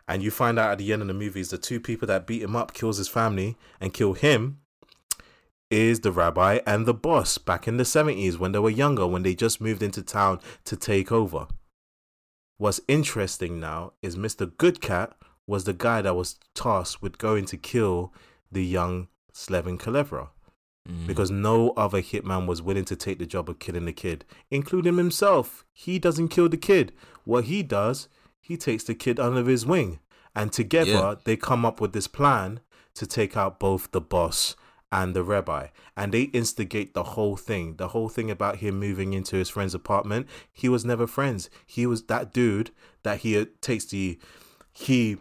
[0.07, 2.27] And you find out at the end of the movie is the two people that
[2.27, 4.59] beat him up, kills his family, and kill him
[5.69, 9.23] is the rabbi and the boss back in the 70s when they were younger, when
[9.23, 11.47] they just moved into town to take over.
[12.59, 14.45] What's interesting now is Mr.
[14.55, 15.13] Goodcat
[15.47, 18.13] was the guy that was tasked with going to kill
[18.51, 20.29] the young Slevin Kelevra
[20.87, 21.07] Mm.
[21.07, 24.97] because no other hitman was willing to take the job of killing the kid, including
[24.97, 25.63] himself.
[25.73, 26.93] He doesn't kill the kid.
[27.25, 28.07] What he does,
[28.41, 29.99] he takes the kid under his wing,
[30.35, 31.15] and together Yeah.
[31.25, 32.61] they come up with this plan
[32.95, 34.55] to take out both the boss
[34.91, 37.75] and the rabbi, and they instigate the whole thing.
[37.75, 40.27] The whole thing about him moving into his friend's apartment.
[40.51, 41.49] He was never friends.
[41.65, 42.71] He was that dude
[43.03, 44.19] that he uh, takes the
[44.71, 45.17] he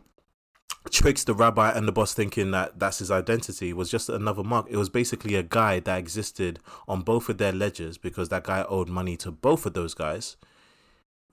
[0.90, 4.66] tricks the rabbi and the boss thinking that that's his identity was just another mark.
[4.70, 8.64] It was basically a guy that existed on both of their ledgers because that guy
[8.68, 10.36] owed money to both of those guys.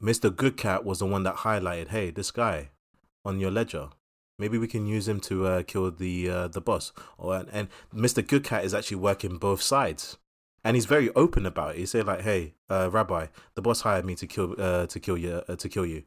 [0.01, 0.29] Mr.
[0.29, 2.69] Goodcat was the one that highlighted, hey, this guy
[3.23, 3.89] on your ledger.
[4.37, 6.91] Maybe we can use him to uh, kill the uh, the boss.
[7.17, 8.25] Or and, and Mr.
[8.25, 10.17] Goodcat is actually working both sides,
[10.63, 11.77] and he's very open about it.
[11.79, 15.17] He said like, "Hey, uh, Rabbi, the boss hired me to kill uh, to kill
[15.17, 16.03] you uh, to kill you.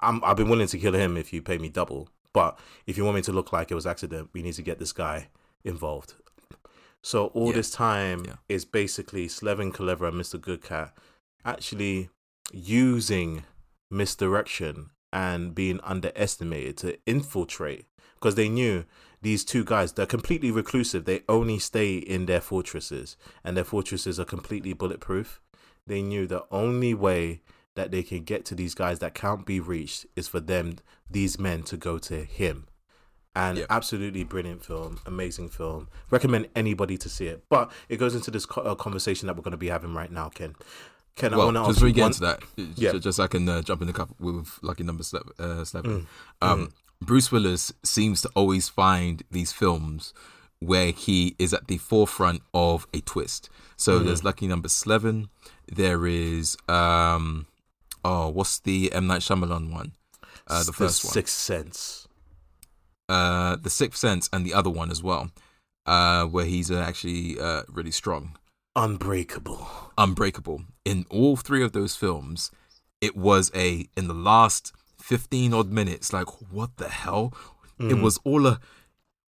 [0.00, 2.08] I'm I've been willing to kill him if you pay me double.
[2.34, 4.78] But if you want me to look like it was accident, we need to get
[4.78, 5.28] this guy
[5.64, 6.14] involved."
[7.02, 7.54] So all yeah.
[7.54, 8.34] this time yeah.
[8.48, 10.40] is basically Slevin Kaleva and Mr.
[10.40, 10.92] Goodcat
[11.44, 12.10] actually
[12.52, 13.44] using
[13.90, 18.84] misdirection and being underestimated to infiltrate because they knew
[19.20, 21.04] these two guys they're completely reclusive.
[21.04, 25.40] They only stay in their fortresses and their fortresses are completely bulletproof.
[25.86, 27.42] They knew the only way
[27.74, 30.76] that they can get to these guys that can't be reached is for them
[31.10, 32.66] these men to go to him.
[33.34, 33.66] And yep.
[33.70, 35.88] absolutely brilliant film amazing film.
[36.10, 37.44] Recommend anybody to see it.
[37.48, 40.12] But it goes into this co- uh, conversation that we're going to be having right
[40.12, 40.54] now ken
[41.14, 42.92] Ken, well, I want to just before we get into that, yeah.
[42.92, 45.28] just, just so I can uh, jump in a cup with lucky number seven.
[45.38, 45.90] Uh, seven.
[45.90, 46.06] Mm.
[46.46, 46.72] Um, mm.
[47.06, 50.14] Bruce Willis seems to always find these films
[50.60, 53.50] where he is at the forefront of a twist.
[53.76, 54.04] So mm.
[54.06, 55.28] there's lucky number seven.
[55.66, 57.46] There is um,
[58.04, 59.92] oh, what's the M Night Shyamalan one?
[60.46, 62.08] Uh, the, the first one, Sixth Sense.
[63.08, 65.30] Uh, the Sixth Sense, and the other one as well,
[65.86, 68.36] uh, where he's uh, actually uh, really strong.
[68.74, 69.68] Unbreakable.
[69.98, 70.64] Unbreakable.
[70.84, 72.50] In all three of those films,
[73.00, 77.34] it was a in the last 15 odd minutes like what the hell?
[77.78, 77.90] Mm.
[77.90, 78.60] It was all a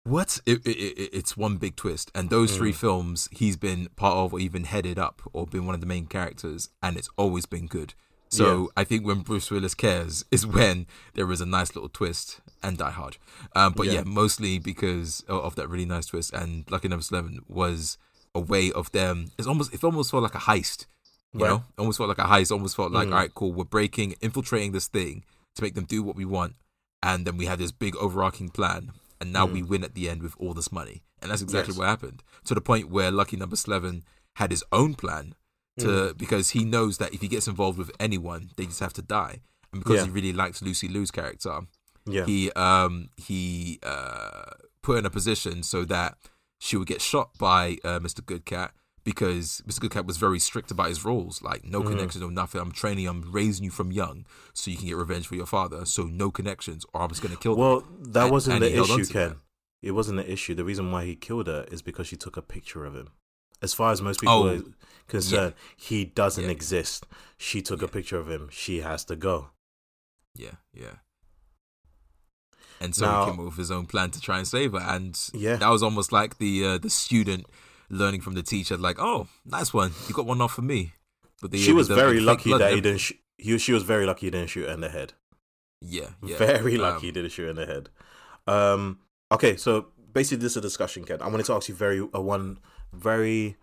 [0.03, 0.39] what?
[0.45, 2.11] It, it, it, it's one big twist.
[2.13, 2.57] And those mm.
[2.57, 5.87] three films he's been part of or even headed up or been one of the
[5.87, 7.93] main characters and it's always been good.
[8.29, 8.67] So yeah.
[8.77, 12.77] I think when Bruce Willis cares is when there is a nice little twist and
[12.77, 13.17] Die Hard.
[13.55, 13.93] Um, but yeah.
[13.93, 14.03] yeah.
[14.05, 16.33] mostly because of that really nice twist.
[16.33, 17.97] And Lucky Number Eleven was
[18.35, 19.31] a way of them.
[19.37, 20.85] It's almost it almost felt like a heist.
[21.33, 22.51] You know, it almost felt like a heist.
[22.51, 23.11] Almost felt like, mm.
[23.11, 23.51] all right, cool.
[23.51, 25.25] We're breaking, infiltrating this thing
[25.55, 26.55] to make them do what we want,
[27.03, 29.53] and then we have this big overarching plan, and now mm.
[29.53, 31.79] we win at the end with all this money, and that's exactly yes.
[31.79, 32.23] what happened.
[32.45, 34.03] To the point where Lucky Number Slevin
[34.35, 35.35] had his own plan
[35.79, 36.17] to mm.
[36.17, 39.41] because he knows that if he gets involved with anyone, they just have to die,
[39.73, 40.05] and because yeah.
[40.05, 41.59] he really likes Lucy Liu's character,
[42.05, 42.25] yeah.
[42.25, 44.51] he um he uh
[44.81, 46.17] put in a position so that
[46.59, 48.25] she would get shot by uh, Mr.
[48.25, 48.71] Goodcat
[49.03, 49.81] because Mr.
[49.81, 51.87] Goodcat was very strict about his rules, like no mm.
[51.87, 52.59] connections or nothing.
[52.59, 55.85] I'm training, I'm raising you from young, so you can get revenge for your father.
[55.85, 57.55] So no connections, or I was going to kill.
[57.55, 59.29] Well, that and, wasn't and the issue, Ken.
[59.29, 59.37] That.
[59.83, 60.55] It wasn't the issue.
[60.55, 63.09] The reason why he killed her is because she took a picture of him.
[63.61, 64.61] As far as most people oh, are
[65.07, 65.73] concerned, yeah.
[65.77, 66.49] he doesn't yeah.
[66.49, 67.05] exist.
[67.37, 67.87] She took yeah.
[67.87, 68.49] a picture of him.
[68.51, 69.51] She has to go.
[70.35, 70.95] Yeah, yeah
[72.79, 74.79] and so now, he came up with his own plan to try and save her.
[74.79, 77.45] And yeah, that was almost like the uh, the student
[77.89, 80.93] learning from the teacher, like, "Oh, nice one, you got one off for me."
[81.41, 82.99] But the, she was the, very lucky that he didn't.
[82.99, 85.13] Sh- he, she was very lucky he didn't shoot her in the head.
[85.81, 86.37] Yeah, yeah.
[86.37, 87.89] very um, lucky um, he didn't shoot her in the head.
[88.47, 88.99] Um,
[89.31, 91.21] okay, so basically, this is a discussion, Ken.
[91.21, 92.59] I wanted to ask you very uh, one
[92.93, 93.57] very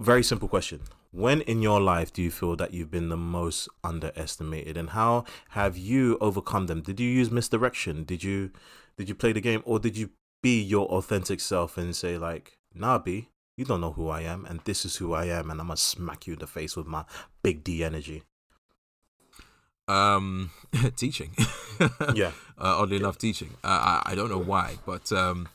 [0.00, 0.80] very simple question
[1.14, 5.24] when in your life do you feel that you've been the most underestimated and how
[5.50, 6.80] have you overcome them?
[6.80, 8.02] Did you use misdirection?
[8.02, 8.50] Did you
[8.96, 10.10] did you play the game or did you
[10.42, 14.44] be your authentic self and say like nah b you don't know who i am
[14.44, 16.86] and this is who i am and i'm gonna smack you in the face with
[16.86, 17.02] my
[17.42, 18.22] big d energy
[19.88, 20.50] um
[20.96, 21.30] teaching.
[22.14, 22.30] Yeah.
[22.56, 23.54] Uh, oddly enough teaching.
[23.64, 25.48] Uh, I, I don't know why but um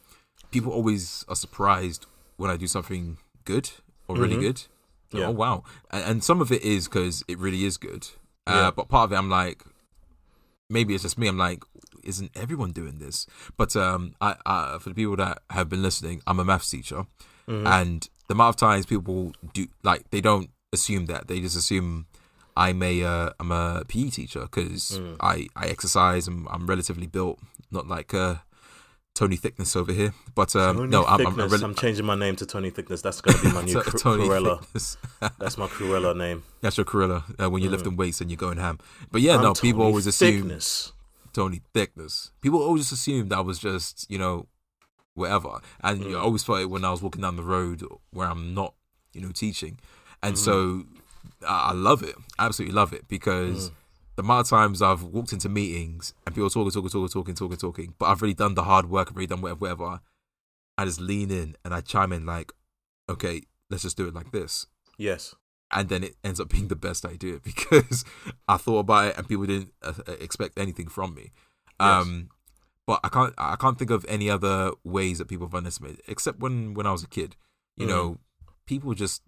[0.52, 3.70] people always are surprised when i do something good
[4.08, 4.42] or really mm-hmm.
[4.42, 4.64] good
[5.12, 5.28] yeah.
[5.28, 5.64] Oh wow!
[5.92, 8.08] And, and some of it is because it really is good.
[8.48, 8.72] Uh, yeah.
[8.72, 9.64] But part of it, I'm like,
[10.70, 11.28] maybe it's just me.
[11.28, 11.64] I'm like,
[12.04, 13.26] isn't everyone doing this?
[13.58, 17.06] But um, I, I for the people that have been listening, I'm a maths teacher,
[17.48, 17.68] mm-hmm.
[17.68, 22.06] and the amount of times people do like they don't assume that they just assume
[22.56, 25.16] I'm a uh, I'm a PE teacher because mm.
[25.20, 27.40] I I exercise and I'm relatively built,
[27.72, 28.36] not like uh
[29.16, 30.14] Tony Thickness over here.
[30.34, 33.02] But um, no, I'm, I'm, I'm, I'm, changing my name to Tony Thickness.
[33.02, 34.66] That's going to be my new Tony Cruella.
[35.40, 36.44] That's my Cruella name.
[36.62, 37.76] That's your Cruella uh, when you're mm.
[37.76, 38.80] lifting weights and you're going ham.
[39.12, 40.94] But yeah, I'm no, people always assume Thickness.
[41.34, 42.32] Tony Thickness.
[42.42, 44.48] People always assume that was just you know
[45.16, 46.16] whatever, and mm.
[46.16, 48.74] I always felt it when I was walking down the road where I'm not
[49.14, 49.80] you know teaching,
[50.24, 50.38] and mm.
[50.38, 50.86] so
[51.46, 53.74] I love it, absolutely love it because mm
[54.20, 57.58] the amount of times I've walked into meetings and people talking, talking, talking, talking, talking,
[57.58, 60.02] talking, but I've really done the hard work, I've really done whatever, whatever.
[60.78, 62.52] I just lean in and I chime in like,
[63.08, 64.68] okay, let's just do it like this.
[64.98, 65.36] Yes.
[65.72, 68.04] And then it ends up being the best idea because
[68.46, 71.32] I thought about it and people didn't uh, uh, expect anything from me.
[71.80, 72.02] Yes.
[72.04, 72.30] Um,
[72.86, 76.40] but I can't I can't think of any other ways that people have underestimated except
[76.42, 77.38] when when I was a kid.
[77.78, 77.90] You Mhm.
[77.90, 78.18] know,
[78.66, 79.22] people just.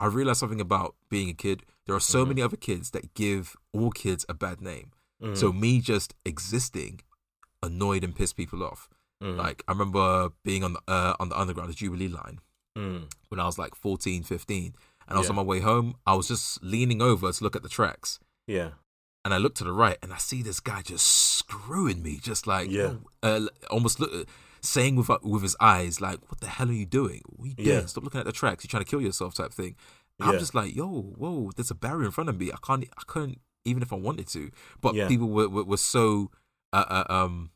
[0.00, 1.64] I realized something about being a kid.
[1.86, 2.28] There are so Mhm.
[2.28, 4.92] many other kids that give all kids a bad name.
[5.22, 5.36] Mm.
[5.36, 7.00] So me just existing
[7.62, 8.88] annoyed and pissed people off.
[9.22, 9.36] Mm.
[9.36, 12.40] Like I remember being on the uh, on the underground, the Jubilee line,
[12.76, 13.10] Mm.
[13.28, 14.74] when I was like 14, 15.
[15.06, 15.30] And I was Yeah.
[15.30, 15.96] on my way home.
[16.06, 18.18] I was just leaning over to look at the tracks.
[18.46, 18.72] Yeah.
[19.24, 22.46] And I look to the right and I see this guy just screwing me, just
[22.46, 22.94] like, Yeah.
[23.22, 24.26] uh, almost look,
[24.62, 27.22] saying with with his eyes, like, what the hell are you doing?
[27.26, 27.68] What are you doing?
[27.68, 27.86] Yeah.
[27.86, 28.64] Stop looking at the tracks.
[28.64, 29.76] You're trying to kill yourself type thing.
[30.20, 32.52] I'm just like, yo, whoa, there's a barrier in front of me.
[32.52, 34.50] I can't, I couldn't, even if I wanted to.
[34.80, 35.08] But Yeah.
[35.08, 36.30] people were, were, were so
[36.72, 37.50] uh, uh, um,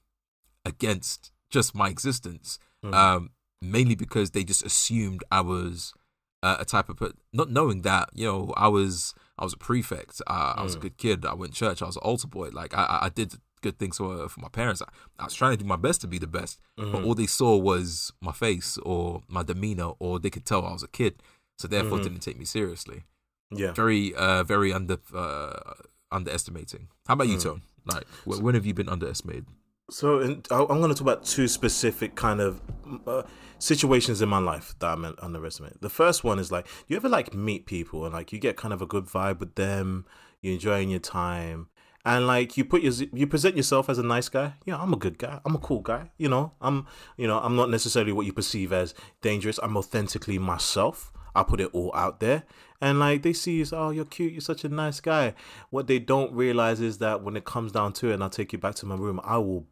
[0.64, 2.94] against just my existence Mm.
[2.94, 3.30] um,
[3.62, 5.94] mainly because they just assumed I was
[6.42, 7.00] uh, a type of,
[7.32, 10.78] not knowing that you know I was I was a prefect, uh, I was a
[10.78, 10.82] Mm.
[10.82, 13.08] good kid, I went to church, I was an altar boy, like I, I- I
[13.08, 14.82] did good things for for my parents.
[14.82, 14.88] I,
[15.18, 17.06] I was trying to do my best to be the best, but Mhm.
[17.06, 20.82] all they saw was my face or my demeanor, or they could tell I was
[20.82, 21.22] a kid,
[21.58, 22.02] so therefore Mhm.
[22.04, 23.04] didn't take me seriously.
[23.50, 23.72] Yeah.
[23.72, 25.74] Very uh, very under uh,
[26.10, 26.88] underestimating.
[27.06, 27.42] How about you, Mm.
[27.42, 27.62] Tone?
[27.84, 29.46] Like, wh- when have you been underestimated?
[29.90, 32.60] So in, I- I'm going to talk about two specific kind of
[33.06, 33.22] uh,
[33.58, 35.78] situations in my life that I'm underestimated.
[35.80, 38.74] The first one is like, you ever like meet people and like you get kind
[38.74, 40.04] of a good vibe with them,
[40.42, 41.68] you're enjoying your time,
[42.06, 44.54] and like you put your you present yourself as a nice guy.
[44.64, 45.40] Yeah, I'm a good guy.
[45.44, 46.10] I'm a cool guy.
[46.16, 49.58] You know, I'm you know I'm not necessarily what you perceive as dangerous.
[49.60, 51.12] I'm authentically myself.
[51.34, 52.44] I put it all out there.
[52.80, 55.34] And like they see you, oh, you're cute, you're such a nice guy.
[55.70, 58.52] What they don't realize is that when it comes down to it, and I'll take
[58.52, 59.66] you back to my room, I will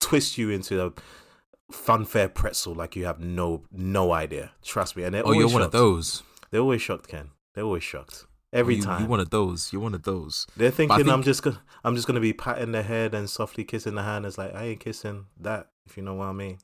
[0.00, 0.92] twist you into a
[1.72, 4.50] funfair pretzel like you have no no idea.
[4.64, 5.04] Trust me.
[5.04, 6.24] And they're Oh, you're always one of those.
[6.50, 7.30] They're always shocked, Ken.
[7.54, 8.26] They're always shocked.
[8.56, 9.00] Every Oh, you, time.
[9.02, 9.72] You're one of those.
[9.72, 10.46] You're one of those.
[10.56, 13.64] They're thinking think- I'm just gonna I'm just gonna be patting their head and softly
[13.64, 14.24] kissing the hand.
[14.26, 16.58] It's like I ain't kissing that, if you know what I mean.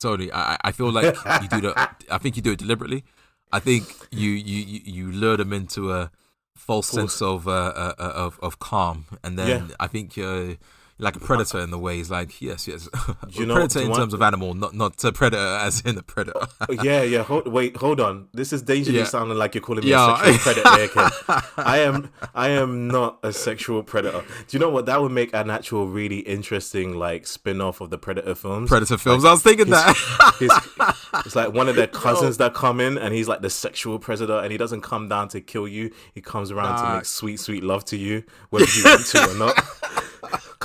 [0.00, 2.04] Tony, I, I- feel like you do that.
[2.10, 3.04] I think you do it deliberately.
[3.52, 6.10] I think you you you, you lure them into a
[6.56, 9.74] false sense of uh, uh, uh, of of calm, and then Yeah.
[9.80, 10.56] I think you're
[10.98, 11.96] like a predator in the way.
[11.96, 12.88] He's like, yes, yes,
[13.30, 16.46] you know- predator in terms of animal, not not a predator as in a predator.
[16.68, 17.22] Oh, yeah, yeah.
[17.22, 18.28] Hold, wait, hold on.
[18.32, 19.04] This is dangerously Yeah.
[19.04, 20.20] sounding like you're calling me Yeah.
[20.22, 21.10] a sexual predator.
[21.58, 22.10] I am.
[22.34, 24.22] I am not a sexual predator.
[24.48, 24.86] Do you know what?
[24.86, 28.68] That would make an actual really interesting like spin off of the Predator films.
[28.68, 29.24] predator films.
[29.24, 29.94] I was thinking that.
[31.24, 31.98] It's like one of their oh.
[31.98, 35.28] cousins that come in, and he's like the sexual predator, and he doesn't come down
[35.28, 35.90] to kill you.
[36.14, 39.34] He comes around to make sweet, sweet love to you, whether you want to or
[39.34, 39.56] not.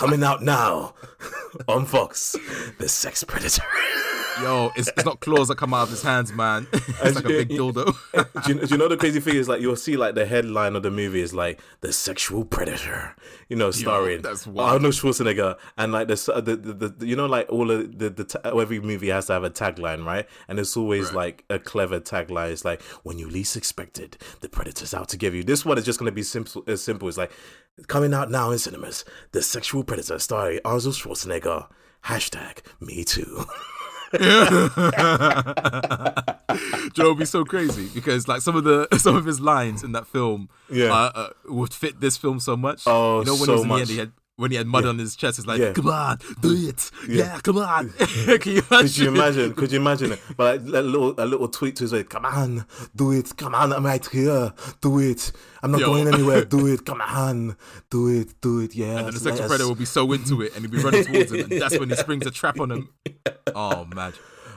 [0.02, 0.96] Coming out now
[1.68, 2.36] on Fox,
[2.80, 3.62] the sex predator.
[4.42, 6.66] Yo, it's, it's not claws that come out of his hands, man.
[6.74, 7.94] it's And like a big dildo.
[8.46, 10.76] do, you, do you know the crazy thing is like you'll see like the headline
[10.76, 13.16] of the movie is like the sexual predator,
[13.50, 14.72] you know, starring that's wild.
[14.72, 18.24] Arnold Schwarzenegger, and like the, the, the, the you know like all of the the
[18.24, 20.26] ta- every movie has to have a tagline, right?
[20.48, 21.16] And it's always Right.
[21.16, 22.52] like a clever tagline.
[22.52, 25.44] It's like when you least expected, the predator's out to give you.
[25.44, 26.64] This one is just going to be simple.
[26.66, 27.08] As simple.
[27.10, 27.32] It's like
[27.88, 31.68] coming out now in cinemas, the sexual predator starring Arnold Schwarzenegger.
[32.06, 33.46] Hashtag me too.
[36.94, 39.92] Joe would be so crazy because like some of the some of his lines in
[39.94, 40.92] that film Yeah.
[40.94, 42.84] uh, uh, would fit this film so much.
[42.86, 43.82] Oh, you know when so he was in the much.
[43.82, 44.12] end, he had
[44.42, 45.40] when he had mud on his chest.
[45.40, 45.74] It's like, Yeah.
[45.74, 46.70] come on, do mm.
[46.70, 47.18] it, Yeah.
[47.18, 47.90] yeah, come on.
[48.40, 48.82] Can you imagine?
[48.82, 49.54] Could you imagine?
[49.54, 50.20] Could you imagine it?
[50.36, 52.04] But like, a little, a little tweet to his way.
[52.04, 52.66] Come on,
[52.96, 53.36] do it.
[53.38, 54.54] Come on, I'm right here.
[54.82, 55.32] Do it.
[55.64, 55.88] I'm not Yo.
[55.88, 56.44] going anywhere.
[56.44, 56.86] Do it.
[56.92, 57.56] Come on,
[57.90, 58.42] do it.
[58.42, 58.76] Do it.
[58.76, 58.98] Yeah.
[58.98, 61.32] And then the sexual predator will be so into it, and he'll be running towards
[61.32, 62.90] him, and that's when he springs a trap on him.
[63.56, 64.14] Oh man!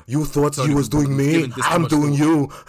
[0.07, 1.33] You thought Tony, you was doing me.
[1.33, 2.51] giving this too I'm doing you.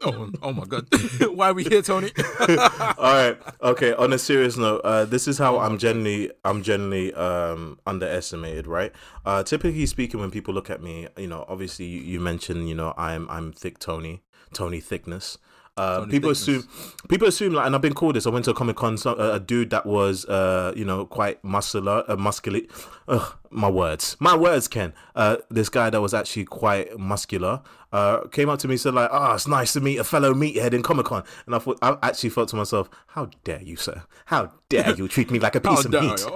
[0.00, 0.86] Oh, oh my god!
[1.34, 2.12] Why are we here, Tony?
[2.48, 3.36] All right.
[3.60, 3.92] Okay.
[3.94, 8.92] On a serious note, uh, this is how I'm generally I'm generally um, underestimated, right?
[9.26, 12.76] Uh, typically speaking, when people look at me, you know, obviously you, you mentioned, you
[12.76, 14.22] know, I'm I'm thick Tony,
[14.52, 15.36] Tony thickness.
[15.78, 16.42] Uh, people thickness.
[16.42, 16.68] assume
[17.08, 18.26] people assume like, and I've been called this.
[18.26, 21.06] I went to a comic con, so, uh, a dude that was, uh, you know,
[21.06, 22.60] quite muscular, uh, muscular.
[23.06, 24.92] Ugh, my words, my words, Ken.
[25.14, 29.08] Uh, this guy that was actually quite muscular uh, came up to me said like,
[29.12, 31.96] "Ah, it's nice to meet a fellow meathead in Comic Con." And I thought, I
[32.02, 34.02] actually thought to myself, "How dare you, sir?
[34.26, 36.26] How dare you treat me like a Oh, piece of meat?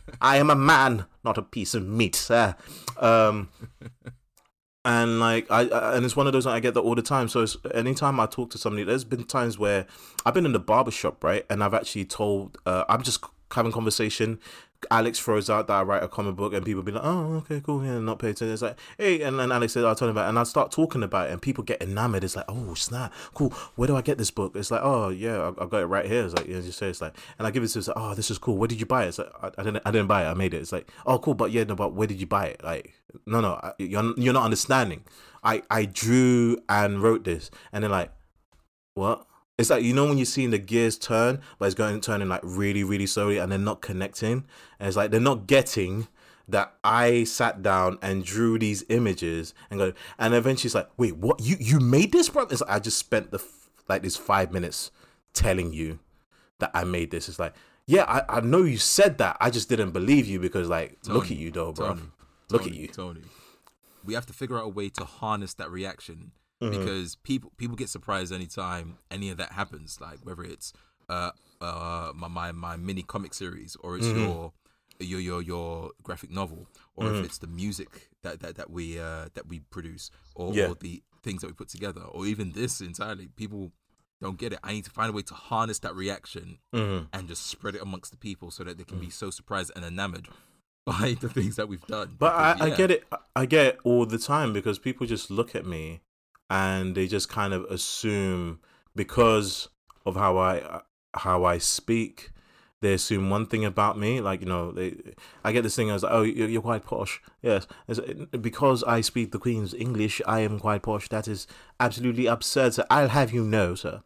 [0.20, 2.54] I am a man, not a piece of meat, sir."
[2.98, 3.48] Um,
[4.84, 7.02] and like I, I and it's one of those that I get that all the
[7.02, 7.28] time.
[7.28, 9.86] So anytime I talk to somebody, there's been times where
[10.26, 13.72] I've been in the barber shop, right, and I've actually told uh, I'm just having
[13.72, 14.40] conversation,
[14.90, 17.60] Alex throws out that I write a comic book and people be like, oh, okay,
[17.60, 18.52] cool, yeah, not pay attention.
[18.52, 20.30] It's like, hey, and then Alex says, I'll tell him about it.
[20.30, 22.24] And I start talking about it and people get enamored.
[22.24, 23.50] It's like, oh, snap, cool.
[23.76, 24.56] Where do I get this book?
[24.56, 26.24] It's like, oh, yeah, I, got it right here.
[26.24, 28.14] It's like, yeah, just say, it's like, and I give it to, it's like, oh,
[28.14, 28.56] this is cool.
[28.56, 29.08] Where did you buy it?
[29.08, 30.28] It's like, I, I, didn't, I didn't buy it.
[30.28, 30.58] I made it.
[30.58, 31.34] It's like, oh, cool.
[31.34, 32.64] But yeah, no, but where did you buy it?
[32.64, 32.94] Like,
[33.26, 35.04] no, no, I, you're, you're not understanding.
[35.44, 37.50] I, I drew and wrote this.
[37.72, 38.12] And then like,
[38.94, 39.26] what?
[39.58, 42.40] It's like you know when you're seeing the gears turn, but it's going turning like
[42.42, 44.44] really, really slowly, and they're not connecting.
[44.78, 46.08] And it's like they're not getting
[46.48, 51.16] that I sat down and drew these images and go, and eventually it's like, wait,
[51.16, 51.40] what?
[51.40, 52.44] You you made this, bro?
[52.44, 53.44] It's like, I just spent the
[53.88, 54.90] like this five minutes
[55.34, 55.98] telling you
[56.58, 57.28] that I made this.
[57.28, 57.54] It's like,
[57.86, 59.36] yeah, I, I know you said that.
[59.40, 61.88] I just didn't believe you because like, Tony, look at you though, bro.
[61.88, 62.00] Tony,
[62.50, 63.22] look Tony, at you, Tony.
[64.04, 66.32] We have to figure out a way to harness that reaction
[66.62, 66.78] mm-hmm.
[66.78, 70.00] because people people get surprised anytime any of that happens.
[70.00, 70.72] Like whether it's
[71.08, 71.30] uh
[71.60, 74.20] uh my my, my mini comic series or it's mm-hmm.
[74.20, 74.52] your
[75.00, 76.66] your your your graphic novel
[76.96, 77.16] or mm-hmm.
[77.16, 80.68] if it's the music that that, that we uh that we produce or, yeah.
[80.68, 83.72] or the things that we put together or even this entirely people
[84.20, 87.04] don't get it i need to find a way to harness that reaction mm-hmm.
[87.12, 89.12] and just spread it amongst the people so that they can be mm.
[89.12, 90.28] so surprised and enamored
[90.86, 92.72] by the things that we've done but because, I, yeah.
[92.72, 93.04] I get it
[93.36, 96.00] i get it all the time because people just look at me
[96.52, 98.60] and they just kind of assume
[98.94, 99.68] because
[100.04, 100.82] of how I
[101.14, 102.30] how I speak,
[102.82, 104.20] they assume one thing about me.
[104.20, 104.96] Like you know, they
[105.42, 107.22] I get this thing as like, oh, you're, you're quite posh.
[107.40, 111.08] Yes, it's, uh, because I speak the Queen's English, I am quite posh.
[111.08, 111.46] That is
[111.80, 112.74] absolutely absurd.
[112.74, 114.02] So I'll have you know, sir,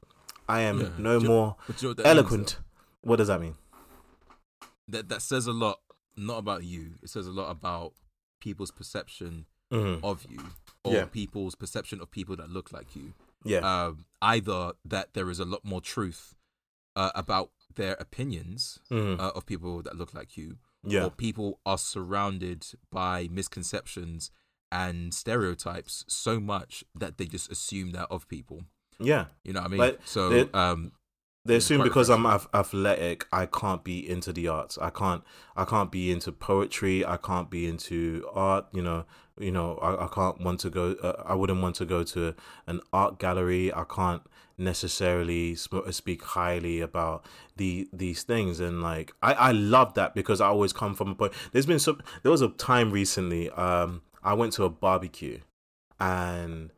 [0.48, 0.88] I am yeah.
[0.98, 2.58] no you more you know eloquent.
[2.58, 3.56] Means, what does that mean?
[4.86, 5.80] That that says a lot,
[6.16, 6.92] not about you.
[7.02, 7.94] It says a lot about
[8.38, 10.04] people's perception mm-hmm.
[10.04, 10.40] of you
[10.84, 11.04] or yeah.
[11.06, 13.12] people's perception of people that look like you.
[13.44, 13.58] Yeah.
[13.58, 16.34] Um, either that there is a lot more truth
[16.94, 19.18] uh, about their opinions mm.
[19.20, 21.04] uh, of people that look like you, yeah.
[21.04, 24.30] or people are surrounded by misconceptions
[24.72, 28.64] and stereotypes so much that they just assume that of people.
[28.98, 29.80] Yeah, you know what I mean.
[29.80, 30.92] Like, so um,
[31.46, 34.78] they assume because I'm athletic, I can't be into the arts.
[34.78, 35.22] I can't.
[35.56, 37.04] I can't be into poetry.
[37.04, 38.66] I can't be into art.
[38.72, 39.04] You know.
[39.38, 39.76] You know.
[39.78, 40.96] I, I can't want to go.
[41.02, 42.34] Uh, I wouldn't want to go to
[42.66, 43.72] an art gallery.
[43.72, 44.22] I can't
[44.58, 47.24] necessarily speak highly about
[47.56, 48.60] the these things.
[48.60, 51.32] And like, I I love that because I always come from a point.
[51.52, 52.02] There's been some.
[52.22, 53.50] There was a time recently.
[53.50, 55.40] Um, I went to a barbecue,
[56.00, 56.70] and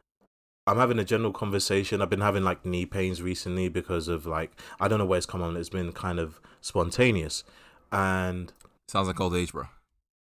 [0.68, 2.02] I'm having a general conversation.
[2.02, 5.26] I've been having like knee pains recently because of like I don't know where it's
[5.26, 5.56] come on.
[5.56, 7.42] It's been kind of spontaneous,
[7.90, 8.52] and
[8.86, 9.64] sounds like old age, bro.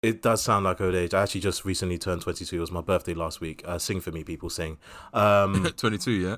[0.03, 1.15] It does sound like old age.
[1.15, 2.55] I actually just recently turned 22.
[2.55, 3.63] It was my birthday last week.
[3.65, 4.77] Uh, sing for me, people sing.
[5.11, 6.35] Um, 22, yeah.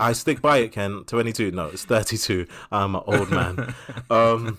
[0.00, 1.04] I stick by it, Ken.
[1.06, 1.52] 22.
[1.52, 2.46] No, it's 32.
[2.72, 3.72] I'm an old man.
[4.10, 4.58] um,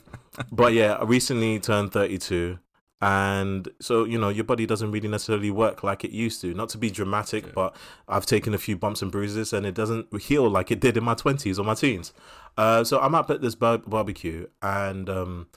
[0.54, 2.60] but yeah, I recently turned 32
[3.02, 6.70] and so you know your body doesn't really necessarily work like it used to not
[6.70, 7.52] to be dramatic yeah.
[7.56, 7.76] but
[8.08, 11.04] i've taken a few bumps and bruises and it doesn't heal like it did in
[11.04, 12.14] my 20s or my teens
[12.58, 15.48] uh, so i'm up at this bar- barbecue and um,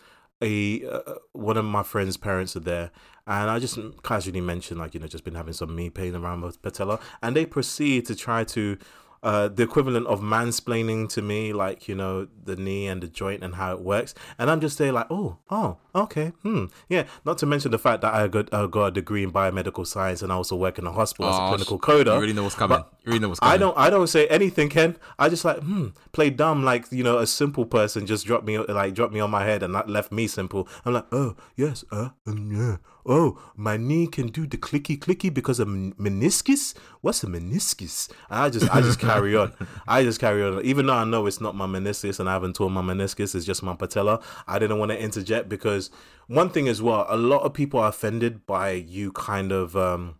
[0.40, 2.90] a uh, one of my friend's parents are there
[3.26, 6.40] and i just casually mentioned like you know just been having some knee pain around
[6.40, 8.78] my patella and they proceed to try to
[9.24, 13.42] uh, the equivalent of mansplaining to me, like you know the knee and the joint
[13.42, 17.04] and how it works, and I'm just there like, oh, oh, okay, hmm, yeah.
[17.24, 20.20] Not to mention the fact that I got uh, got a degree in biomedical science
[20.20, 22.06] and I also work in a hospital oh, as a clinical coder.
[22.06, 22.78] You already know what's coming.
[22.78, 23.54] you already know what's coming.
[23.54, 24.96] I don't, I don't say anything, Ken.
[25.18, 28.58] I just like, hmm, play dumb, like you know, a simple person just dropped me,
[28.58, 30.68] like dropped me on my head and that left me simple.
[30.84, 32.76] I'm like, oh yes, uh, um, yeah
[33.06, 36.74] oh, my knee can do the clicky clicky because of meniscus.
[37.00, 38.10] What's a meniscus?
[38.30, 39.52] I just I just carry on.
[39.86, 40.64] I just carry on.
[40.64, 43.44] Even though I know it's not my meniscus and I haven't torn my meniscus, it's
[43.44, 44.20] just my patella.
[44.46, 45.90] I didn't want to interject because
[46.26, 50.16] one thing as well, a lot of people are offended by you kind of um,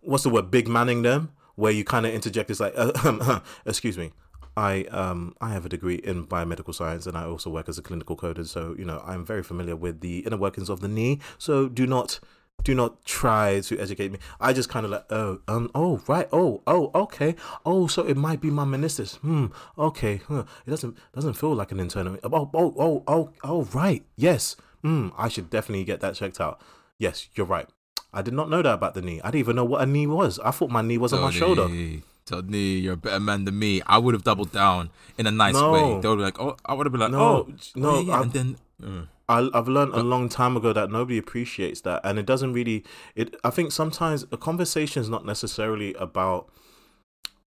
[0.00, 2.50] what's the word, big manning them, where you kind of interject.
[2.50, 4.12] It's like, uh, excuse me.
[4.60, 7.82] I um I have a degree in biomedical science and I also work as a
[7.82, 11.20] clinical coder, so you know I'm very familiar with the inner workings of the knee.
[11.38, 12.20] So do not
[12.62, 14.18] do not try to educate me.
[14.38, 18.18] I just kind of like oh um oh right oh oh okay oh so it
[18.18, 19.16] might be my meniscus.
[19.16, 19.46] Hmm
[19.78, 20.44] okay huh.
[20.66, 25.08] it doesn't doesn't feel like an internal oh oh oh oh oh right yes hmm
[25.16, 26.60] I should definitely get that checked out.
[26.98, 27.68] Yes, you're right.
[28.12, 29.20] I did not know that about the knee.
[29.22, 30.38] I didn't even know what a knee was.
[30.40, 31.66] I thought my knee was on my shoulder
[32.32, 35.54] me you're a better man than me, I would have doubled down in a nice
[35.54, 35.72] no.
[35.72, 36.00] way.
[36.00, 38.22] They would be like, oh, I would have been like, no, oh, no, oh, yeah,
[38.22, 38.56] and then.
[38.82, 39.08] Mm.
[39.28, 42.84] I, I've learned a long time ago that nobody appreciates that, and it doesn't really.
[43.14, 43.36] It.
[43.44, 46.50] I think sometimes a conversation is not necessarily about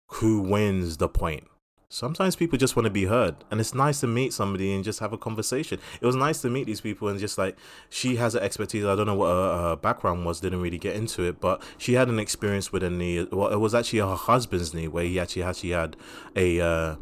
[0.08, 1.48] who wins the point.
[1.96, 5.00] Sometimes people just want to be heard and it's nice to meet somebody and just
[5.00, 5.80] have a conversation.
[6.02, 7.58] It was nice to meet these people and just like
[7.90, 10.96] she has an expertise i don't know what her, her background was didn't really get
[10.96, 14.16] into it but she had an experience with a knee well it was actually her
[14.16, 15.96] husband's knee where he actually actually had
[16.36, 16.96] a uh,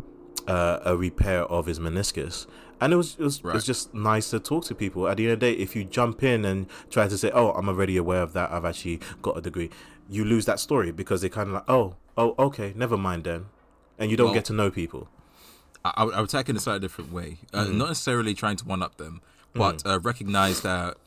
[0.47, 2.45] uh, a repair of his meniscus.
[2.81, 3.51] And it was it was, right.
[3.51, 5.07] it was just nice to talk to people.
[5.07, 7.51] At the end of the day if you jump in and try to say oh
[7.51, 9.69] i'm already aware of that i've actually got a degree
[10.09, 13.45] you lose that story because they kind of like oh oh okay never mind then
[13.97, 15.07] and you don't well, get to know people.
[15.85, 17.37] I, I would take in a slightly different way.
[17.53, 17.73] Uh, mm.
[17.75, 19.21] Not necessarily trying to one up them,
[19.53, 19.91] but mm.
[19.91, 20.97] uh, recognize that,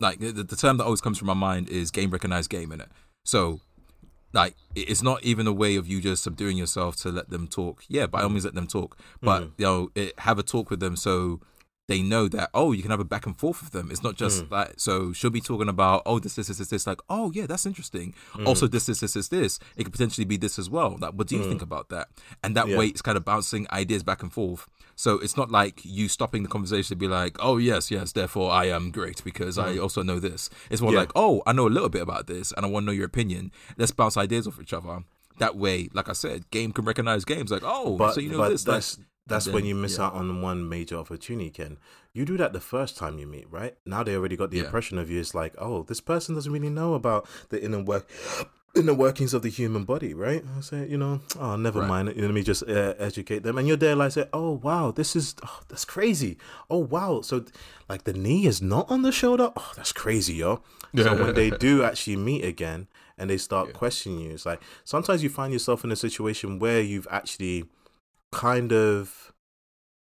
[0.00, 2.80] like the, the term that always comes from my mind is game recognized game in
[2.80, 2.88] it.
[3.24, 3.60] So,
[4.32, 7.84] like it's not even a way of you just subduing yourself to let them talk.
[7.88, 8.32] Yeah, by all mm.
[8.32, 9.52] means let them talk, but mm.
[9.56, 11.40] you know, it, have a talk with them so
[11.88, 14.14] they know that oh you can have a back and forth with them it's not
[14.14, 14.50] just mm.
[14.50, 16.86] like so she'll be talking about oh this this this this, this.
[16.86, 18.46] like oh yeah that's interesting mm.
[18.46, 21.26] also this this this this this it could potentially be this as well like what
[21.26, 21.48] do you mm.
[21.48, 22.08] think about that
[22.44, 22.78] and that yeah.
[22.78, 26.42] way it's kind of bouncing ideas back and forth so it's not like you stopping
[26.42, 29.82] the conversation to be like oh yes yes therefore i am great because i mm.
[29.82, 31.00] also know this it's more yeah.
[31.00, 33.06] like oh i know a little bit about this and i want to know your
[33.06, 35.02] opinion let's bounce ideas off each other
[35.38, 37.52] that way, like I said, game can recognize games.
[37.52, 38.64] Like, oh, but, so you know this.
[38.64, 38.98] That's
[39.28, 40.06] that's then, when you miss yeah.
[40.06, 41.78] out on one major opportunity, Ken.
[42.12, 43.76] You do that the first time you meet, right?
[43.86, 44.64] Now they already got the yeah.
[44.64, 45.20] impression of you.
[45.20, 48.10] It's like, oh, this person doesn't really know about the inner work,
[48.74, 50.44] inner workings of the human body, right?
[50.56, 51.88] I say, you know, oh, never right.
[51.88, 52.16] mind.
[52.16, 53.58] Let me just uh, educate them.
[53.58, 56.38] And you're there, like, say, oh wow, this is oh, that's crazy.
[56.70, 57.44] Oh wow, so
[57.88, 59.52] like the knee is not on the shoulder.
[59.56, 60.62] Oh, that's crazy, yo.
[60.96, 63.74] So when they do actually meet again and they start yeah.
[63.74, 67.64] questioning you, it's like sometimes you find yourself in a situation where you've actually
[68.32, 69.32] kind of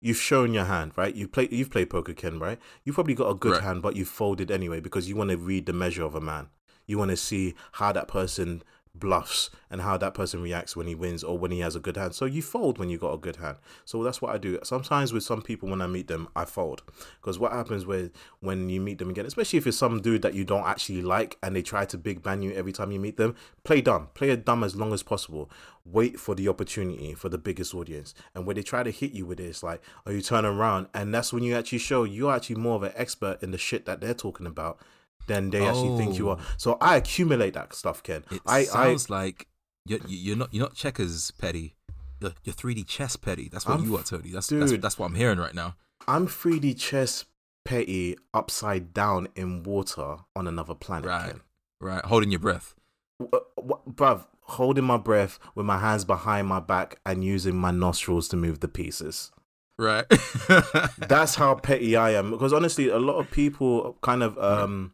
[0.01, 1.15] you've shown your hand, right?
[1.15, 2.59] You play you've played poker, Ken, right?
[2.85, 3.63] You've probably got a good right.
[3.63, 6.49] hand, but you folded anyway because you want to read the measure of a man.
[6.87, 8.63] You want to see how that person
[8.99, 11.97] bluffs and how that person reacts when he wins or when he has a good
[11.97, 12.15] hand.
[12.15, 13.59] So you fold when you got a good hand.
[13.85, 14.59] So that's what I do.
[14.63, 16.83] Sometimes with some people when I meet them, I fold
[17.21, 20.35] because what happens with when you meet them again, especially if it's some dude that
[20.35, 23.17] you don't actually like and they try to big ban you every time you meet
[23.17, 24.09] them, play dumb.
[24.15, 25.51] Play it dumb as long as possible.
[25.85, 28.15] Wait for the opportunity for the biggest audience.
[28.35, 31.15] And when they try to hit you with this, like, or you turn around and
[31.15, 34.01] that's when you actually show you're actually more of an expert in the shit that
[34.01, 34.79] they're talking about
[35.27, 36.39] than they actually think you are.
[36.41, 36.55] Oh.
[36.57, 38.25] So I accumulate that stuff, Ken.
[38.31, 39.49] It I, sounds I, like
[39.87, 41.75] you're, you're not you're not checkers, Petty.
[42.21, 43.49] You're, you're 3D chess, Petty.
[43.51, 44.31] That's what I'm, you are, Tony.
[44.31, 45.77] That's, dude, that's that's what I'm hearing right now.
[46.09, 47.25] I'm 3D chess,
[47.65, 51.07] Petty, upside down in water on another planet.
[51.07, 51.41] Right, Ken.
[51.81, 52.05] right.
[52.05, 52.75] Holding your breath,
[53.19, 54.27] what, what, bruv.
[54.51, 58.61] Holding my breath with my hands behind my back and using my nostrils to move
[58.61, 59.33] the pieces.
[59.77, 60.05] Right.
[60.99, 62.31] That's how petty I am.
[62.31, 64.93] Because honestly, a lot of people kind of um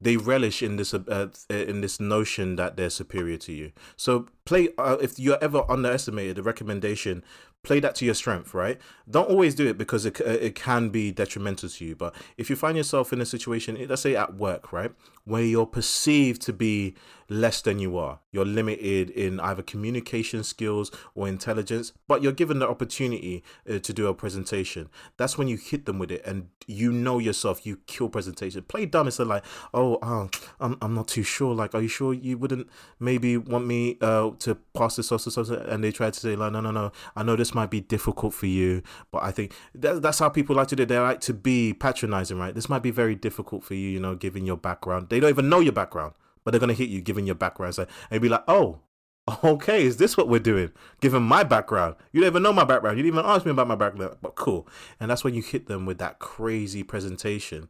[0.00, 3.72] they relish in this uh, in this notion that they're superior to you.
[3.96, 6.36] So play uh, if you're ever underestimated.
[6.36, 7.24] The recommendation
[7.62, 8.78] play that to your strength, right?
[9.10, 11.96] Don't always do it because it, it can be detrimental to you.
[11.96, 14.92] But if you find yourself in a situation, let's say at work, right,
[15.26, 16.94] where you're perceived to be
[17.28, 22.60] less than you are, you're limited in either communication skills or intelligence, but you're given
[22.60, 24.88] the opportunity uh, to do a presentation.
[25.16, 27.66] That's when you hit them with it, and you know yourself.
[27.66, 28.62] You kill presentation.
[28.62, 29.44] Play dumb instead, like,
[29.74, 30.28] oh, uh,
[30.60, 31.52] I'm I'm not too sure.
[31.54, 32.68] Like, are you sure you wouldn't
[33.00, 35.56] maybe want me uh, to pass this or something?
[35.56, 36.92] And they try to say, like, no, no, no.
[37.16, 40.54] I know this might be difficult for you, but I think that, that's how people
[40.54, 40.84] like to do.
[40.84, 40.88] it.
[40.88, 42.54] They like to be patronizing, right?
[42.54, 45.08] This might be very difficult for you, you know, given your background.
[45.08, 46.14] They don't even know your background,
[46.44, 47.74] but they're gonna hit you given your background.
[47.74, 48.80] So and be like, oh,
[49.44, 50.72] okay, is this what we're doing?
[51.00, 52.96] Given my background, you don't even know my background.
[52.96, 54.68] You didn't even ask me about my background, but cool.
[55.00, 57.68] And that's when you hit them with that crazy presentation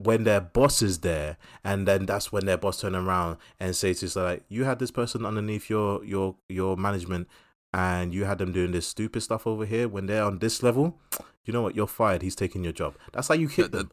[0.00, 3.92] when their boss is there, and then that's when their boss turn around and say
[3.92, 7.28] to you like, you had this person underneath your your your management
[7.72, 10.98] and you had them doing this stupid stuff over here when they're on this level,
[11.44, 11.76] you know what?
[11.76, 12.22] You're fired.
[12.22, 12.96] He's taking your job.
[13.12, 13.90] That's how you hit that, them.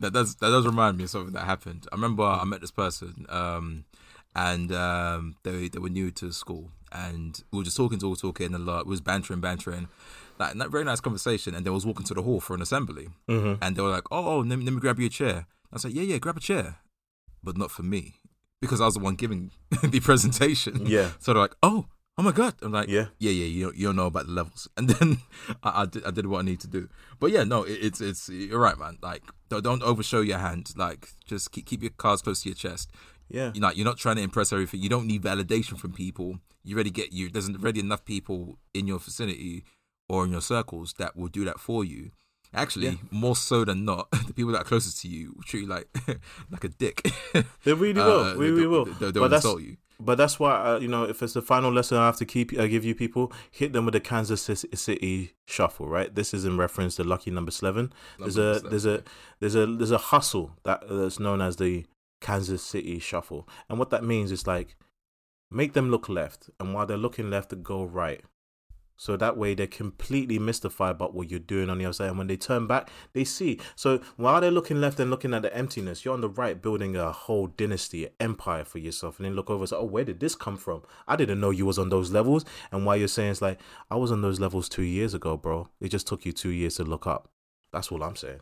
[0.00, 1.86] That does that does remind me of something that happened.
[1.92, 3.84] I remember I met this person, um,
[4.34, 8.54] and um, they they were new to school, and we were just talking, talking, talking,
[8.54, 8.86] a lot.
[8.86, 9.88] We was bantering, bantering,
[10.38, 11.54] like that very nice conversation.
[11.54, 13.62] And they was walking to the hall for an assembly, mm-hmm.
[13.62, 15.74] and they were like, "Oh, oh let, me, let me grab you a chair." I
[15.74, 16.76] was like, "Yeah, yeah, grab a chair,"
[17.42, 18.16] but not for me
[18.60, 19.50] because I was the one giving
[19.82, 20.86] the presentation.
[20.86, 21.10] Yeah.
[21.18, 21.86] So they're like, "Oh."
[22.18, 22.54] Oh my god.
[22.62, 23.06] I'm like yeah.
[23.18, 24.68] yeah yeah you don't, you don't know about the levels.
[24.76, 25.18] And then
[25.62, 26.88] I, I, did, I did what i need to do.
[27.20, 28.98] But yeah no it, it's it's you're right man.
[29.00, 30.72] Like don't, don't overshow your hand.
[30.76, 32.90] Like just keep, keep your cards close to your chest.
[33.28, 33.52] Yeah.
[33.54, 34.80] You're not you're not trying to impress everything.
[34.80, 36.40] You don't need validation from people.
[36.64, 39.64] You already get you there's already enough people in your vicinity
[40.08, 42.10] or in your circles that will do that for you.
[42.54, 42.94] Actually, yeah.
[43.10, 45.86] more so than not, the people that are closest to you will treat you like
[46.50, 47.06] like a dick.
[47.62, 48.20] They really will.
[48.20, 48.86] Uh, we, they, will.
[48.86, 51.72] They, they, will insult you But that's why uh, you know if it's the final
[51.72, 55.32] lesson I have to keep uh, give you people, hit them with the Kansas City
[55.46, 55.88] shuffle.
[55.88, 57.92] Right, this is in reference to Lucky Number Slevin.
[58.18, 59.02] There's a there's a
[59.40, 61.84] there's a there's a hustle that that's known as the
[62.20, 64.76] Kansas City shuffle, and what that means is like
[65.50, 68.22] make them look left, and while they're looking left, go right.
[68.98, 72.08] So that way they're completely mystified about what you're doing on the other side.
[72.08, 73.60] And when they turn back, they see.
[73.76, 76.96] So while they're looking left and looking at the emptiness, you're on the right building
[76.96, 79.18] a whole dynasty, an empire for yourself.
[79.18, 80.82] And then look over and say, Oh, where did this come from?
[81.06, 82.44] I didn't know you was on those levels.
[82.72, 85.68] And why you're saying it's like, I was on those levels two years ago, bro.
[85.80, 87.30] It just took you two years to look up.
[87.72, 88.40] That's all I'm saying.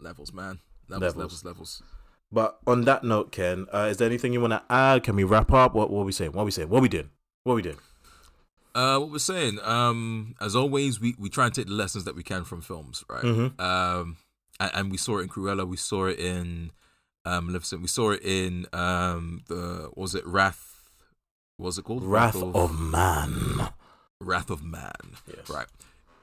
[0.00, 0.58] Levels, man.
[0.88, 1.44] Levels, levels, levels.
[1.44, 1.82] levels.
[2.32, 5.04] But on that note, Ken, uh, is there anything you want to add?
[5.04, 5.74] Can we wrap up?
[5.74, 6.32] What, what are we saying?
[6.32, 6.70] What are we saying?
[6.70, 7.10] What are we doing?
[7.44, 7.76] What are we doing?
[8.74, 12.16] Uh, what we're saying, um, as always, we, we try and take the lessons that
[12.16, 13.22] we can from films, right?
[13.22, 13.60] Mm-hmm.
[13.60, 14.16] Um,
[14.58, 16.70] and, and, we saw it in Cruella, we saw it in
[17.24, 20.84] um, Maleficent, we saw it in um, the was it Wrath?
[21.56, 22.02] What was it called?
[22.02, 23.68] Wrath, Wrath of, of, Man.
[24.20, 24.92] Wrath of Man.
[25.28, 25.50] Yes.
[25.50, 25.66] Right.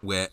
[0.01, 0.29] Where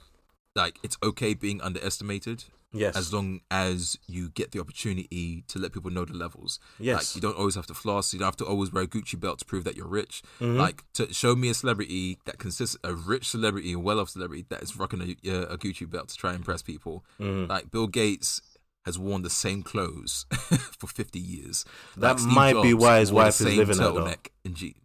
[0.55, 2.45] like it's okay being underestimated.
[2.73, 2.97] Yes.
[2.97, 6.59] As long as you get the opportunity to let people know the levels.
[6.79, 6.97] Yes.
[6.97, 8.13] Like you don't always have to floss.
[8.13, 10.23] You don't have to always wear a Gucci belt to prove that you're rich.
[10.41, 10.59] Mm-hmm.
[10.59, 14.63] Like to show me a celebrity that consists a rich celebrity, a well-off celebrity that
[14.63, 17.05] is rocking a, a Gucci belt to try and impress people.
[17.21, 17.51] Mm-hmm.
[17.51, 18.43] Like Bill Gates
[18.85, 20.27] has worn the same clothes
[20.79, 21.65] for 50 years.
[21.97, 24.77] That like might Jobs be why his wife is living turtleneck in G.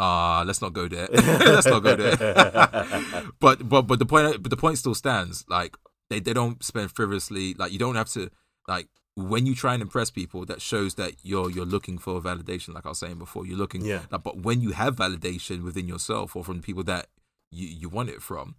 [0.00, 1.08] Ah, uh, let's not go there.
[1.12, 2.16] let's not go there.
[3.40, 5.44] but but but the point but the point still stands.
[5.48, 5.76] Like
[6.10, 8.30] they, they don't spend frivolously like you don't have to
[8.66, 12.74] like when you try and impress people that shows that you're you're looking for validation
[12.74, 14.02] like i was saying before you're looking yeah.
[14.10, 17.08] like, but when you have validation within yourself or from people that
[17.50, 18.54] you you want it from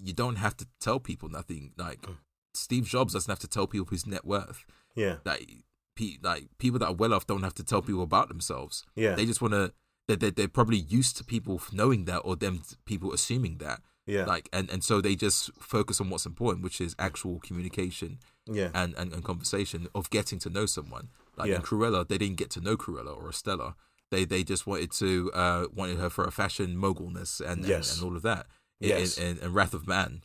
[0.00, 2.16] you don't have to tell people nothing like mm.
[2.54, 4.64] steve jobs doesn't have to tell people his net worth.
[4.94, 5.16] Yeah.
[5.24, 5.48] Like
[5.96, 8.84] pe- like people that are well off don't have to tell people about themselves.
[8.94, 9.14] Yeah.
[9.14, 9.72] They just want to
[10.08, 14.24] they're, they're, they're probably used to people knowing that or them people assuming that yeah.
[14.24, 18.18] Like and and so they just focus on what's important, which is actual communication.
[18.46, 18.70] Yeah.
[18.74, 21.08] And and, and conversation of getting to know someone.
[21.36, 21.56] Like yeah.
[21.56, 23.76] in Cruella, they didn't get to know Cruella or Estella.
[24.10, 27.92] They they just wanted to uh wanted her for a fashion mogulness and yes.
[27.92, 28.46] and, and all of that.
[28.80, 29.16] In, yes.
[29.16, 30.22] In, in, in Wrath of Man,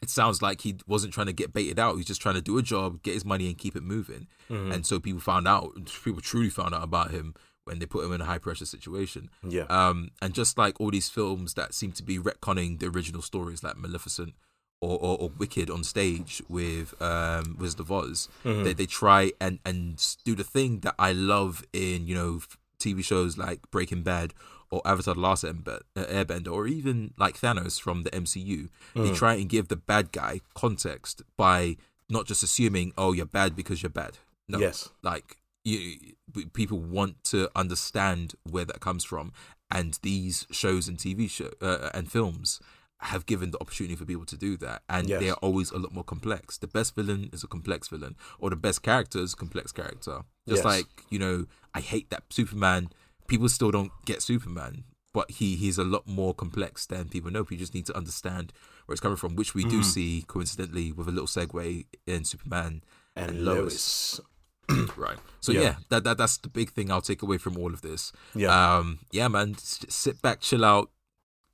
[0.00, 1.96] it sounds like he wasn't trying to get baited out.
[1.96, 4.28] He's just trying to do a job, get his money, and keep it moving.
[4.48, 4.72] Mm-hmm.
[4.72, 5.74] And so people found out,
[6.04, 7.34] people truly found out about him
[7.68, 9.30] when they put him in a high pressure situation.
[9.46, 9.66] Yeah.
[9.68, 13.62] Um, and just like all these films that seem to be retconning the original stories,
[13.62, 14.34] like Maleficent
[14.80, 18.64] or, or, or Wicked on stage with um, Wizard of Oz, mm-hmm.
[18.64, 22.40] they they try and and do the thing that I love in you know
[22.80, 24.34] TV shows like Breaking Bad
[24.70, 28.68] or Avatar: The Last Airbender, or even like Thanos from the MCU.
[28.94, 29.08] Mm.
[29.08, 31.76] They try and give the bad guy context by
[32.08, 34.18] not just assuming, oh, you're bad because you're bad.
[34.48, 36.14] No, yes, like you,
[36.52, 39.32] people want to understand where that comes from,
[39.70, 42.60] and these shows and TV show uh, and films
[43.00, 45.20] have given the opportunity for people to do that, and yes.
[45.20, 46.58] they are always a lot more complex.
[46.58, 50.22] The best villain is a complex villain, or the best character is a complex character.
[50.48, 50.64] Just yes.
[50.64, 52.90] like you know, I hate that Superman.
[53.28, 57.46] People still don't get Superman, but he he's a lot more complex than people know.
[57.48, 58.52] You just need to understand
[58.86, 59.70] where it's coming from, which we mm.
[59.70, 62.82] do see coincidentally with a little segue in Superman
[63.14, 64.18] and, and Lois.
[64.18, 64.20] Lois.
[64.96, 65.18] right.
[65.40, 65.60] So yeah.
[65.60, 68.12] yeah, that, that that's the big thing I'll take away from all of this.
[68.34, 68.76] Yeah.
[68.76, 69.00] Um.
[69.10, 69.56] Yeah, man.
[69.58, 70.90] sit back, chill out,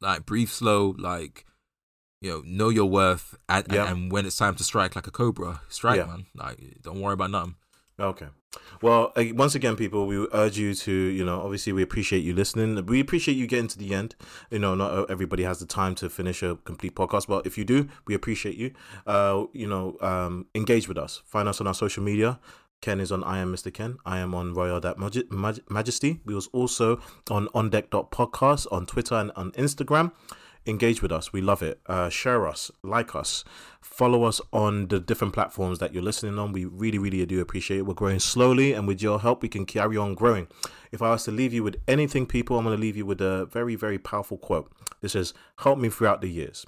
[0.00, 1.44] like breathe slow, like
[2.20, 3.82] you know, know your worth, and, yeah.
[3.82, 6.06] and, and when it's time to strike like a cobra, strike, yeah.
[6.06, 6.26] man.
[6.34, 7.56] Like, don't worry about nothing.
[8.00, 8.26] Okay.
[8.80, 12.84] Well, once again, people, we urge you to, you know, obviously we appreciate you listening.
[12.86, 14.14] We appreciate you getting to the end.
[14.50, 17.64] You know, not everybody has the time to finish a complete podcast, but if you
[17.64, 18.72] do, we appreciate you.
[19.06, 21.22] Uh, you know, um, engage with us.
[21.26, 22.40] Find us on our social media.
[22.84, 23.72] Ken is on I am Mr.
[23.72, 23.96] Ken.
[24.04, 24.98] I am on Royal That
[25.70, 26.20] Majesty.
[26.26, 27.00] We was also
[27.30, 30.12] on On Deck Podcast on Twitter and on Instagram.
[30.66, 31.32] Engage with us.
[31.32, 31.80] We love it.
[31.86, 33.42] Uh, share us, like us,
[33.80, 36.52] follow us on the different platforms that you're listening on.
[36.52, 37.86] We really, really do appreciate it.
[37.86, 40.46] We're growing slowly, and with your help, we can carry on growing.
[40.92, 43.22] If I was to leave you with anything, people, I'm going to leave you with
[43.22, 44.70] a very, very powerful quote.
[45.00, 46.66] This is Help me throughout the years.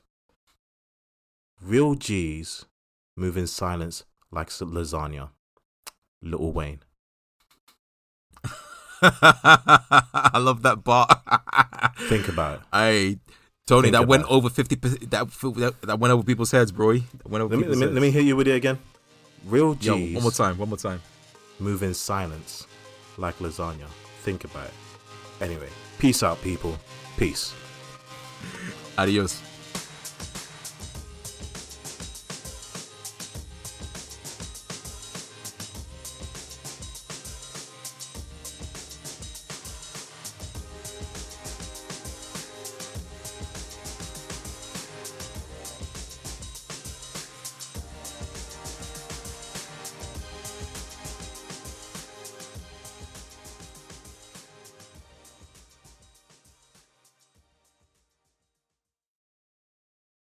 [1.61, 2.65] Real G's
[3.17, 5.29] move in silence like lasagna.
[6.23, 6.81] Lil Wayne.
[9.03, 11.07] I love that bar.
[12.09, 12.61] Think about it.
[12.73, 13.19] I
[13.67, 14.31] Tony, Think that went it.
[14.31, 15.11] over fifty percent.
[15.11, 16.95] That, that went over people's heads, bro.
[16.95, 18.79] That went over let me, let me, let me hear you with it again.
[19.47, 19.87] Real G's.
[19.87, 20.59] Yo, one more time.
[20.59, 21.01] One more time.
[21.59, 22.67] Move in silence,
[23.19, 23.87] like lasagna.
[24.23, 24.75] Think about it.
[25.41, 25.69] Anyway,
[25.99, 26.77] peace out, people.
[27.17, 27.55] Peace.
[28.99, 29.43] Adios.